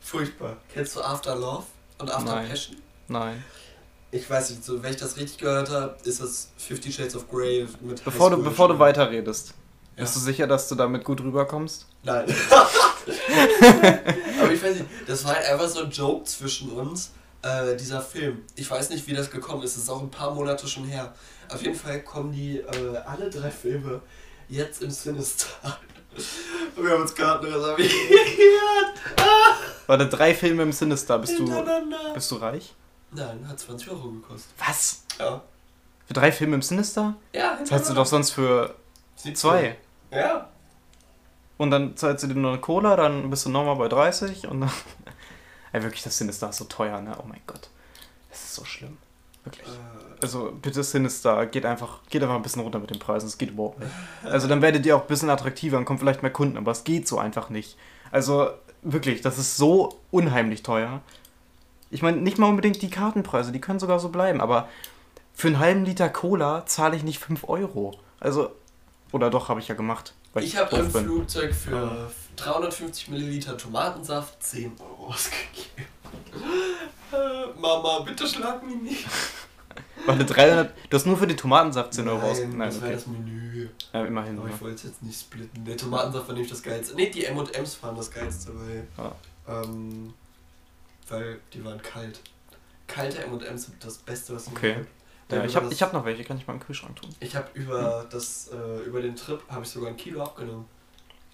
Furchtbar. 0.00 0.56
Kennst 0.72 0.96
du 0.96 1.00
After 1.02 1.34
Love 1.36 1.64
und 1.98 2.10
After 2.10 2.34
Nein. 2.34 2.48
Passion? 2.48 2.76
Nein. 3.08 3.44
Ich 4.14 4.28
weiß 4.28 4.50
nicht, 4.50 4.62
so, 4.62 4.82
wenn 4.82 4.90
ich 4.90 4.98
das 4.98 5.16
richtig 5.16 5.38
gehört 5.38 5.70
habe, 5.70 5.96
ist 6.04 6.20
das 6.20 6.50
Fifty 6.58 6.92
Shades 6.92 7.16
of 7.16 7.28
Grey 7.30 7.66
mit 7.80 8.04
Bevor 8.04 8.28
du, 8.30 8.42
bevor 8.42 8.68
du 8.68 8.78
weiterredest, 8.78 9.54
Ja. 9.96 10.02
bist 10.04 10.16
du 10.16 10.20
sicher, 10.20 10.46
dass 10.46 10.68
du 10.68 10.74
damit 10.74 11.02
gut 11.02 11.22
rüberkommst? 11.22 11.86
Nein. 12.02 12.26
Aber 14.40 14.52
ich 14.52 14.62
weiß 14.62 14.74
nicht, 14.76 14.86
das 15.06 15.24
war 15.24 15.34
halt 15.34 15.46
einfach 15.46 15.66
so 15.66 15.80
ein 15.84 15.90
Joke 15.90 16.24
zwischen 16.24 16.70
uns, 16.72 17.12
äh, 17.40 17.74
dieser 17.74 18.02
Film. 18.02 18.42
Ich 18.54 18.70
weiß 18.70 18.90
nicht, 18.90 19.06
wie 19.06 19.14
das 19.14 19.30
gekommen 19.30 19.62
ist, 19.62 19.76
es 19.76 19.84
ist 19.84 19.88
auch 19.88 20.02
ein 20.02 20.10
paar 20.10 20.34
Monate 20.34 20.68
schon 20.68 20.84
her. 20.84 21.14
Auf 21.48 21.62
jeden 21.62 21.74
Fall 21.74 22.02
kommen 22.02 22.32
die, 22.32 22.58
äh, 22.58 22.96
alle 23.06 23.30
drei 23.30 23.50
Filme 23.50 24.02
jetzt 24.48 24.82
im 24.82 24.90
Sinister. 24.90 25.46
Wir 26.76 26.90
haben 26.90 27.00
uns 27.02 27.14
Karten 27.14 27.46
reserviert. 27.46 27.90
Warte, 29.86 30.06
drei 30.08 30.34
Filme 30.34 30.64
im 30.64 30.72
Sinister. 30.72 31.18
Bist 31.18 31.38
du, 31.38 31.64
bist 32.12 32.30
du 32.30 32.34
reich? 32.36 32.74
Nein, 33.12 33.46
hat 33.48 33.60
20 33.60 33.90
Euro 33.90 34.10
gekostet. 34.10 34.52
Was? 34.58 35.04
Ja. 35.18 35.42
Für 36.06 36.14
drei 36.14 36.32
Filme 36.32 36.54
im 36.56 36.62
Sinister? 36.62 37.14
Ja, 37.32 37.58
Zahlst 37.64 37.90
du 37.90 37.94
doch 37.94 38.06
sonst 38.06 38.30
für 38.30 38.74
zwei. 39.34 39.76
Ja. 40.10 40.48
Und 41.58 41.70
dann 41.70 41.96
zahlst 41.96 42.24
du 42.24 42.28
dir 42.28 42.34
nur 42.34 42.52
eine 42.52 42.60
Cola, 42.60 42.96
dann 42.96 43.30
bist 43.30 43.44
du 43.46 43.50
nochmal 43.50 43.76
bei 43.76 43.88
30 43.88 44.46
und 44.48 44.62
dann. 44.62 44.70
Ey, 45.72 45.82
wirklich, 45.82 46.02
das 46.02 46.18
Sinister 46.18 46.50
ist 46.50 46.56
so 46.58 46.64
teuer, 46.64 47.00
ne? 47.00 47.16
Oh 47.18 47.24
mein 47.26 47.40
Gott. 47.46 47.68
Das 48.30 48.42
ist 48.42 48.54
so 48.54 48.64
schlimm. 48.64 48.98
Wirklich. 49.44 49.66
Äh, 49.68 50.20
Also 50.22 50.52
bitte 50.60 50.82
Sinister, 50.82 51.46
geht 51.46 51.64
einfach, 51.66 52.00
geht 52.10 52.22
einfach 52.22 52.36
ein 52.36 52.42
bisschen 52.42 52.62
runter 52.62 52.78
mit 52.78 52.90
den 52.90 52.98
Preisen, 52.98 53.26
es 53.26 53.38
geht 53.38 53.50
überhaupt 53.50 53.78
nicht. 53.80 53.90
Also 54.24 54.48
dann 54.48 54.60
werdet 54.62 54.84
ihr 54.86 54.96
auch 54.96 55.02
ein 55.02 55.06
bisschen 55.06 55.30
attraktiver 55.30 55.78
und 55.78 55.84
kommt 55.84 56.00
vielleicht 56.00 56.22
mehr 56.22 56.32
Kunden, 56.32 56.56
aber 56.58 56.72
es 56.72 56.84
geht 56.84 57.08
so 57.08 57.18
einfach 57.18 57.48
nicht. 57.50 57.76
Also 58.10 58.50
wirklich, 58.82 59.20
das 59.22 59.38
ist 59.38 59.56
so 59.56 60.00
unheimlich 60.10 60.62
teuer. 60.62 61.00
Ich 61.92 62.02
meine, 62.02 62.16
nicht 62.16 62.38
mal 62.38 62.48
unbedingt 62.48 62.80
die 62.82 62.90
Kartenpreise, 62.90 63.52
die 63.52 63.60
können 63.60 63.78
sogar 63.78 64.00
so 64.00 64.08
bleiben, 64.08 64.40
aber 64.40 64.68
für 65.34 65.48
einen 65.48 65.58
halben 65.58 65.84
Liter 65.84 66.08
Cola 66.08 66.64
zahle 66.66 66.96
ich 66.96 67.02
nicht 67.04 67.18
5 67.18 67.48
Euro. 67.48 67.98
Also, 68.18 68.50
oder 69.12 69.30
doch, 69.30 69.48
habe 69.48 69.60
ich 69.60 69.68
ja 69.68 69.74
gemacht. 69.74 70.14
weil 70.32 70.42
ich 70.42 70.56
habe 70.56 70.74
im 70.76 70.90
bin. 70.90 71.04
Flugzeug 71.04 71.54
für 71.54 71.70
Ja. 71.70 72.10
350 72.36 73.08
Milliliter 73.08 73.58
Tomatensaft 73.58 74.42
10 74.42 74.72
Euro 74.80 75.08
ausgegeben. 75.08 75.86
Äh, 77.12 77.60
Mama, 77.60 78.00
bitte 78.00 78.26
schlag 78.26 78.66
mich 78.66 78.80
nicht. 78.80 79.06
Warte, 80.06 80.24
300, 80.24 80.72
du 80.88 80.96
hast 80.96 81.06
nur 81.06 81.18
für 81.18 81.26
den 81.26 81.36
Tomatensaft 81.36 81.92
10 81.92 82.08
Euro 82.08 82.30
ausgegeben. 82.30 82.58
Nein, 82.58 82.70
das 82.70 82.80
war 82.80 82.88
okay. 82.88 82.96
das 82.96 83.06
Menü. 83.06 83.68
Ja, 83.92 84.04
immerhin. 84.04 84.38
Aber 84.38 84.48
ne? 84.48 84.54
ich 84.54 84.60
wollte 84.62 84.76
es 84.76 84.82
jetzt 84.84 85.02
nicht 85.02 85.20
splitten. 85.20 85.64
Der 85.64 85.76
Tomatensaft 85.76 86.26
war 86.26 86.34
nämlich 86.34 86.50
das 86.50 86.62
Geilste. 86.62 86.96
Ne, 86.96 87.10
die 87.10 87.26
M&M's 87.26 87.82
waren 87.82 87.96
das 87.96 88.10
Geilste, 88.10 88.52
weil... 88.54 88.88
Ja. 88.96 89.14
Ähm, 89.62 90.14
weil 91.12 91.38
die 91.52 91.64
waren 91.64 91.80
kalt. 91.82 92.20
Kalte 92.88 93.22
M&M's 93.24 93.64
sind 93.66 93.84
das 93.84 93.98
Beste, 93.98 94.34
was 94.34 94.46
es 94.46 94.52
Okay. 94.52 94.74
gibt. 94.74 94.88
Ja, 95.30 95.44
ich 95.44 95.56
habe 95.56 95.70
hab 95.74 95.92
noch 95.94 96.04
welche, 96.04 96.24
kann 96.24 96.36
ich 96.36 96.46
mal 96.46 96.52
im 96.54 96.60
Kühlschrank 96.60 96.96
tun. 96.96 97.08
Ich 97.20 97.34
habe 97.36 97.48
über 97.54 98.06
das 98.10 98.50
äh, 98.52 98.80
über 98.84 99.00
den 99.00 99.16
Trip 99.16 99.40
habe 99.48 99.62
ich 99.62 99.68
sogar 99.70 99.88
ein 99.88 99.96
Kilo 99.96 100.22
abgenommen. 100.22 100.66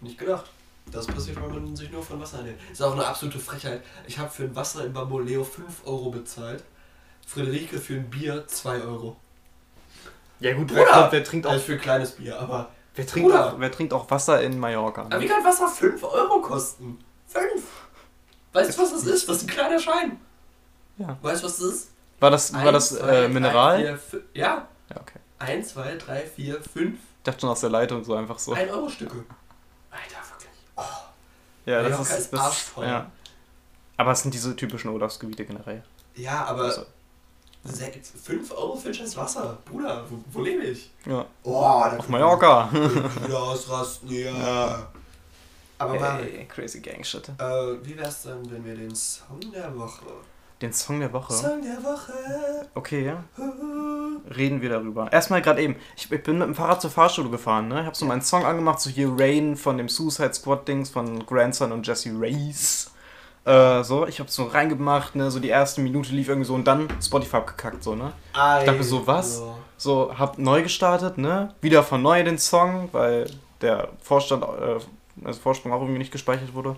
Nicht 0.01 0.19
gedacht. 0.19 0.49
Das 0.93 1.07
passiert, 1.07 1.37
wenn 1.43 1.51
man 1.53 1.75
sich 1.77 1.91
nur 1.91 2.03
von 2.03 2.21
Wasser 2.21 2.39
ernährt. 2.39 2.59
Ist 2.71 2.81
auch 2.83 2.93
eine 2.93 3.05
absolute 3.07 3.39
Frechheit. 3.41 3.83
Ich 4.07 4.19
habe 4.19 4.31
für 4.31 4.45
ein 4.45 4.55
Wasser 4.55 4.85
im 4.85 4.93
Bamboleo 4.93 5.43
5 5.45 5.87
Euro 5.87 6.11
bezahlt. 6.11 6.63
Friederike 7.27 7.79
für 7.79 7.95
ein 7.95 8.09
Bier 8.09 8.47
2 8.47 8.83
Euro. 8.83 9.17
Ja 10.41 10.55
gut, 10.55 10.69
Bruder! 10.69 10.85
wer, 10.87 11.13
wer 11.13 11.25
trinkt 11.25 11.47
auch 11.47 11.51
Also 11.53 11.65
für 11.65 11.73
ein 11.73 11.81
kleines 11.81 12.13
Bier, 12.13 12.39
aber. 12.39 12.71
Wer 12.95 13.07
trinkt, 13.07 13.29
Bruder! 13.29 13.53
auch, 13.55 13.61
wer 13.61 13.71
trinkt 13.73 13.93
auch 13.93 14.11
Wasser 14.11 14.41
in 14.43 14.59
Mallorca? 14.59 15.03
Aber 15.03 15.21
wie 15.21 15.25
Ne? 15.25 15.31
kann 15.31 15.45
Wasser 15.45 15.69
5 15.69 16.03
Euro 16.05 16.41
kosten? 16.41 16.99
5! 17.27 17.63
Weißt 18.53 18.77
du, 18.79 18.83
was 18.83 18.91
das 18.93 19.05
ist? 19.05 19.29
Das 19.29 19.37
ist 19.37 19.43
ein 19.45 19.49
kleiner 19.49 19.79
Schein. 19.79 20.19
Ja. 20.97 21.17
Weißt 21.23 21.43
du, 21.43 21.47
was 21.47 21.57
das 21.59 21.67
ist? 21.67 21.91
War 22.21 22.31
das, 22.31 22.53
war 22.53 22.61
Eins, 22.61 22.73
das 22.73 22.89
zwei, 22.99 22.99
äh, 23.09 23.21
drei, 23.23 23.29
Mineral? 23.29 23.79
vier, 23.79 23.99
fü- 24.21 24.23
ja. 24.35 24.69
Ja, 24.91 24.97
okay. 25.01 25.19
1, 25.39 25.69
2, 25.69 25.97
3, 25.97 26.27
4, 26.27 26.63
5. 26.63 26.95
Ich 26.95 26.99
dachte 27.23 27.41
schon 27.41 27.51
aus 27.51 27.61
der 27.61 27.71
Leitung 27.71 28.03
so 28.03 28.15
einfach 28.15 28.39
so. 28.39 28.53
1 28.55 28.71
Euro 28.73 28.89
Stücke. 28.89 29.25
Alter, 29.91 30.29
wirklich. 30.31 30.51
Oh. 30.77 30.83
Ja, 31.67 31.83
das 31.83 31.91
Mallorca 31.91 32.15
ist, 32.15 32.21
ist 32.21 32.33
das, 32.33 32.41
arschteuer. 32.41 32.87
ja. 32.89 33.11
Aber 33.99 34.13
es 34.13 34.23
sind 34.23 34.33
diese 34.35 34.57
typischen 34.57 34.91
Urlaubsgebiete 34.91 35.45
generell. 35.45 35.83
Ja, 36.17 36.45
aber 36.47 36.65
Also, 36.65 36.83
5 37.65 38.51
Euro 38.53 38.77
für 38.77 38.89
ein 38.89 38.95
scheiß 38.95 39.17
Wasser. 39.17 39.59
Bruder, 39.65 40.05
wo, 40.09 40.19
wo 40.33 40.43
lebe 40.43 40.63
ich? 40.65 40.91
ja. 41.07 41.25
Oh, 41.43 41.55
Auf 41.63 42.09
Mallorca. 42.09 42.69
Wieder 42.73 43.39
ausrasten, 43.43 44.09
ja. 44.11 44.31
Ja. 44.33 44.89
Aber 45.79 45.99
Hey, 46.19 46.47
crazy 46.49 46.81
Gang 46.81 47.05
Shit. 47.05 47.29
äh, 47.39 47.43
wie 47.83 47.97
wär's 47.97 48.23
dann, 48.25 48.51
wenn 48.51 48.65
wir 48.65 48.75
den 48.75 48.95
Song 48.95 49.41
der 49.55 49.77
Woche. 49.77 50.07
Den 50.61 50.73
Song 50.73 50.99
der 50.99 51.13
Woche. 51.13 51.33
Song 51.33 51.63
der 51.63 51.83
Woche. 51.85 52.13
Okay, 52.75 53.07
ja. 53.07 53.23
Reden 54.37 54.61
wir 54.61 54.69
darüber. 54.71 55.13
Erstmal 55.13 55.41
gerade 55.41 55.63
eben. 55.63 55.77
Ich, 55.97 56.11
ich 56.11 56.23
bin 56.23 56.39
mit 56.39 56.49
dem 56.49 56.55
Fahrrad 56.55 56.81
zur 56.83 56.91
Fahrschule 56.91 57.31
gefahren, 57.31 57.69
ne? 57.69 57.81
Ich 57.81 57.87
hab 57.87 57.95
so 57.97 58.05
meinen 58.07 58.23
Song 58.23 58.45
angemacht, 58.45 58.81
so 58.81 58.91
hier 58.91 59.13
Rain 59.17 59.57
von 59.57 59.79
dem 59.79 59.89
Suicide 59.89 60.35
Squad 60.35 60.67
Dings 60.67 60.91
von 60.91 61.25
Grandson 61.27 61.71
und 61.71 61.87
Jesse 61.87 62.11
Race. 62.15 62.91
Äh, 63.45 63.85
so, 63.85 64.07
ich 64.07 64.19
hab 64.19 64.29
so 64.31 64.45
reingemacht, 64.47 65.15
ne? 65.15 65.31
So 65.31 65.39
die 65.39 65.49
erste 65.49 65.81
Minute 65.81 66.13
lief 66.13 66.29
irgendwie 66.29 66.47
so 66.49 66.55
und 66.55 66.65
dann 66.67 66.89
Spotify 67.01 67.37
abgekackt, 67.37 67.85
so, 67.85 67.95
ne? 67.95 68.13
Ich 68.33 68.67
dachte 68.67 68.83
so, 68.83 69.07
was? 69.07 69.41
So, 69.77 70.13
hab 70.19 70.39
neu 70.39 70.63
gestartet, 70.65 71.19
ne? 71.19 71.55
Wieder 71.61 71.85
von 71.85 72.03
neu 72.03 72.23
den 72.25 72.37
Song, 72.39 72.89
weil 72.91 73.31
der 73.61 73.91
Vorstand, 74.03 74.43
äh, 74.43 74.81
also 75.25 75.41
Vorsprung 75.41 75.73
auch 75.73 75.81
irgendwie 75.81 75.99
nicht 75.99 76.13
gespeichert 76.13 76.55
wurde. 76.55 76.77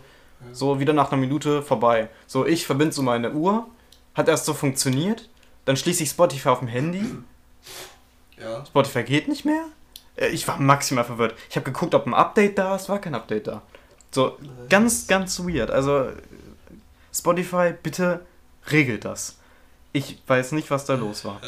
So, 0.52 0.80
wieder 0.80 0.92
nach 0.94 1.12
einer 1.12 1.20
Minute 1.20 1.62
vorbei. 1.62 2.08
So, 2.26 2.46
ich 2.46 2.64
verbinde 2.66 2.94
so 2.94 3.02
meine 3.02 3.32
Uhr, 3.32 3.66
hat 4.14 4.26
erst 4.28 4.46
so 4.46 4.54
funktioniert, 4.54 5.28
dann 5.66 5.76
schließe 5.76 6.02
ich 6.02 6.08
Spotify 6.10 6.48
auf 6.48 6.60
dem 6.60 6.68
Handy, 6.68 7.04
Ja. 8.40 8.64
Spotify 8.64 9.02
geht 9.02 9.28
nicht 9.28 9.44
mehr. 9.44 9.64
Äh, 10.16 10.28
Ich 10.28 10.48
war 10.48 10.58
maximal 10.58 11.04
verwirrt. 11.04 11.34
Ich 11.50 11.56
habe 11.56 11.64
geguckt, 11.64 11.94
ob 11.94 12.06
ein 12.06 12.14
Update 12.14 12.56
da 12.58 12.74
ist, 12.76 12.88
war 12.88 12.98
kein 13.00 13.14
Update 13.14 13.48
da. 13.48 13.60
So, 14.12 14.38
ganz, 14.70 15.06
ganz 15.06 15.38
weird. 15.40 15.70
Also, 15.70 16.06
Spotify, 17.12 17.74
bitte 17.82 18.24
regelt 18.70 19.04
das. 19.04 19.36
Ich 19.92 20.18
weiß 20.26 20.52
nicht, 20.52 20.70
was 20.70 20.84
da 20.86 20.94
los 20.94 21.24
war. 21.24 21.40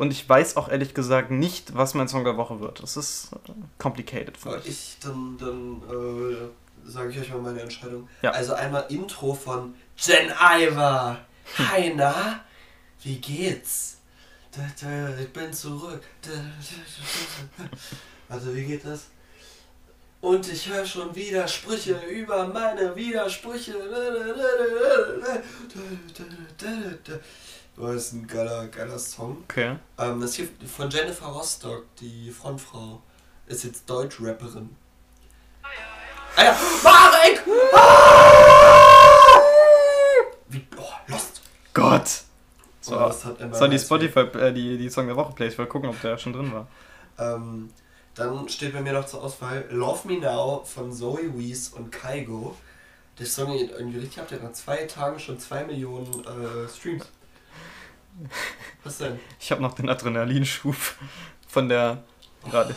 Und 0.00 0.12
ich 0.12 0.26
weiß 0.26 0.56
auch 0.56 0.70
ehrlich 0.70 0.94
gesagt 0.94 1.30
nicht, 1.30 1.76
was 1.76 1.92
mein 1.92 2.08
Song 2.08 2.24
der 2.24 2.38
Woche 2.38 2.58
wird. 2.58 2.82
Das 2.82 2.96
ist 2.96 3.32
äh, 3.34 3.52
complicated 3.76 4.34
für 4.34 4.56
mich. 4.56 4.66
ich, 4.66 4.96
dann, 5.02 5.36
dann 5.36 5.82
äh, 5.90 6.88
sage 6.90 7.10
ich 7.10 7.20
euch 7.20 7.28
mal 7.28 7.42
meine 7.42 7.60
Entscheidung. 7.60 8.08
Ja. 8.22 8.30
Also 8.30 8.54
einmal 8.54 8.86
Intro 8.88 9.34
von 9.34 9.74
Jen 9.98 10.32
Iver. 10.40 11.18
Hi, 11.58 11.92
na? 11.94 12.40
Wie 13.02 13.16
geht's? 13.16 13.98
Da, 14.52 14.62
da, 14.80 15.18
ich 15.18 15.30
bin 15.34 15.52
zurück. 15.52 16.00
Also, 18.30 18.54
wie 18.54 18.64
geht 18.64 18.86
das? 18.86 19.08
Und 20.22 20.50
ich 20.50 20.66
höre 20.66 20.86
schon 20.86 21.14
Widersprüche 21.14 22.00
über 22.08 22.48
meine 22.48 22.96
Widersprüche. 22.96 23.74
Oh, 27.82 27.86
das 27.86 28.08
ist 28.08 28.12
ein 28.12 28.26
geiler, 28.26 28.66
geiler 28.68 28.98
Song. 28.98 29.38
Okay. 29.44 29.76
Ähm, 29.96 30.20
das 30.20 30.34
hier 30.34 30.48
von 30.66 30.90
Jennifer 30.90 31.26
Rostock, 31.26 31.86
die 31.96 32.30
Frontfrau, 32.30 33.00
ist 33.46 33.64
jetzt 33.64 33.88
Deutsch-Rapperin. 33.88 34.76
Alter, 36.36 36.56
Marek! 36.82 37.42
Ah! 37.74 39.40
Wie, 40.48 40.66
oh, 40.76 40.82
Lost. 41.06 41.40
Gott! 41.72 42.06
So, 42.82 42.92
So, 42.92 42.98
das 42.98 43.24
hat 43.24 43.40
das 43.40 43.60
war 43.60 43.68
die 43.68 43.78
Spotify, 43.78 44.20
äh, 44.20 44.52
die, 44.52 44.76
die 44.76 44.90
Song 44.90 45.06
der 45.06 45.16
Woche 45.16 45.32
Play. 45.32 45.48
Ich 45.48 45.56
wollte 45.56 45.72
gucken, 45.72 45.88
ob 45.88 45.98
der 46.02 46.18
schon 46.18 46.34
drin 46.34 46.52
war. 46.52 46.66
Ähm, 47.18 47.70
dann 48.14 48.46
steht 48.50 48.74
bei 48.74 48.82
mir 48.82 48.92
noch 48.92 49.06
zur 49.06 49.22
Auswahl 49.22 49.64
Love 49.70 50.06
Me 50.06 50.18
Now 50.18 50.64
von 50.66 50.92
Zoe 50.92 51.32
Wees 51.38 51.70
und 51.70 51.90
Kaigo. 51.90 52.54
Der 53.18 53.24
Song 53.24 53.56
geht 53.56 53.70
irgendwie 53.70 54.00
richtig 54.00 54.20
ab, 54.20 54.28
der 54.28 54.38
hat 54.38 54.44
nach 54.44 54.52
zwei 54.52 54.84
Tagen 54.84 55.18
schon 55.18 55.38
zwei 55.38 55.64
Millionen 55.64 56.24
äh, 56.24 56.68
Streams. 56.68 57.06
Was 58.84 58.98
denn? 58.98 59.18
Ich 59.38 59.50
habe 59.50 59.62
noch 59.62 59.74
den 59.74 59.88
Adrenalinschub 59.88 60.76
von 61.48 61.68
der 61.68 62.02
gerade. 62.48 62.74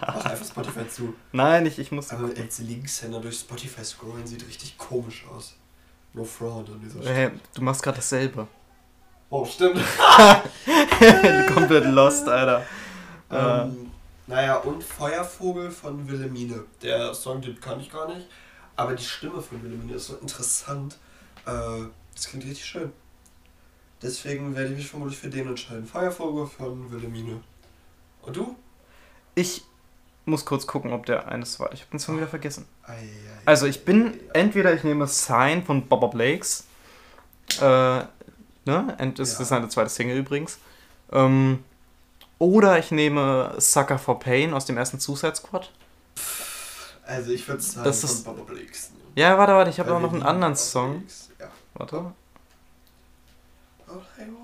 Mach 0.00 0.24
einfach 0.24 0.46
Spotify 0.46 0.88
zu. 0.88 1.14
Nein, 1.32 1.66
ich, 1.66 1.78
ich 1.78 1.92
muss. 1.92 2.10
Aber 2.10 2.28
als 2.36 2.58
Linkshänder 2.58 3.20
durch 3.20 3.38
Spotify 3.40 3.84
scrollen 3.84 4.26
sieht 4.26 4.46
richtig 4.46 4.76
komisch 4.78 5.24
aus. 5.32 5.54
No 6.14 6.24
fraud 6.24 6.68
an 6.70 6.80
dieser 6.80 7.00
Stelle. 7.02 7.14
Hey, 7.14 7.30
du 7.54 7.62
machst 7.62 7.82
gerade 7.82 7.96
dasselbe. 7.96 8.46
Oh, 9.30 9.44
stimmt. 9.44 9.78
Komplett 11.54 11.84
lost, 11.86 12.26
Alter. 12.28 12.64
Äh, 13.30 13.36
Ähm, 13.36 13.90
naja, 14.26 14.56
und 14.56 14.82
Feuervogel 14.82 15.70
von 15.70 16.08
Wilhelmine. 16.08 16.64
Der 16.82 17.12
Song, 17.14 17.40
den 17.42 17.60
kann 17.60 17.78
ich 17.80 17.90
gar 17.92 18.08
nicht. 18.08 18.26
Aber 18.76 18.94
die 18.94 19.04
Stimme 19.04 19.40
von 19.42 19.62
Wilhelmine 19.62 19.94
ist 19.94 20.06
so 20.06 20.16
interessant. 20.16 20.96
Äh, 21.44 21.50
das 22.14 22.28
klingt 22.28 22.44
richtig 22.46 22.64
schön. 22.64 22.92
Deswegen 24.02 24.54
werde 24.54 24.70
ich 24.70 24.76
mich 24.76 24.88
vermutlich 24.88 25.18
für 25.18 25.28
den 25.28 25.48
entscheiden. 25.48 25.86
Feuervogel 25.86 26.46
von 26.46 26.90
Wilhelmine. 26.90 27.40
Und 28.22 28.36
du? 28.36 28.54
ich 29.34 29.64
muss 30.24 30.44
kurz 30.44 30.66
gucken, 30.66 30.92
ob 30.92 31.06
der 31.06 31.28
eines 31.28 31.58
war. 31.58 31.72
Ich 31.72 31.80
habe 31.80 31.90
den 31.92 32.00
Song 32.00 32.16
wieder 32.18 32.26
vergessen. 32.28 32.66
Ei, 32.84 32.92
ei, 32.92 33.06
Also 33.46 33.66
ich 33.66 33.84
bin, 33.84 34.14
ei, 34.34 34.40
entweder 34.40 34.74
ich 34.74 34.84
nehme 34.84 35.06
Sign 35.06 35.64
von 35.64 35.86
Bob 35.88 36.10
Blakes, 36.12 36.64
äh, 37.60 37.62
ne, 37.64 38.06
und 38.66 39.18
das 39.18 39.34
Ja. 39.34 39.40
ist 39.40 39.48
seine 39.48 39.68
zweite 39.70 39.88
Single 39.88 40.18
übrigens, 40.18 40.58
ähm, 41.12 41.64
oder 42.38 42.78
ich 42.78 42.90
nehme 42.90 43.54
Sucker 43.58 43.98
for 43.98 44.20
Pain 44.20 44.52
aus 44.52 44.66
dem 44.66 44.76
ersten 44.76 45.00
Suicide 45.00 45.34
Squad. 45.36 45.72
Also 47.06 47.30
ich 47.32 47.48
würde 47.48 47.62
sagen 47.62 47.84
Das 47.84 48.00
von 48.02 48.10
ist- 48.10 48.24
Baba 48.24 48.42
Blakes. 48.42 48.90
nehmen. 48.90 49.12
Ja, 49.14 49.38
warte, 49.38 49.54
warte, 49.54 49.70
ich 49.70 49.80
habe 49.80 49.94
auch 49.94 50.00
noch 50.00 50.12
einen 50.12 50.22
anderen 50.22 50.56
Song. 50.56 51.04
Ja. 51.40 51.48
Warte. 51.74 52.12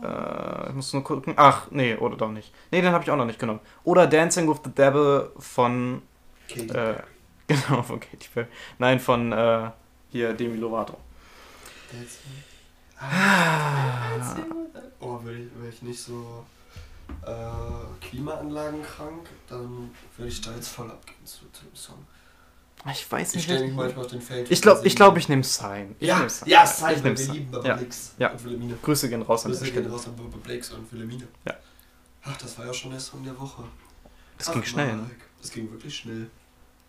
Äh, 0.03 0.69
ich 0.69 0.75
muss 0.75 0.93
nur 0.93 1.05
gucken. 1.05 1.35
Ach, 1.37 1.67
nee, 1.71 1.95
oder 1.97 2.17
doch 2.17 2.31
nicht. 2.31 2.53
Nee, 2.71 2.81
den 2.83 2.93
habe 2.93 3.05
ich 3.05 3.11
auch 3.11 3.17
noch 3.17 3.25
nicht 3.27 3.39
genommen. 3.39 3.61
Oder 3.85 4.07
Dancing 4.07 4.49
with 4.49 4.59
the 4.65 4.71
Devil 4.71 5.31
von, 5.39 6.03
Katy 6.49 6.63
äh, 6.63 6.67
Perry. 6.67 7.03
genau, 7.47 7.83
von 7.83 8.01
Katy 8.01 8.29
Perry. 8.33 8.47
Nein, 8.79 9.01
von, 9.01 9.33
äh, 9.33 9.71
hier, 10.11 10.33
Demi 10.35 10.57
Lovato. 10.57 10.97
Dancing. 11.91 12.45
Ah, 12.99 14.11
Dancing 14.17 14.45
with 14.51 14.73
the- 14.75 14.81
Oh, 15.01 15.21
will 15.23 15.39
ich, 15.53 15.61
will 15.63 15.69
ich 15.69 15.83
nicht 15.83 16.01
so 16.01 16.45
äh, 17.27 18.07
Klimaanlagen 18.07 18.83
krank, 18.83 19.29
dann 19.49 19.91
würde 20.17 20.29
ich 20.31 20.41
da 20.41 20.53
jetzt 20.53 20.69
voll 20.69 20.91
abgehen 20.91 21.25
zu 21.27 21.41
dem 21.45 21.75
Song. 21.75 22.07
Ich 22.91 23.11
weiß 23.11 23.29
Ich 23.31 23.35
nicht. 23.37 23.45
stelle 23.45 23.65
mich 23.67 23.75
manchmal 23.75 24.05
auf 24.05 24.11
den 24.11 24.21
Feld. 24.21 24.51
Ich 24.51 24.61
glaube, 24.61 24.87
ich, 24.87 24.95
glaub, 24.95 25.17
ich 25.17 25.29
nehme. 25.29 25.41
Ich 25.43 25.59
Ja, 26.07 26.19
nehm 26.19 26.29
Sign. 26.29 26.49
ja, 26.49 26.67
Sign, 26.67 26.97
ich 26.97 27.03
nehme 27.03 27.17
Sign. 27.17 27.35
lieben 27.35 27.51
Baba 27.51 27.69
Ja. 27.69 27.77
Blakes 27.77 28.15
Ja. 28.19 28.31
und 28.33 28.45
Wilhelmine. 28.45 28.77
Grüße 28.83 29.09
gehen 29.09 29.23
raus 29.23 29.45
an 29.47 29.53
der 29.53 29.61
Grüße 29.61 29.73
gehen 29.73 29.91
raus 29.91 30.07
an 30.07 30.17
Baba 30.17 30.37
Blakes 30.43 30.71
und 30.71 30.93
Wilhelmine. 30.93 31.27
Ja. 31.47 31.55
Ach, 32.25 32.37
das 32.37 32.59
war 32.59 32.67
ja 32.67 32.75
schon 32.75 32.91
der 32.91 33.01
Song 33.01 33.25
der 33.25 33.39
Woche. 33.41 33.65
Das 34.39 34.49
Ach, 34.49 34.53
ging 34.55 34.65
schnell, 34.65 34.89
ne? 34.89 35.03
Marek, 35.03 35.17
Das 35.41 35.51
ging 35.51 35.71
wirklich 35.71 35.97
schnell. 35.97 36.29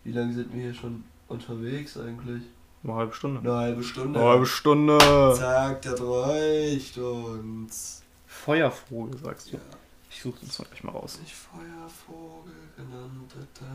Wie 0.04 0.12
lange 0.12 0.32
sind 0.34 0.52
wir 0.52 0.62
hier 0.62 0.74
schon 0.74 1.04
unterwegs 1.28 1.96
eigentlich? 1.96 2.42
Eine 2.84 2.94
halbe 2.94 3.12
Stunde. 3.14 3.40
Eine 3.40 3.54
halbe 3.58 3.82
Stunde. 3.82 4.18
Eine 4.20 4.28
halbe 4.28 4.46
Stunde. 4.46 4.98
Zack, 5.36 5.82
das 5.82 6.00
reicht 6.00 6.98
uns. 6.98 8.02
Feuervogel, 8.26 9.18
sagst 9.18 9.48
du. 9.52 9.56
Ja, 9.56 9.62
Ich 10.10 10.22
suche 10.22 10.38
den 10.40 10.50
Song 10.50 10.66
gleich 10.70 10.84
mal 10.84 10.92
raus. 10.92 11.18
nicht 11.20 11.34
Feuervogel 11.34 12.52
genannt. 12.76 13.32
da, 13.34 13.60
da. 13.64 13.66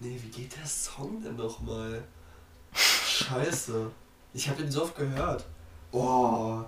Nee, 0.00 0.18
wie 0.22 0.28
geht 0.28 0.56
der 0.56 0.66
Song 0.66 1.22
denn 1.22 1.36
nochmal? 1.36 2.02
Scheiße. 2.72 3.90
Ich 4.32 4.48
habe 4.48 4.62
den 4.62 4.70
so 4.70 4.82
oft 4.84 4.96
gehört. 4.96 5.44
Oh. 5.92 6.62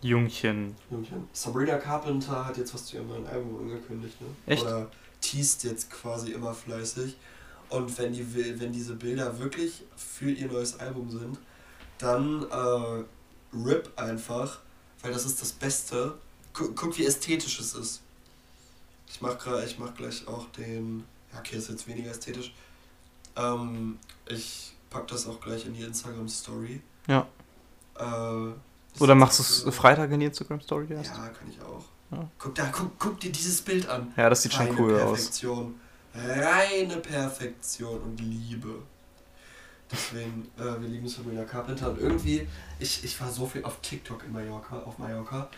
Jungchen. 0.00 0.74
Jungchen. 0.90 1.28
Sabrina 1.32 1.78
Carpenter 1.78 2.44
hat 2.44 2.56
jetzt 2.56 2.74
was 2.74 2.86
zu 2.86 2.96
ihrem 2.96 3.08
neuen 3.08 3.26
Album 3.26 3.58
angekündigt, 3.58 4.20
ne? 4.20 4.26
Echt? 4.46 4.62
Oder 4.62 4.90
teast 5.20 5.64
jetzt 5.64 5.90
quasi 5.90 6.32
immer 6.32 6.52
fleißig. 6.54 7.16
Und 7.68 7.96
wenn, 7.98 8.12
die, 8.12 8.34
will- 8.34 8.58
wenn 8.60 8.72
diese 8.72 8.94
Bilder 8.94 9.38
wirklich 9.38 9.82
für 9.96 10.30
ihr 10.30 10.46
neues 10.48 10.78
Album 10.78 11.10
sind, 11.10 11.38
dann 11.98 12.44
äh, 12.50 13.04
RIP 13.56 13.90
einfach, 13.96 14.60
weil 15.02 15.12
das 15.12 15.24
ist 15.24 15.40
das 15.40 15.52
Beste. 15.52 16.14
Guck, 16.52 16.76
guck 16.76 16.98
wie 16.98 17.06
ästhetisch 17.06 17.58
es 17.60 17.74
ist. 17.74 18.02
Ich 19.08 19.20
mach, 19.20 19.38
grad, 19.38 19.64
ich 19.66 19.78
mach 19.78 19.94
gleich 19.94 20.26
auch 20.28 20.46
den. 20.52 21.04
Okay, 21.38 21.56
ist 21.56 21.68
jetzt 21.68 21.86
weniger 21.88 22.10
ästhetisch. 22.10 22.54
Ähm, 23.36 23.98
ich 24.28 24.74
pack 24.90 25.06
das 25.08 25.26
auch 25.26 25.40
gleich 25.40 25.66
in 25.66 25.74
die 25.74 25.82
Instagram-Story. 25.82 26.80
Ja. 27.06 27.26
Äh, 27.98 29.00
Oder 29.00 29.14
machst 29.14 29.38
du 29.38 29.42
es 29.42 29.74
Freitag 29.74 30.10
in 30.10 30.20
die 30.20 30.26
Instagram-Story 30.26 30.86
erst? 30.90 31.10
ja, 31.10 31.28
kann 31.28 31.48
ich 31.50 31.60
auch. 31.60 31.84
Ja. 32.10 32.28
Guck, 32.38 32.54
da, 32.54 32.66
guck, 32.66 32.98
guck 32.98 33.20
dir 33.20 33.32
dieses 33.32 33.60
Bild 33.62 33.88
an. 33.88 34.12
Ja, 34.16 34.30
das 34.30 34.42
sieht 34.42 34.52
schon 34.52 34.66
Reine 34.66 34.80
cool 34.80 34.94
aus. 35.00 35.18
Perfektion. 35.18 35.80
Reine 36.14 36.96
Perfektion 36.98 38.00
und 38.00 38.20
Liebe. 38.20 38.82
Deswegen, 39.90 40.48
äh, 40.56 40.80
wir 40.80 40.88
lieben 40.88 41.08
Sabrina 41.08 41.44
Carpenter. 41.44 41.90
Und 41.90 42.00
irgendwie, 42.00 42.46
ich, 42.78 43.04
ich 43.04 43.20
war 43.20 43.30
so 43.30 43.46
viel 43.46 43.64
auf 43.64 43.80
TikTok 43.80 44.24
in 44.24 44.32
Mallorca, 44.32 44.78
auf 44.80 44.98
Mallorca, 44.98 45.48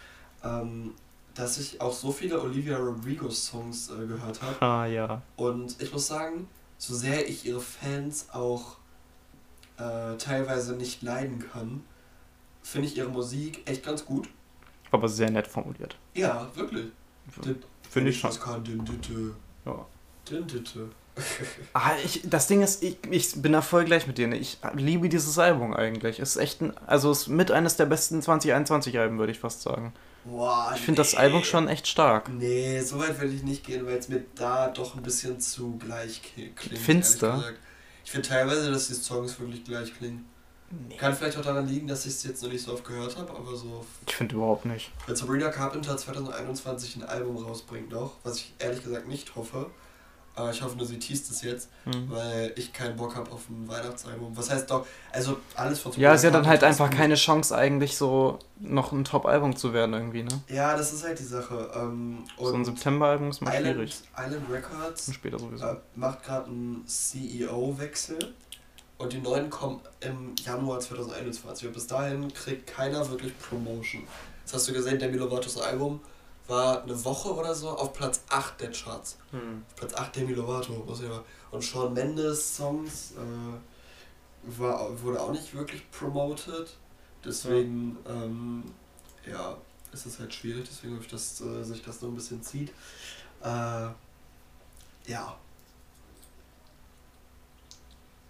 ähm, 0.42 0.94
dass 1.38 1.56
ich 1.58 1.80
auch 1.80 1.92
so 1.92 2.10
viele 2.10 2.42
Olivia 2.42 2.76
Rodrigo 2.76 3.30
Songs 3.30 3.90
äh, 3.90 4.06
gehört 4.06 4.42
habe. 4.42 4.60
Ah, 4.60 4.86
ja. 4.86 5.22
Und 5.36 5.80
ich 5.80 5.92
muss 5.92 6.08
sagen, 6.08 6.48
so 6.78 6.94
sehr 6.96 7.28
ich 7.28 7.46
ihre 7.46 7.60
Fans 7.60 8.26
auch 8.32 8.76
äh, 9.78 10.16
teilweise 10.16 10.74
nicht 10.74 11.02
leiden 11.02 11.38
kann, 11.52 11.84
finde 12.62 12.88
ich 12.88 12.96
ihre 12.96 13.08
Musik 13.08 13.62
echt 13.66 13.84
ganz 13.84 14.04
gut. 14.04 14.28
Aber 14.90 15.08
sehr 15.08 15.30
nett 15.30 15.46
formuliert. 15.46 15.96
Ja, 16.14 16.48
wirklich. 16.56 16.86
Finde 17.88 18.10
ich 18.10 18.18
schon. 18.18 18.30
Das 18.30 18.40
kann 18.40 18.64
den 18.64 18.84
Ditte. 18.84 19.36
Ja. 19.64 19.86
Den 20.28 20.44
Ditte. 20.46 20.90
Ah, 21.72 21.92
ich, 22.04 22.22
das 22.24 22.48
Ding 22.48 22.62
ist, 22.62 22.82
ich, 22.82 22.96
ich 23.10 23.40
bin 23.42 23.52
da 23.52 23.62
voll 23.62 23.84
gleich 23.84 24.08
mit 24.08 24.18
dir. 24.18 24.26
ne? 24.26 24.36
Ich 24.38 24.58
liebe 24.74 25.08
dieses 25.08 25.38
Album 25.38 25.72
eigentlich. 25.72 26.18
Es 26.18 26.30
ist 26.30 26.42
echt 26.42 26.62
ein, 26.62 26.76
also 26.86 27.12
es 27.12 27.22
ist 27.22 27.28
mit 27.28 27.52
eines 27.52 27.76
der 27.76 27.86
besten 27.86 28.22
2021 28.22 28.98
Alben, 28.98 29.18
würde 29.18 29.32
ich 29.32 29.38
fast 29.38 29.62
sagen. 29.62 29.92
Boah, 30.30 30.72
Ich 30.74 30.80
finde 30.82 31.00
das 31.00 31.14
Album 31.14 31.44
schon 31.44 31.68
echt 31.68 31.86
stark. 31.86 32.28
Nee, 32.28 32.80
so 32.80 32.98
weit 32.98 33.18
würde 33.20 33.34
ich 33.34 33.42
nicht 33.42 33.64
gehen, 33.64 33.86
weil 33.86 33.96
es 33.96 34.08
mir 34.08 34.24
da 34.34 34.68
doch 34.68 34.94
ein 34.94 35.02
bisschen 35.02 35.40
zu 35.40 35.76
gleich 35.78 36.20
klingt. 36.22 36.56
Gesagt. 36.56 37.58
Ich 38.04 38.10
finde 38.10 38.28
teilweise, 38.28 38.70
dass 38.70 38.88
die 38.88 38.94
Songs 38.94 39.38
wirklich 39.38 39.64
gleich 39.64 39.94
klingen. 39.96 40.24
Kann 40.98 41.14
vielleicht 41.14 41.38
auch 41.38 41.42
daran 41.42 41.66
liegen, 41.66 41.86
dass 41.86 42.04
ich 42.04 42.12
es 42.12 42.24
jetzt 42.24 42.42
noch 42.42 42.50
nicht 42.50 42.62
so 42.62 42.74
oft 42.74 42.84
gehört 42.84 43.16
habe, 43.16 43.30
aber 43.30 43.56
so. 43.56 43.86
Ich 44.06 44.14
finde 44.14 44.34
überhaupt 44.34 44.66
nicht. 44.66 44.90
Wenn 45.06 45.16
Sabrina 45.16 45.48
Carpenter 45.48 45.96
2021 45.96 46.96
ein 46.96 47.02
Album 47.04 47.38
rausbringt 47.38 47.90
noch, 47.90 48.16
was 48.22 48.36
ich 48.36 48.54
ehrlich 48.58 48.82
gesagt 48.82 49.08
nicht 49.08 49.34
hoffe, 49.34 49.70
aber 50.38 50.50
ich 50.50 50.62
hoffe 50.62 50.76
nur, 50.76 50.86
sie 50.86 50.98
teast 50.98 51.30
es 51.30 51.42
jetzt, 51.42 51.68
Hm. 51.84 52.10
weil 52.10 52.52
ich 52.56 52.72
keinen 52.72 52.96
Bock 52.96 53.16
habe 53.16 53.30
auf 53.30 53.48
ein 53.48 53.66
Weihnachtsalbum. 53.68 54.36
Was 54.36 54.50
heißt 54.50 54.70
doch, 54.70 54.86
also 55.12 55.38
alles 55.54 55.80
von 55.80 55.92
Ja, 55.96 56.16
sie 56.16 56.26
hat 56.28 56.34
dann 56.34 56.46
halt 56.46 56.62
ist 56.62 56.68
einfach 56.68 56.90
keine 56.90 57.14
Chance, 57.16 57.56
eigentlich 57.56 57.96
so 57.96 58.38
noch 58.60 58.92
ein 58.92 59.04
Top-Album 59.04 59.56
zu 59.56 59.72
werden, 59.72 59.94
irgendwie, 59.94 60.22
ne? 60.22 60.40
Ja, 60.48 60.76
das 60.76 60.92
ist 60.92 61.04
halt 61.04 61.18
die 61.18 61.24
Sache. 61.24 61.70
Ähm, 61.74 62.24
So 62.38 62.52
ein 62.54 62.64
September-Album 62.64 63.30
ist 63.30 63.40
mal 63.42 63.54
Island, 63.54 63.74
schwierig. 63.74 63.96
Island 64.16 64.50
Records 64.50 65.08
Und 65.08 65.14
später 65.14 65.38
sowieso. 65.38 65.64
äh, 65.66 65.76
macht 65.96 66.22
gerade 66.24 66.46
einen 66.46 66.84
CEO-Wechsel 66.86 68.18
und 68.98 69.12
die 69.12 69.18
neuen 69.18 69.48
kommen 69.50 69.80
im 70.00 70.34
Januar 70.44 70.80
2021 70.80 71.68
und 71.68 71.74
bis 71.74 71.86
dahin 71.86 72.32
kriegt 72.32 72.66
keiner 72.66 73.08
wirklich 73.10 73.32
Promotion. 73.38 74.02
Das 74.44 74.54
hast 74.54 74.68
du 74.68 74.72
gesehen, 74.72 74.98
Demi 74.98 75.16
Lovato's 75.18 75.60
Album 75.60 76.00
war 76.48 76.82
eine 76.82 77.04
Woche 77.04 77.32
oder 77.34 77.54
so 77.54 77.68
auf 77.68 77.92
Platz 77.92 78.22
8 78.30 78.60
der 78.60 78.72
Charts. 78.72 79.18
Hm. 79.30 79.64
Platz 79.76 79.94
8 79.94 80.16
Demi 80.16 80.32
Lovato, 80.32 80.72
muss 80.86 81.00
ich 81.00 81.08
mal. 81.08 81.22
Und 81.50 81.62
Shawn 81.62 81.92
Mendes 81.92 82.56
Songs 82.56 83.12
äh, 83.12 84.58
war, 84.58 85.00
wurde 85.02 85.20
auch 85.20 85.30
nicht 85.30 85.54
wirklich 85.54 85.88
promoted. 85.90 86.74
Deswegen, 87.24 87.98
ähm, 88.08 88.64
ja, 89.30 89.56
ist 89.92 90.06
es 90.06 90.18
halt 90.18 90.32
schwierig, 90.32 90.66
deswegen 90.68 90.94
hoffe 90.94 91.04
ich, 91.04 91.10
dass 91.10 91.40
äh, 91.40 91.62
sich 91.62 91.82
das 91.82 92.00
noch 92.00 92.08
ein 92.08 92.14
bisschen 92.14 92.42
zieht. 92.42 92.70
Äh, 93.42 93.88
ja. 95.06 95.36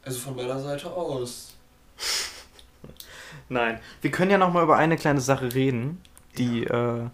Also 0.05 0.19
von 0.19 0.37
meiner 0.37 0.59
Seite 0.61 0.91
aus. 0.91 1.55
Nein. 3.49 3.81
Wir 4.01 4.11
können 4.11 4.31
ja 4.31 4.39
noch 4.39 4.53
mal 4.53 4.65
über 4.65 4.77
eine 4.77 4.97
kleine 4.97 5.21
Sache 5.21 5.55
reden, 5.55 6.03
die 6.37 6.65
äh, 6.65 7.09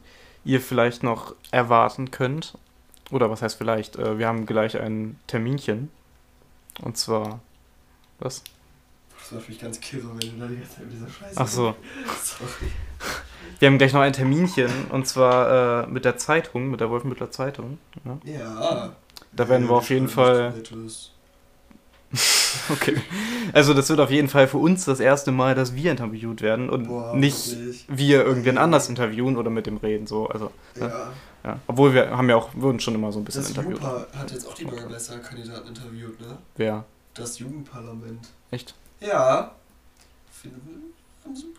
ihr 0.44 0.60
vielleicht 0.60 1.02
noch 1.02 1.34
erwarten 1.50 2.10
könnt. 2.10 2.56
Oder 3.10 3.30
was 3.30 3.42
heißt 3.42 3.56
vielleicht? 3.56 3.96
Äh, 3.96 4.18
wir 4.18 4.26
haben 4.26 4.46
gleich 4.46 4.78
ein 4.78 5.18
Terminchen. 5.26 5.90
Und 6.82 6.96
zwar. 6.96 7.40
Was? 8.18 8.42
Das 9.18 9.32
macht 9.32 9.48
mich 9.48 9.58
ganz 9.58 9.80
kirre, 9.80 10.08
wenn 10.08 10.30
du 10.30 10.38
da 10.38 10.46
die 10.46 10.56
ganze 10.56 10.76
Zeit 10.76 10.84
mit 10.84 10.94
dieser 10.94 11.08
Scheiße. 11.08 11.34
Ach 11.36 11.48
so. 11.48 11.74
Sorry. 12.22 12.70
Wir 13.58 13.68
haben 13.68 13.78
gleich 13.78 13.92
noch 13.92 14.00
ein 14.00 14.12
Terminchen. 14.12 14.70
Und 14.90 15.06
zwar 15.06 15.84
äh, 15.84 15.86
mit 15.86 16.04
der 16.04 16.16
Zeitung, 16.16 16.70
mit 16.70 16.80
der 16.80 16.90
Wolfenbüttler 16.90 17.30
Zeitung. 17.30 17.78
Ne? 18.04 18.18
Ja. 18.24 18.92
Da 19.32 19.48
werden 19.48 19.68
wir 19.68 19.74
auf 19.74 19.90
jeden 19.90 20.08
Fall. 20.08 20.52
Nettes. 20.52 21.13
Okay. 22.70 22.96
Also 23.52 23.74
das 23.74 23.90
wird 23.90 24.00
auf 24.00 24.10
jeden 24.10 24.28
Fall 24.28 24.48
für 24.48 24.58
uns 24.58 24.84
das 24.84 25.00
erste 25.00 25.32
Mal, 25.32 25.54
dass 25.54 25.74
wir 25.74 25.90
interviewt 25.90 26.40
werden 26.40 26.70
und 26.70 26.88
Boah, 26.88 27.14
nicht 27.14 27.56
wir 27.88 28.24
irgendwen 28.24 28.58
anders 28.58 28.88
interviewen 28.88 29.36
oder 29.36 29.50
mit 29.50 29.66
dem 29.66 29.76
reden. 29.76 30.06
So, 30.06 30.28
also, 30.28 30.50
ne? 30.76 30.88
Ja. 30.88 31.12
ja. 31.44 31.60
Obwohl 31.66 31.92
wir 31.92 32.10
haben 32.16 32.30
ja 32.30 32.36
auch, 32.36 32.50
wurden 32.54 32.80
schon 32.80 32.94
immer 32.94 33.12
so 33.12 33.18
ein 33.18 33.24
bisschen 33.24 33.42
Das 33.42 33.50
interviewt. 33.50 33.78
Jupa 33.78 34.06
hat 34.16 34.30
jetzt 34.30 34.46
auch 34.48 34.54
die 34.54 34.64
Bürgermeisterkandidaten 34.64 35.68
interviewt, 35.68 36.20
ne? 36.20 36.38
Wer? 36.56 36.84
Das 37.14 37.38
Jugendparlament. 37.38 38.28
Echt? 38.50 38.74
Ja. 39.00 39.52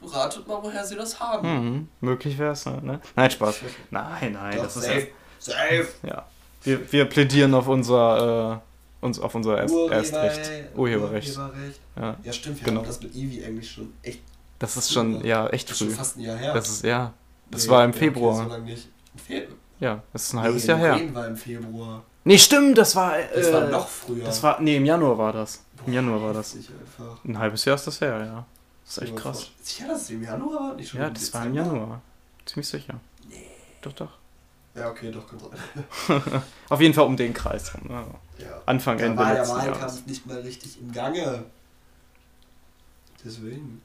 Ratet 0.05 0.47
mal, 0.47 0.59
woher 0.61 0.85
sie 0.85 0.95
das 0.95 1.19
haben. 1.19 1.47
Mhm. 1.47 1.87
Möglich 2.01 2.37
wäre 2.37 2.51
es, 2.51 2.65
ne? 2.65 2.99
Nein, 3.15 3.31
Spaß. 3.31 3.59
Nein, 3.91 4.33
nein, 4.33 4.57
Doch, 4.57 4.63
das 4.63 4.77
ist 4.77 4.85
safe. 4.85 5.07
Safe. 5.39 5.87
Ja. 6.03 6.25
Wir, 6.63 6.91
wir 6.91 7.05
plädieren 7.05 7.53
auf 7.53 7.67
unser, 7.67 8.61
äh, 8.63 8.74
uns, 9.05 9.19
auf 9.19 9.33
unser 9.35 9.57
Erst, 9.59 9.73
Erstrecht. 9.73 10.75
Urheberrecht. 10.75 11.37
Urheberrecht. 11.37 11.79
Ja. 11.95 12.17
Ja, 12.23 12.33
stimmt, 12.33 12.59
wir 12.59 12.65
Genau. 12.65 12.79
haben 12.81 12.87
das 12.87 13.01
mit 13.01 13.15
Eevee 13.15 13.45
eigentlich 13.45 13.71
schon 13.71 13.93
echt. 14.03 14.19
Das 14.59 14.75
ist 14.77 14.91
schon, 14.91 15.23
ja, 15.25 15.47
echt 15.47 15.69
Das 15.69 15.73
ist 15.73 15.79
schon 15.79 15.87
früh. 15.89 15.95
fast 15.95 16.17
ein 16.17 16.21
Jahr 16.21 16.37
her. 16.37 16.53
Das 16.53 16.69
ist, 16.69 16.83
ja. 16.83 17.13
Das 17.51 17.65
Nee, 17.65 17.69
war 17.71 17.85
im 17.85 17.91
ja, 17.91 17.97
Februar. 17.97 18.33
Okay, 18.35 18.43
so 18.43 18.49
lange 18.49 18.63
nicht. 18.65 18.87
Im 19.13 19.19
Fe 19.19 19.47
Ja, 19.79 20.03
das 20.13 20.23
ist 20.23 20.33
ein 20.33 20.39
halbes 20.41 20.63
nee, 20.63 20.69
Jahr 20.69 20.79
her. 20.79 21.13
War 21.13 21.27
im 21.27 21.37
Februar. 21.37 22.03
Nee, 22.23 22.37
stimmt, 22.37 22.77
das 22.77 22.95
war. 22.95 23.19
Äh, 23.19 23.27
Das 23.35 23.53
war 23.53 23.67
noch 23.69 23.87
früher. 23.87 24.23
Das 24.23 24.41
war. 24.41 24.59
Nee, 24.61 24.77
im 24.77 24.85
Januar 24.85 25.17
war 25.17 25.33
das. 25.33 25.63
Im 25.85 25.93
Januar 25.93 26.21
war 26.21 26.33
das. 26.33 26.57
Ein 27.23 27.37
halbes 27.37 27.63
Jahr 27.65 27.75
ist 27.75 27.85
das 27.85 28.01
her, 28.01 28.19
ja. 28.25 28.45
Das 28.85 28.97
ist 28.97 29.03
echt 29.03 29.15
krass. 29.15 29.49
Sicher, 29.61 29.87
dass 29.89 30.01
es 30.03 30.09
im 30.11 30.23
Januar 30.23 30.59
war? 30.69 30.75
Nicht 30.75 30.89
schon 30.89 31.01
Ja, 31.01 31.09
das 31.09 31.33
war 31.33 31.45
im 31.45 31.53
Dezember? 31.53 31.75
Januar. 31.77 32.01
Ziemlich 32.45 32.67
sicher. 32.67 32.99
Nee. 33.29 33.45
Doch, 33.81 33.93
doch. 33.93 34.09
Ja, 34.75 34.89
okay, 34.89 35.09
doch, 35.11 35.25
kann 35.27 35.39
sein. 35.39 36.41
Auf 36.69 36.81
jeden 36.81 36.93
Fall 36.93 37.05
um 37.05 37.15
den 37.15 37.33
Kreis 37.33 37.73
rum. 37.73 37.87
Ne? 37.87 38.05
Ja. 38.39 38.61
Anfang, 38.65 38.97
Da 38.97 39.05
Ende 39.05 39.17
war 39.17 39.33
der 39.33 39.47
Wahlkampf 39.47 39.79
Jahres. 39.79 40.05
nicht 40.05 40.25
mal 40.25 40.39
richtig 40.39 40.79
im 40.81 40.91
Gange. 40.91 41.45
Deswegen. 43.23 43.81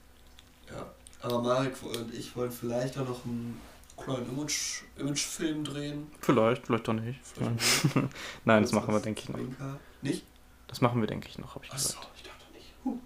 Ja. 0.68 0.86
Aber 1.22 1.42
Marek 1.42 1.74
und 1.82 2.12
ich 2.14 2.34
wollen 2.36 2.50
vielleicht 2.50 2.98
auch 2.98 3.08
noch 3.08 3.24
einen 3.24 3.60
kleinen 3.96 4.26
Image- 4.30 4.82
Imagefilm 4.96 5.64
drehen. 5.64 6.10
Vielleicht, 6.20 6.66
vielleicht 6.66 6.88
doch 6.88 6.92
nicht. 6.94 7.20
Vielleicht 7.22 7.94
Nein. 7.94 8.08
Nein 8.44 8.62
das 8.62 8.72
machen 8.72 8.92
wir, 8.94 9.00
denke 9.00 9.20
ich, 9.22 9.28
noch. 9.28 9.38
Nicht? 10.02 10.24
Das 10.68 10.80
machen 10.80 11.00
wir, 11.00 11.06
denke 11.06 11.28
ich, 11.28 11.38
noch, 11.38 11.54
habe 11.54 11.64
ich 11.64 11.72
Achso, 11.72 11.98
gesagt. 11.98 12.08
ich 12.16 12.22
dachte 12.22 12.52
nicht. 12.52 12.74
Huh. 12.84 12.98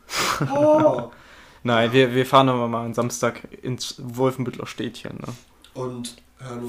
Oh. 0.55 1.12
Nein, 1.66 1.93
wir, 1.93 2.14
wir 2.14 2.26
fahren 2.26 2.49
aber 2.51 2.68
mal 2.68 2.85
am 2.85 2.95
Samstag 2.95 3.49
ins 3.62 3.95
Wolfenbüttler 3.99 4.66
Städtchen. 4.66 5.16
Ne? 5.18 5.35
Und. 5.74 6.16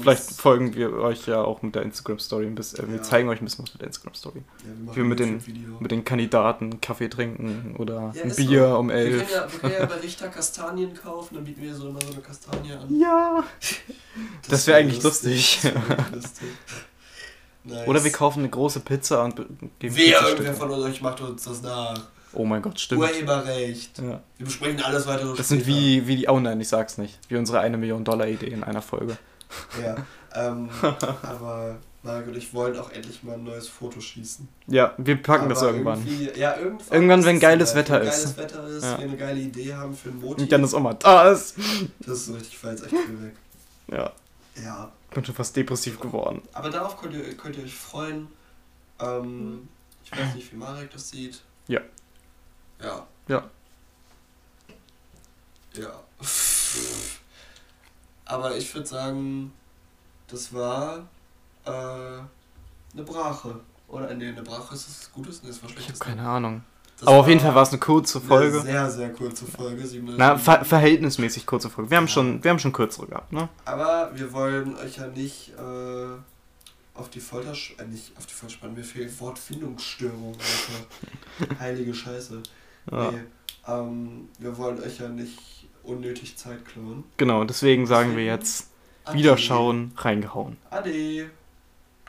Vielleicht 0.00 0.22
folgen 0.22 0.74
wir 0.74 0.92
euch 0.94 1.26
ja 1.26 1.42
auch 1.42 1.62
mit 1.62 1.74
der 1.74 1.82
Instagram-Story 1.82 2.46
ein 2.46 2.54
bisschen. 2.54 2.84
Äh, 2.84 2.88
wir 2.88 2.96
Ja. 2.96 3.02
zeigen 3.02 3.28
euch 3.28 3.40
ein 3.40 3.44
bisschen 3.44 3.64
was 3.64 3.72
mit 3.74 3.80
der 3.82 3.88
Instagram-Story. 3.88 4.42
ja, 4.58 4.86
wir, 4.86 4.96
wir 4.96 5.04
mit 5.04 5.18
den-. 5.18 5.42
Mit 5.80 5.90
den 5.90 6.04
Kandidaten 6.04 6.80
Kaffee 6.80 7.08
trinken 7.08 7.76
oder 7.78 8.12
Ja, 8.14 8.22
ein 8.22 8.34
Bier 8.36 8.68
so. 8.70 8.78
um 8.78 8.88
Wir 8.88 8.94
elf. 8.96 9.16
können, 9.18 9.28
ja, 9.32 9.52
wir 9.52 9.58
können 9.60 9.74
ja 9.80 9.86
bei 9.86 9.94
Richter 9.96 10.28
Kastanien 10.28 10.94
kaufen, 10.94 11.34
dann 11.36 11.44
bieten 11.44 11.62
wir 11.62 11.74
so 11.74 11.88
immer 11.88 12.00
so 12.00 12.12
eine 12.12 12.20
Kastanie 12.22 12.72
an. 12.72 12.98
Ja. 12.98 13.44
Das 14.48 14.66
wär 14.66 14.76
eigentlich 14.76 15.02
lustig. 15.02 15.60
Das 15.62 15.74
wirklich 15.74 16.12
lustig. 16.14 16.48
Nice. 17.64 17.86
Oder 17.88 18.02
wir 18.04 18.12
kaufen 18.12 18.38
eine 18.40 18.48
große 18.48 18.80
Pizza 18.80 19.24
und 19.24 19.36
be- 19.36 19.46
geben 19.78 19.94
Wer 19.96 20.22
irgendwer 20.28 20.54
von 20.54 20.70
euch 20.70 21.02
macht 21.02 21.20
uns 21.20 21.44
das 21.44 21.62
nach. 21.62 22.00
Oh 22.32 22.44
mein 22.44 22.62
Gott, 22.62 22.78
stimmt. 22.78 23.00
Urheberrecht. 23.02 23.98
Ja. 23.98 24.20
Wir 24.38 24.46
besprechen 24.46 24.80
alles 24.82 25.06
weitere 25.06 25.34
Das 25.36 25.48
sind 25.48 25.62
später. 25.62 25.76
wie, 25.78 26.06
wie 26.06 26.16
die, 26.16 26.28
oh 26.28 26.38
nein, 26.38 26.60
ich 26.60 26.68
sag's 26.68 26.98
nicht, 26.98 27.18
wie 27.28 27.36
unsere 27.36 27.60
eine 27.60 27.76
Million 27.78 28.04
Dollar 28.04 28.26
Idee 28.28 28.46
in 28.48 28.62
einer 28.62 28.82
Folge. 28.82 29.16
Ja, 29.82 29.96
ähm, 30.34 30.68
aber 31.22 31.76
Marc 32.02 32.26
und 32.26 32.36
ich 32.36 32.52
wollen 32.54 32.78
auch 32.78 32.90
endlich 32.90 33.22
mal 33.22 33.34
ein 33.34 33.44
neues 33.44 33.68
Foto 33.68 34.00
schießen. 34.00 34.46
Ja, 34.66 34.94
wir 34.98 35.20
packen 35.22 35.48
das 35.48 35.58
Aber 35.58 35.70
irgendwann. 35.72 36.06
irgendwie- 36.06 36.38
Ja, 36.38 36.56
irgendwann. 36.56 36.92
Irgendwann, 36.94 37.20
ist 37.20 37.26
wenn 37.26 37.36
es 37.36 37.42
geiles. 37.42 37.74
Wetter 37.74 38.00
wenn 38.00 38.08
ist. 38.08 38.14
geiles 38.14 38.36
Wetter 38.36 38.66
ist, 38.68 38.84
Ja. 38.84 38.98
wir 38.98 39.04
eine 39.06 39.16
geile 39.16 39.40
Idee 39.40 39.74
haben 39.74 39.96
für 39.96 40.08
ein 40.10 40.20
Moti. 40.20 40.42
Und 40.42 40.50
Janis 40.52 40.74
auch 40.74 40.80
mal 40.80 40.94
da 40.94 41.30
ist. 41.30 41.56
Das 42.00 42.18
ist 42.18 42.26
so 42.26 42.34
richtig, 42.34 42.54
ich 42.54 42.62
jetzt 42.62 42.82
echt 42.84 42.90
viel 42.96 43.22
weg. 43.22 43.34
Ja, 43.88 44.12
Ja, 44.62 44.92
bin 45.14 45.24
schon 45.24 45.34
fast 45.34 45.54
depressiv 45.56 45.98
geworden. 46.00 46.42
aber 46.52 46.70
darauf 46.70 47.00
könnt 47.00 47.14
ihr, 47.14 47.34
könnt 47.36 47.56
ihr 47.56 47.64
euch 47.64 47.74
freuen. 47.74 48.28
Ähm, 49.00 49.68
ich 50.04 50.12
weiß 50.12 50.34
nicht, 50.34 50.52
wie 50.52 50.56
Marek 50.56 50.90
das 50.92 51.08
sieht. 51.10 51.42
Ja. 51.68 51.80
Ja. 52.82 53.06
Ja. 53.28 53.44
Ja. 55.74 56.02
Aber 58.26 58.56
ich 58.56 58.72
würde 58.74 58.86
sagen, 58.86 59.52
das 60.28 60.52
war 60.52 60.98
äh, 61.64 61.70
eine 61.70 63.02
Brache. 63.04 63.60
Oder 63.88 64.12
nee, 64.14 64.28
eine 64.28 64.42
Brache 64.42 64.74
ist 64.74 64.88
das 64.88 65.10
Gutes? 65.12 65.42
Nee, 65.42 65.48
das 65.48 65.62
war 65.62 65.68
Ich 65.70 65.76
Schlechtes. 65.76 66.00
habe 66.00 66.10
keine 66.10 66.28
Ahnung. 66.28 66.62
Das 66.98 67.06
Aber 67.08 67.18
auf 67.18 67.28
jeden 67.28 67.40
Fall 67.40 67.54
war 67.54 67.62
es 67.62 67.68
eine 67.70 67.78
kurze 67.78 68.18
eine 68.18 68.26
Folge. 68.26 68.60
sehr, 68.62 68.90
sehr 68.90 69.12
kurze 69.12 69.44
Folge. 69.44 69.86
37 69.86 70.18
Na, 70.18 70.38
ver 70.38 70.64
verhältnismäßig 70.64 71.44
kurze 71.46 71.68
Folge. 71.70 71.90
Wir 71.90 71.98
haben, 71.98 72.06
Ja. 72.06 72.12
schon, 72.12 72.42
wir 72.42 72.50
haben 72.50 72.58
schon 72.58 72.72
kürzere 72.72 73.06
gehabt, 73.06 73.32
ne? 73.32 73.48
Aber 73.66 74.10
wir 74.14 74.32
wollen 74.32 74.74
euch 74.76 74.96
ja 74.96 75.06
nicht 75.08 75.52
äh, 75.58 76.06
auf 76.94 77.10
die 77.10 77.20
Folter, 77.20 77.52
äh, 77.52 77.84
nicht 77.84 78.16
auf 78.16 78.24
die 78.26 78.32
Folter 78.32 78.54
spannen, 78.54 78.74
mir 78.74 78.82
fehlt 78.84 79.20
Wortfindungsstörung. 79.20 80.36
Heilige 81.60 81.92
Scheiße. 81.94 82.42
Ja. 82.90 83.10
Nee, 83.10 83.18
ähm, 83.68 84.28
wir 84.38 84.56
wollen 84.56 84.80
euch 84.82 84.98
ja 84.98 85.08
nicht 85.08 85.55
unnötig 85.86 86.36
Zeit 86.36 86.64
klauen. 86.66 87.04
Genau, 87.16 87.44
deswegen 87.44 87.86
sagen 87.86 88.16
wir 88.16 88.24
jetzt 88.24 88.70
Ade. 89.04 89.18
Wiederschauen, 89.18 89.92
reingehauen. 89.96 90.56
Ade. 90.70 91.30